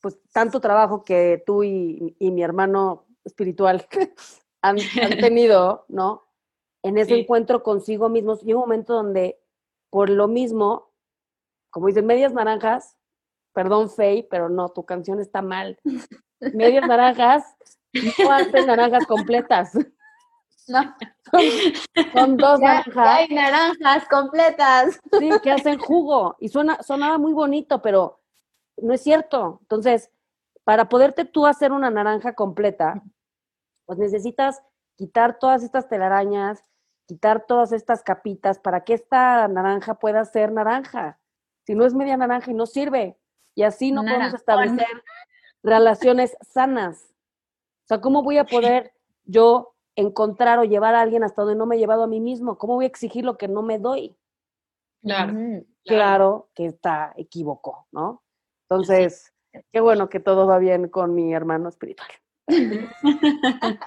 pues 0.01 0.19
tanto 0.33 0.61
trabajo 0.61 1.05
que 1.05 1.43
tú 1.45 1.65
y, 1.65 2.17
mi 2.21 2.43
hermano 2.43 3.07
espiritual 3.25 3.87
han, 4.63 4.77
tenido, 5.21 5.85
¿no? 5.89 6.25
En 6.83 6.99
ese 6.99 7.19
encuentro 7.19 7.63
consigo 7.63 8.09
mismos. 8.09 8.41
Y 8.45 8.53
un 8.53 8.61
momento 8.61 8.95
donde, 8.95 9.41
por 9.91 10.11
lo 10.11 10.29
mismo, 10.29 10.93
como 11.71 11.89
dicen, 11.89 12.07
medias 12.07 12.33
naranjas, 12.33 12.97
perdón, 13.53 13.91
Faye, 13.91 14.27
pero 14.31 14.49
no, 14.49 14.69
tu 14.69 14.85
canción 14.85 15.21
está 15.21 15.43
mal. 15.43 15.79
Medias 16.41 16.87
naranjas 16.87 17.45
no 17.93 18.33
hacen 18.33 18.67
naranjas 18.67 19.07
completas. 19.07 19.73
No. 20.71 20.83
Son, 22.13 22.37
dos 22.37 22.61
naranjas. 22.61 23.09
hay 23.09 23.29
naranjas 23.29 24.07
completas. 24.07 25.01
Sí, 25.19 25.31
que 25.43 25.51
hacen 25.51 25.79
jugo. 25.79 26.37
Y 26.41 26.51
suena, 26.51 26.83
sonaba 26.83 27.17
muy 27.17 27.33
bonito, 27.33 27.81
pero 27.81 28.18
no 28.83 28.95
es 28.95 29.03
cierto. 29.03 29.59
Entonces, 29.62 30.11
para 30.64 30.89
poderte 30.89 31.24
tú 31.24 31.47
hacer 31.47 31.72
una 31.72 31.91
naranja 31.91 32.35
completa, 32.35 33.03
pues 33.87 33.99
necesitas 33.99 34.62
quitar 34.97 35.39
todas 35.39 35.62
estas 35.62 35.89
telarañas, 35.89 36.62
quitar 37.07 37.47
todas 37.47 37.72
estas 37.72 38.03
capitas 38.03 38.59
para 38.59 38.85
que 38.85 38.95
esta 38.95 39.49
naranja 39.49 39.95
pueda 39.95 40.24
ser 40.24 40.53
naranja. 40.53 41.18
Si 41.64 41.74
no 41.74 41.87
es 41.87 41.95
media 41.95 42.16
naranja 42.16 42.51
y 42.51 42.55
no 42.55 42.66
sirve. 42.66 43.18
Y 43.55 43.62
así 43.62 43.93
no 43.93 44.03
podemos 44.03 44.35
establecer 44.35 45.03
relaciones 45.62 46.37
sanas. 46.43 47.14
O 47.85 47.87
sea, 47.89 48.01
¿cómo 48.01 48.22
voy 48.22 48.39
a 48.39 48.45
poder 48.45 48.93
yo 49.24 49.74
encontrar 49.97 50.59
o 50.59 50.64
llevar 50.64 50.95
a 50.95 51.01
alguien 51.01 51.24
hasta 51.24 51.43
donde 51.43 51.57
no 51.57 51.66
me 51.66 51.76
he 51.76 51.79
llevado 51.79 52.05
a 52.05 52.09
mí 52.09 52.20
mismo? 52.20 52.59
¿Cómo 52.59 52.74
voy 52.74 52.85
a 52.85 52.89
exigir 52.89 53.24
lo 53.24 53.39
que 53.39 53.49
no 53.49 53.62
me 53.62 53.79
doy? 53.79 54.16
Claro. 55.03 55.33
claro. 55.85 56.51
que 56.55 56.66
está 56.66 57.14
equívoco, 57.16 57.87
¿no? 57.91 58.22
Entonces, 58.71 59.33
qué 59.73 59.81
bueno 59.81 60.11
que 60.11 60.21
todo 60.21 60.47
va 60.47 60.59
bien 60.59 60.89
con 60.89 61.14
mi 61.14 61.33
hermano 61.33 61.71
espiritual. 61.71 62.09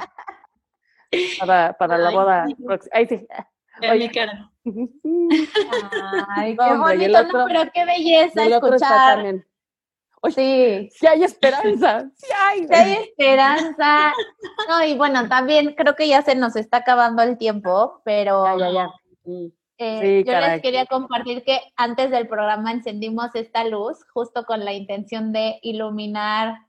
para, 1.40 1.74
para 1.74 1.98
la 2.00 2.10
boda 2.10 2.48
próxima. 2.66 2.92
Ay, 2.96 3.08
sí. 3.08 3.28
Oye, 3.82 4.08
mi 4.08 4.10
cara. 4.10 4.52
Ay, 6.36 6.58
qué 6.58 6.76
bonito, 6.76 7.24
no, 7.24 7.46
pero 7.46 7.72
qué 7.74 7.86
belleza 7.86 8.44
escuchar. 8.46 9.44
sí. 10.36 10.90
sí 10.92 11.08
hay 11.08 11.24
esperanza, 11.24 12.10
sí 12.16 12.28
hay. 12.36 12.68
Sí 12.68 12.74
hay 12.74 12.94
esperanza. 13.04 14.14
No, 14.68 14.84
y 14.84 14.96
bueno, 14.96 15.28
también 15.30 15.76
creo 15.76 15.96
que 15.96 16.08
ya 16.08 16.24
se 16.24 16.36
nos 16.36 16.56
está 16.56 16.78
acabando 16.78 17.22
el 17.22 17.38
tiempo, 17.38 18.02
pero 18.04 18.58
ya, 18.58 18.72
ya, 18.72 18.90
eh, 19.82 20.24
yo 20.26 20.40
les 20.40 20.62
quería 20.62 20.86
compartir 20.86 21.44
que 21.44 21.60
antes 21.76 22.12
del 22.12 22.28
programa 22.28 22.72
encendimos 22.72 23.34
esta 23.34 23.64
luz 23.64 23.98
justo 24.14 24.46
con 24.46 24.64
la 24.64 24.74
intención 24.74 25.32
de 25.32 25.60
iluminar 25.62 26.68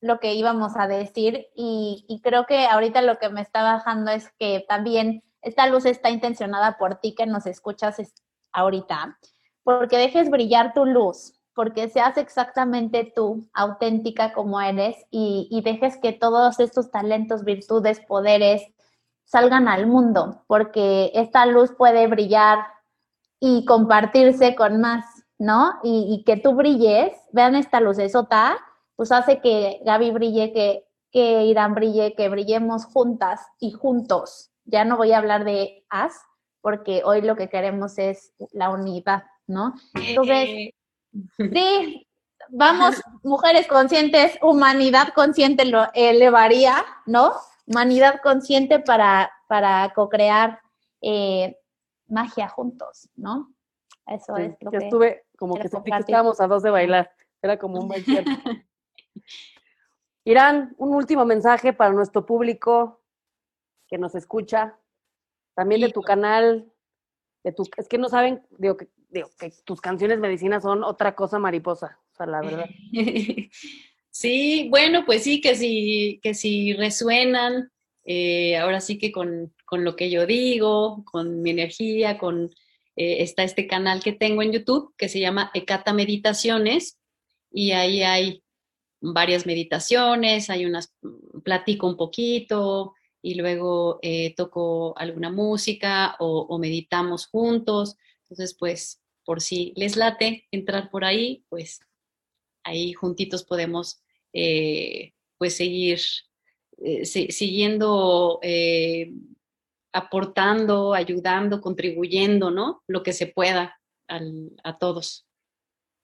lo 0.00 0.18
que 0.18 0.34
íbamos 0.34 0.76
a 0.76 0.88
decir 0.88 1.46
y, 1.54 2.04
y 2.08 2.20
creo 2.20 2.46
que 2.46 2.66
ahorita 2.66 3.02
lo 3.02 3.18
que 3.18 3.28
me 3.28 3.40
está 3.40 3.62
bajando 3.62 4.10
es 4.10 4.30
que 4.38 4.64
también 4.68 5.22
esta 5.42 5.66
luz 5.66 5.84
está 5.86 6.10
intencionada 6.10 6.78
por 6.78 6.96
ti 6.96 7.14
que 7.14 7.26
nos 7.26 7.46
escuchas 7.46 8.00
ahorita, 8.52 9.18
porque 9.64 9.96
dejes 9.96 10.30
brillar 10.30 10.72
tu 10.72 10.86
luz, 10.86 11.34
porque 11.54 11.88
seas 11.88 12.16
exactamente 12.16 13.12
tú, 13.14 13.48
auténtica 13.52 14.32
como 14.32 14.60
eres, 14.60 14.96
y, 15.10 15.60
dejes 15.64 15.96
que 15.98 16.12
todos 16.12 16.60
estos 16.60 16.90
talentos, 16.90 17.44
virtudes, 17.44 18.00
poderes 18.00 18.62
salgan 19.24 19.68
al 19.68 19.86
mundo, 19.86 20.44
porque 20.46 21.10
esta 21.14 21.46
luz 21.46 21.72
puede 21.76 22.06
brillar 22.06 22.60
y 23.40 23.64
compartirse 23.64 24.54
con 24.54 24.80
más, 24.80 25.04
¿no? 25.38 25.74
Y, 25.82 26.22
que 26.24 26.36
tú 26.36 26.54
brilles, 26.54 27.12
vean 27.32 27.56
esta 27.56 27.80
luz 27.80 27.98
esota, 27.98 28.58
pues 28.96 29.10
hace 29.10 29.40
que 29.40 29.80
Gaby 29.84 30.10
brille, 30.12 30.52
que, 30.52 30.86
que 31.10 31.44
Irán 31.44 31.74
brille, 31.74 32.14
que 32.14 32.28
brillemos 32.28 32.84
juntas 32.84 33.40
y 33.58 33.72
juntos. 33.72 34.50
Ya 34.64 34.84
no 34.84 34.96
voy 34.96 35.12
a 35.12 35.18
hablar 35.18 35.44
de 35.44 35.84
as, 35.88 36.14
porque 36.60 37.02
hoy 37.04 37.22
lo 37.22 37.34
que 37.36 37.48
queremos 37.48 37.98
es 37.98 38.32
la 38.52 38.70
unidad, 38.70 39.24
¿no? 39.46 39.74
Entonces, 39.94 40.48
eh, 40.48 40.74
Sí, 41.36 42.06
vamos, 42.48 43.02
mujeres 43.22 43.66
conscientes, 43.66 44.38
humanidad 44.40 45.08
consciente 45.14 45.64
lo 45.64 45.86
elevaría, 45.94 46.84
¿no? 47.06 47.34
Humanidad 47.66 48.20
consciente 48.22 48.80
para, 48.80 49.32
para 49.48 49.92
co-crear 49.94 50.60
eh, 51.00 51.56
magia 52.08 52.48
juntos, 52.48 53.08
¿no? 53.16 53.54
Eso 54.06 54.36
es 54.36 54.56
lo 54.60 54.70
que, 54.70 54.78
estuve 54.78 55.26
como 55.38 55.54
que 55.54 55.68
sentí 55.68 55.90
que 55.90 55.98
estábamos 55.98 56.40
a 56.40 56.46
dos 56.46 56.62
de 56.62 56.70
bailar, 56.70 57.10
era 57.40 57.58
como 57.58 57.80
un 57.80 57.90
tiempo. 58.04 58.30
Irán, 60.24 60.74
un 60.78 60.94
último 60.94 61.24
mensaje 61.24 61.72
para 61.72 61.92
nuestro 61.92 62.26
público 62.26 63.00
que 63.88 63.98
nos 63.98 64.14
escucha, 64.14 64.78
también 65.54 65.80
de 65.80 65.90
tu 65.90 66.02
canal, 66.02 66.72
de 67.44 67.52
tu, 67.52 67.64
es 67.76 67.88
que 67.88 67.98
no 67.98 68.08
saben, 68.08 68.44
digo 68.58 68.76
que 68.76 68.88
digo, 69.12 69.28
que 69.38 69.52
tus 69.64 69.80
canciones 69.80 70.18
medicinas 70.18 70.62
son 70.62 70.82
otra 70.82 71.14
cosa 71.14 71.38
mariposa, 71.38 72.00
o 72.12 72.16
sea, 72.16 72.26
la 72.26 72.40
verdad. 72.40 72.66
Sí, 74.12 74.68
bueno, 74.70 75.04
pues 75.06 75.24
sí, 75.24 75.40
que 75.40 75.56
si, 75.56 76.20
que 76.22 76.34
si 76.34 76.74
resuenan, 76.74 77.72
eh, 78.04 78.58
ahora 78.58 78.80
sí 78.82 78.98
que 78.98 79.10
con, 79.10 79.54
lo 79.70 79.96
que 79.96 80.10
yo 80.10 80.26
digo, 80.26 81.02
con 81.06 81.40
mi 81.40 81.50
energía, 81.50 82.18
con 82.18 82.50
eh, 82.96 83.22
está 83.22 83.42
este 83.42 83.66
canal 83.66 84.02
que 84.02 84.12
tengo 84.12 84.42
en 84.42 84.52
YouTube 84.52 84.94
que 84.98 85.08
se 85.08 85.18
llama 85.18 85.50
Ecata 85.54 85.94
Meditaciones 85.94 86.98
y 87.50 87.70
ahí 87.72 88.02
hay 88.02 88.42
varias 89.00 89.46
meditaciones, 89.46 90.50
hay 90.50 90.66
unas, 90.66 90.94
platico 91.42 91.86
un 91.86 91.96
poquito 91.96 92.94
y 93.22 93.34
luego 93.36 93.98
eh, 94.02 94.34
toco 94.36 94.94
alguna 94.98 95.30
música 95.30 96.16
o, 96.18 96.42
o 96.50 96.58
meditamos 96.58 97.28
juntos. 97.28 97.96
Entonces, 98.24 98.54
pues 98.58 99.00
por 99.24 99.40
si 99.40 99.72
les 99.76 99.96
late 99.96 100.46
entrar 100.50 100.90
por 100.90 101.04
ahí, 101.06 101.44
pues 101.48 101.80
ahí 102.64 102.92
juntitos 102.92 103.44
podemos 103.44 104.01
eh, 104.32 105.12
pues 105.38 105.56
seguir 105.56 106.00
eh, 106.78 107.04
siguiendo 107.04 108.38
eh, 108.42 109.12
aportando, 109.92 110.94
ayudando, 110.94 111.60
contribuyendo, 111.60 112.50
¿no? 112.50 112.82
Lo 112.86 113.02
que 113.02 113.12
se 113.12 113.26
pueda 113.26 113.78
a 114.64 114.78
todos. 114.78 115.26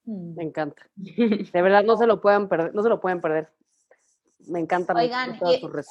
Mm. 0.05 0.35
Me 0.35 0.45
encanta. 0.45 0.89
De 0.97 1.62
verdad, 1.62 1.85
no 1.85 1.97
se 1.97 2.07
lo 2.07 2.20
pueden 2.20 2.49
perder, 2.49 2.74
no 2.74 2.83
se 2.83 2.89
lo 2.89 3.01
pueden 3.01 3.20
perder. 3.20 3.53
Me 4.47 4.61
encanta. 4.61 4.95
Oigan, 4.95 5.39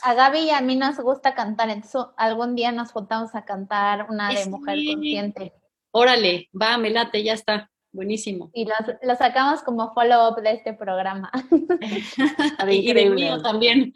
a 0.03 0.13
Gaby 0.13 0.39
y 0.39 0.49
a 0.49 0.61
mí 0.61 0.75
nos 0.75 0.97
gusta 0.99 1.35
cantar, 1.35 1.69
entonces 1.69 2.01
algún 2.15 2.55
día 2.55 2.71
nos 2.71 2.91
juntamos 2.91 3.35
a 3.35 3.45
cantar 3.45 4.07
una 4.09 4.29
de 4.29 4.45
Mujer 4.47 4.79
Consciente. 4.85 5.53
Órale, 5.91 6.49
va, 6.59 6.77
me 6.77 6.89
late, 6.89 7.23
ya 7.23 7.33
está. 7.33 7.69
Buenísimo. 7.97 8.51
Y 8.53 8.67
lo, 9.01 9.15
sacamos 9.15 9.63
como 9.63 9.91
follow-up 9.91 10.39
de 10.43 10.51
este 10.51 10.71
programa. 10.71 11.31
y 12.69 12.93
de 12.93 13.09
mío 13.09 13.41
también. 13.41 13.91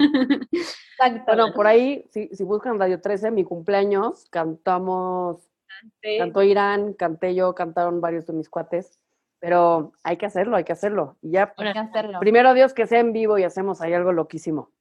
Exacto. 0.52 1.24
Bueno, 1.28 1.54
por 1.54 1.68
ahí, 1.68 2.04
si, 2.10 2.28
si, 2.30 2.43
buscan 2.43 2.80
Radio 2.80 2.99
13, 2.99 3.30
mi 3.30 3.43
cumpleaños, 3.43 4.26
cantamos, 4.32 5.47
cantó 6.18 6.41
Irán, 6.41 6.93
canté 6.93 7.36
yo, 7.36 7.54
cantaron 7.54 8.02
varios 8.02 8.26
de 8.26 8.34
mis 8.34 8.49
cuates, 8.49 8.99
pero 9.38 9.91
hay 10.02 10.18
que 10.18 10.26
hacerlo, 10.26 10.58
hay 10.58 10.64
que 10.64 10.74
hacerlo. 10.74 11.18
Y 11.22 11.34
ya, 11.34 11.54
hay 11.56 11.72
que 11.72 11.78
hacerlo. 11.78 12.20
primero 12.20 12.56
Dios 12.56 12.74
que 12.74 12.88
sea 12.88 13.02
en 13.02 13.14
vivo 13.14 13.38
y 13.38 13.43
hacemos 13.43 13.82
ahí 13.82 13.93
algo 13.93 14.14
loquísimo. 14.14 14.72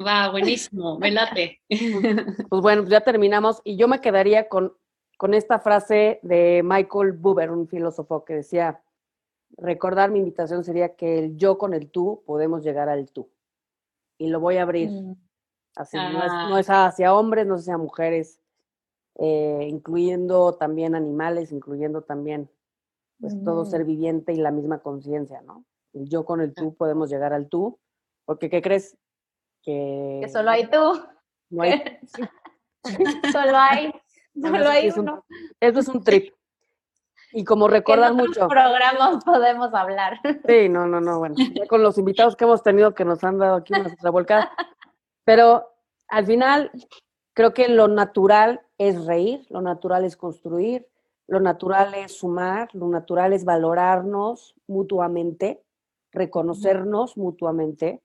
Va, 0.00 0.30
buenísimo, 0.30 0.98
me 0.98 1.10
late. 1.10 1.60
pues 2.48 2.62
bueno, 2.62 2.80
pues 2.80 2.90
ya 2.90 3.02
terminamos 3.02 3.60
y 3.62 3.76
yo 3.76 3.88
me 3.88 4.00
quedaría 4.00 4.48
con 4.48 4.72
con 5.20 5.34
esta 5.34 5.58
frase 5.58 6.18
de 6.22 6.62
Michael 6.64 7.12
Buber, 7.12 7.50
un 7.50 7.68
filósofo 7.68 8.24
que 8.24 8.36
decía, 8.36 8.80
recordar 9.58 10.10
mi 10.10 10.18
invitación 10.18 10.64
sería 10.64 10.96
que 10.96 11.18
el 11.18 11.36
yo 11.36 11.58
con 11.58 11.74
el 11.74 11.90
tú 11.90 12.22
podemos 12.24 12.64
llegar 12.64 12.88
al 12.88 13.10
tú. 13.10 13.30
Y 14.16 14.28
lo 14.28 14.40
voy 14.40 14.56
a 14.56 14.62
abrir. 14.62 14.90
Mm. 14.90 15.16
Así, 15.76 15.98
no, 15.98 16.56
es, 16.56 16.70
ah. 16.70 16.86
hacia 16.86 17.14
hombres, 17.14 17.46
no 17.46 17.56
es 17.56 17.60
hacia 17.60 17.76
mujeres, 17.76 18.40
eh, 19.16 19.66
incluyendo 19.68 20.54
también 20.54 20.94
animales, 20.94 21.52
incluyendo 21.52 22.00
también 22.00 22.50
pues 23.20 23.36
todo 23.44 23.66
ser 23.66 23.84
mm. 23.84 23.88
viviente 23.88 24.32
y 24.32 24.36
la 24.36 24.52
misma 24.52 24.78
conciencia, 24.78 25.42
¿no? 25.42 25.66
El 25.92 26.08
yo 26.08 26.24
con 26.24 26.40
el 26.40 26.54
tú 26.54 26.74
podemos 26.74 27.10
llegar 27.10 27.34
al 27.34 27.50
tú, 27.50 27.78
porque 28.24 28.48
¿qué 28.48 28.62
crees? 28.62 28.96
que, 29.60 30.20
que 30.22 30.30
solo 30.30 30.48
hay 30.48 30.70
tú. 30.70 30.98
No 31.50 31.62
hay. 31.62 31.82
solo 33.32 33.56
hay, 33.58 33.92
solo 34.42 34.68
hay 34.68 34.86
es 34.88 34.96
uno. 34.96 35.24
Un, 35.28 35.36
eso 35.60 35.80
es 35.80 35.88
un 35.88 36.02
trip. 36.02 36.34
Y 37.32 37.44
como 37.44 37.68
recuerdan 37.68 38.16
mucho. 38.16 38.48
programas 38.48 39.24
podemos 39.24 39.72
hablar. 39.72 40.18
Sí, 40.46 40.68
no, 40.68 40.86
no, 40.86 41.00
no, 41.00 41.18
bueno, 41.18 41.36
ya 41.54 41.66
con 41.66 41.82
los 41.82 41.96
invitados 41.96 42.34
que 42.34 42.44
hemos 42.44 42.62
tenido 42.62 42.94
que 42.94 43.04
nos 43.04 43.22
han 43.22 43.38
dado 43.38 43.56
aquí 43.56 43.72
una 43.72 43.94
revolcada. 44.02 44.50
Pero 45.24 45.70
al 46.08 46.26
final, 46.26 46.72
creo 47.34 47.54
que 47.54 47.68
lo 47.68 47.86
natural 47.86 48.62
es 48.78 49.04
reír, 49.04 49.46
lo 49.48 49.62
natural 49.62 50.04
es 50.04 50.16
construir, 50.16 50.88
lo 51.28 51.38
natural 51.38 51.94
es 51.94 52.18
sumar, 52.18 52.68
lo 52.74 52.88
natural 52.88 53.32
es 53.32 53.44
valorarnos 53.44 54.56
mutuamente, 54.66 55.62
reconocernos 56.10 57.16
mutuamente. 57.16 58.02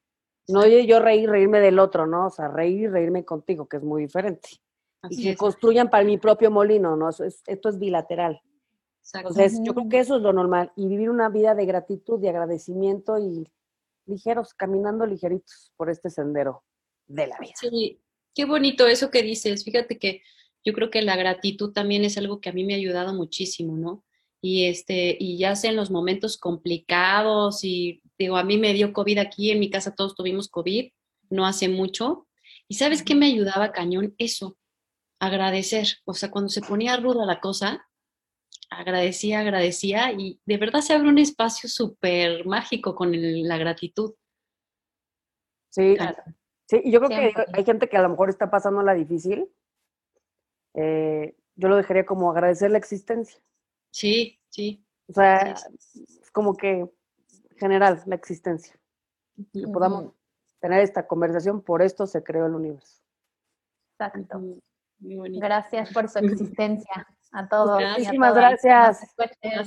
No 0.48 0.68
yo 0.68 1.00
reír, 1.00 1.28
reírme 1.28 1.60
del 1.60 1.80
otro, 1.80 2.06
¿no? 2.06 2.28
O 2.28 2.30
sea, 2.30 2.48
reír 2.48 2.92
reírme 2.92 3.26
contigo, 3.26 3.68
que 3.68 3.78
es 3.78 3.84
muy 3.84 4.04
diferente. 4.04 4.50
Y 5.10 5.24
que 5.24 5.36
construyan 5.36 5.90
para 5.90 6.04
mi 6.04 6.18
propio 6.18 6.52
molino, 6.52 6.96
¿no? 6.96 7.10
esto 7.10 7.70
es 7.70 7.80
bilateral. 7.80 8.42
Entonces, 9.14 9.60
yo 9.64 9.74
creo 9.74 9.90
que 9.90 10.00
eso 10.00 10.16
es 10.16 10.22
lo 10.22 10.34
normal. 10.34 10.72
Y 10.76 10.88
vivir 10.88 11.10
una 11.10 11.30
vida 11.30 11.54
de 11.54 11.66
gratitud, 11.66 12.20
de 12.20 12.30
agradecimiento 12.30 13.20
y 13.20 13.48
ligeros, 14.08 14.54
caminando 14.54 15.06
ligeritos 15.06 15.72
por 15.78 15.90
este 15.90 16.10
sendero 16.10 16.64
de 17.08 17.28
la 17.28 17.38
vida. 17.40 17.54
Sí, 17.60 18.02
qué 18.34 18.46
bonito 18.46 18.88
eso 18.88 19.12
que 19.12 19.22
dices. 19.22 19.64
Fíjate 19.64 20.00
que 20.00 20.22
yo 20.64 20.74
creo 20.74 20.90
que 20.90 21.04
la 21.04 21.16
gratitud 21.16 21.72
también 21.72 22.04
es 22.04 22.18
algo 22.18 22.42
que 22.42 22.50
a 22.50 22.54
mí 22.54 22.64
me 22.64 22.74
ha 22.74 22.78
ayudado 22.78 23.14
muchísimo, 23.14 23.78
¿no? 23.78 24.04
Y 24.42 24.66
este, 24.66 25.16
y 25.20 25.38
ya 25.38 25.56
sea 25.56 25.70
en 25.70 25.76
los 25.76 25.92
momentos 25.92 26.38
complicados, 26.38 27.64
y 27.64 28.02
digo, 28.18 28.38
a 28.38 28.44
mí 28.44 28.58
me 28.58 28.74
dio 28.74 28.94
COVID 28.94 29.20
aquí, 29.20 29.52
en 29.52 29.60
mi 29.60 29.70
casa 29.70 29.96
todos 29.96 30.16
tuvimos 30.16 30.50
COVID, 30.50 30.92
no 31.30 31.46
hace 31.46 31.70
mucho. 31.70 32.28
¿Y 32.68 32.76
sabes 32.76 33.04
qué 33.04 33.16
me 33.16 33.28
ayudaba 33.28 33.72
cañón? 33.72 34.16
Eso, 34.18 34.58
agradecer. 35.20 35.88
O 36.06 36.14
sea, 36.14 36.32
cuando 36.32 36.50
se 36.50 36.62
ponía 36.62 36.98
ruda 36.98 37.26
la 37.26 37.40
cosa, 37.40 37.88
agradecía, 38.70 39.40
agradecía 39.40 40.12
y 40.12 40.40
de 40.46 40.58
verdad 40.58 40.82
se 40.82 40.94
abre 40.94 41.10
un 41.10 41.18
espacio 41.18 41.70
súper 41.70 42.46
mágico 42.46 42.96
con 42.96 43.12
la 43.14 43.58
gratitud. 43.58 44.16
Sí, 45.70 45.98
sí, 46.70 46.82
y 46.84 46.92
yo 46.92 47.00
creo 47.02 47.10
que 47.10 47.34
hay 47.54 47.66
gente 47.66 47.90
que 47.90 47.98
a 47.98 48.02
lo 48.02 48.10
mejor 48.10 48.30
está 48.30 48.50
pasando 48.50 48.82
la 48.82 48.94
difícil. 48.94 49.50
Eh, 50.74 51.36
yo 51.56 51.68
lo 51.68 51.78
dejaría 51.78 52.06
como 52.06 52.32
agradecer 52.32 52.72
la 52.72 52.78
existencia. 52.78 53.40
Sí, 53.92 54.40
sí. 54.50 54.86
O 55.08 55.14
sea, 55.14 55.54
es 55.54 56.32
como 56.32 56.56
que 56.56 56.90
general 57.58 58.02
la 58.06 58.16
existencia. 58.16 58.78
Que 59.54 59.68
podamos 59.68 60.14
tener 60.60 60.80
esta 60.80 61.08
conversación, 61.08 61.62
por 61.62 61.82
esto 61.82 62.08
se 62.08 62.24
creó 62.24 62.46
el 62.46 62.56
universo. 62.56 63.04
Exacto. 63.94 64.42
Gracias 65.40 65.92
por 65.94 66.10
su 66.10 66.20
existencia 66.20 67.08
a 67.32 67.48
todos. 67.48 67.82
Muchísimas 67.82 68.34
gracias. 68.34 69.16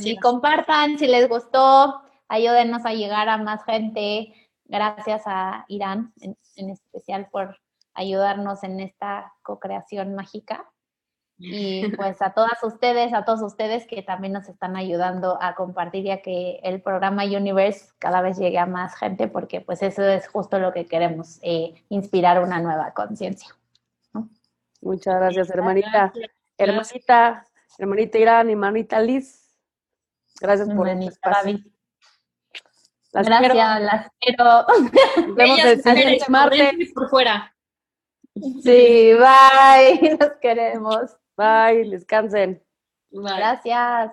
Y 0.01 0.16
compartan 0.18 0.99
si 0.99 1.07
les 1.07 1.28
gustó, 1.28 2.01
ayúdenos 2.28 2.84
a 2.84 2.95
llegar 2.95 3.28
a 3.28 3.39
más 3.39 3.64
gente. 3.64 4.32
Gracias 4.64 5.22
a 5.26 5.64
Irán 5.68 6.12
en, 6.20 6.36
especial 6.70 7.28
por 7.30 7.59
ayudarnos 7.95 8.62
en 8.64 8.80
esta 8.80 9.32
co-creación 9.43 10.14
mágica. 10.14 10.70
Y 11.41 11.89
pues 11.97 12.20
a 12.20 12.32
todas 12.32 12.62
ustedes, 12.64 13.12
a 13.14 13.24
todos 13.24 13.43
ustedes 13.43 13.86
que 13.86 14.03
también 14.03 14.32
nos 14.32 14.49
están 14.49 14.76
ayudando 14.76 15.39
a 15.41 15.55
compartir 15.55 16.05
ya 16.05 16.20
que 16.20 16.61
el 16.62 16.82
programa 16.82 17.24
Universe 17.24 17.91
cada 17.99 18.22
vez 18.22 18.39
llegue 18.39 18.59
a 18.59 18.66
más 18.66 18.97
gente 18.97 19.28
porque 19.28 19.61
pues 19.61 19.82
eso 19.82 20.03
es 20.03 20.26
justo 20.28 20.59
lo 20.59 20.72
que 20.72 20.86
queremos, 20.86 21.39
eh, 21.43 21.74
inspirar 21.89 22.43
una 22.43 22.61
nueva 22.61 22.93
conciencia. 22.93 23.57
Muchas 24.80 25.14
gracias, 25.16 25.50
hermanita. 25.50 26.12
Hermanita, 26.56 27.46
hermanita 27.78 28.18
Irán, 28.18 28.50
hermanita 28.50 29.00
Liz. 29.00 29.54
Gracias 30.40 30.68
por 30.68 30.88
el 30.88 31.02
espacio. 31.02 31.58
Las 33.12 33.26
Gracias, 33.26 33.52
quiero. 33.52 33.78
las 33.80 34.10
quiero. 34.20 35.26
Nos 35.26 35.34
vemos 35.34 35.58
el 35.64 35.82
siguiente 35.82 36.24
martes. 36.28 36.92
Por 36.94 37.08
fuera. 37.08 37.54
Sí, 38.62 39.14
bye. 39.14 40.16
Nos 40.20 40.32
queremos. 40.40 41.16
Bye, 41.36 41.88
descansen. 41.90 42.62
Bye. 43.10 43.36
Gracias. 43.36 44.12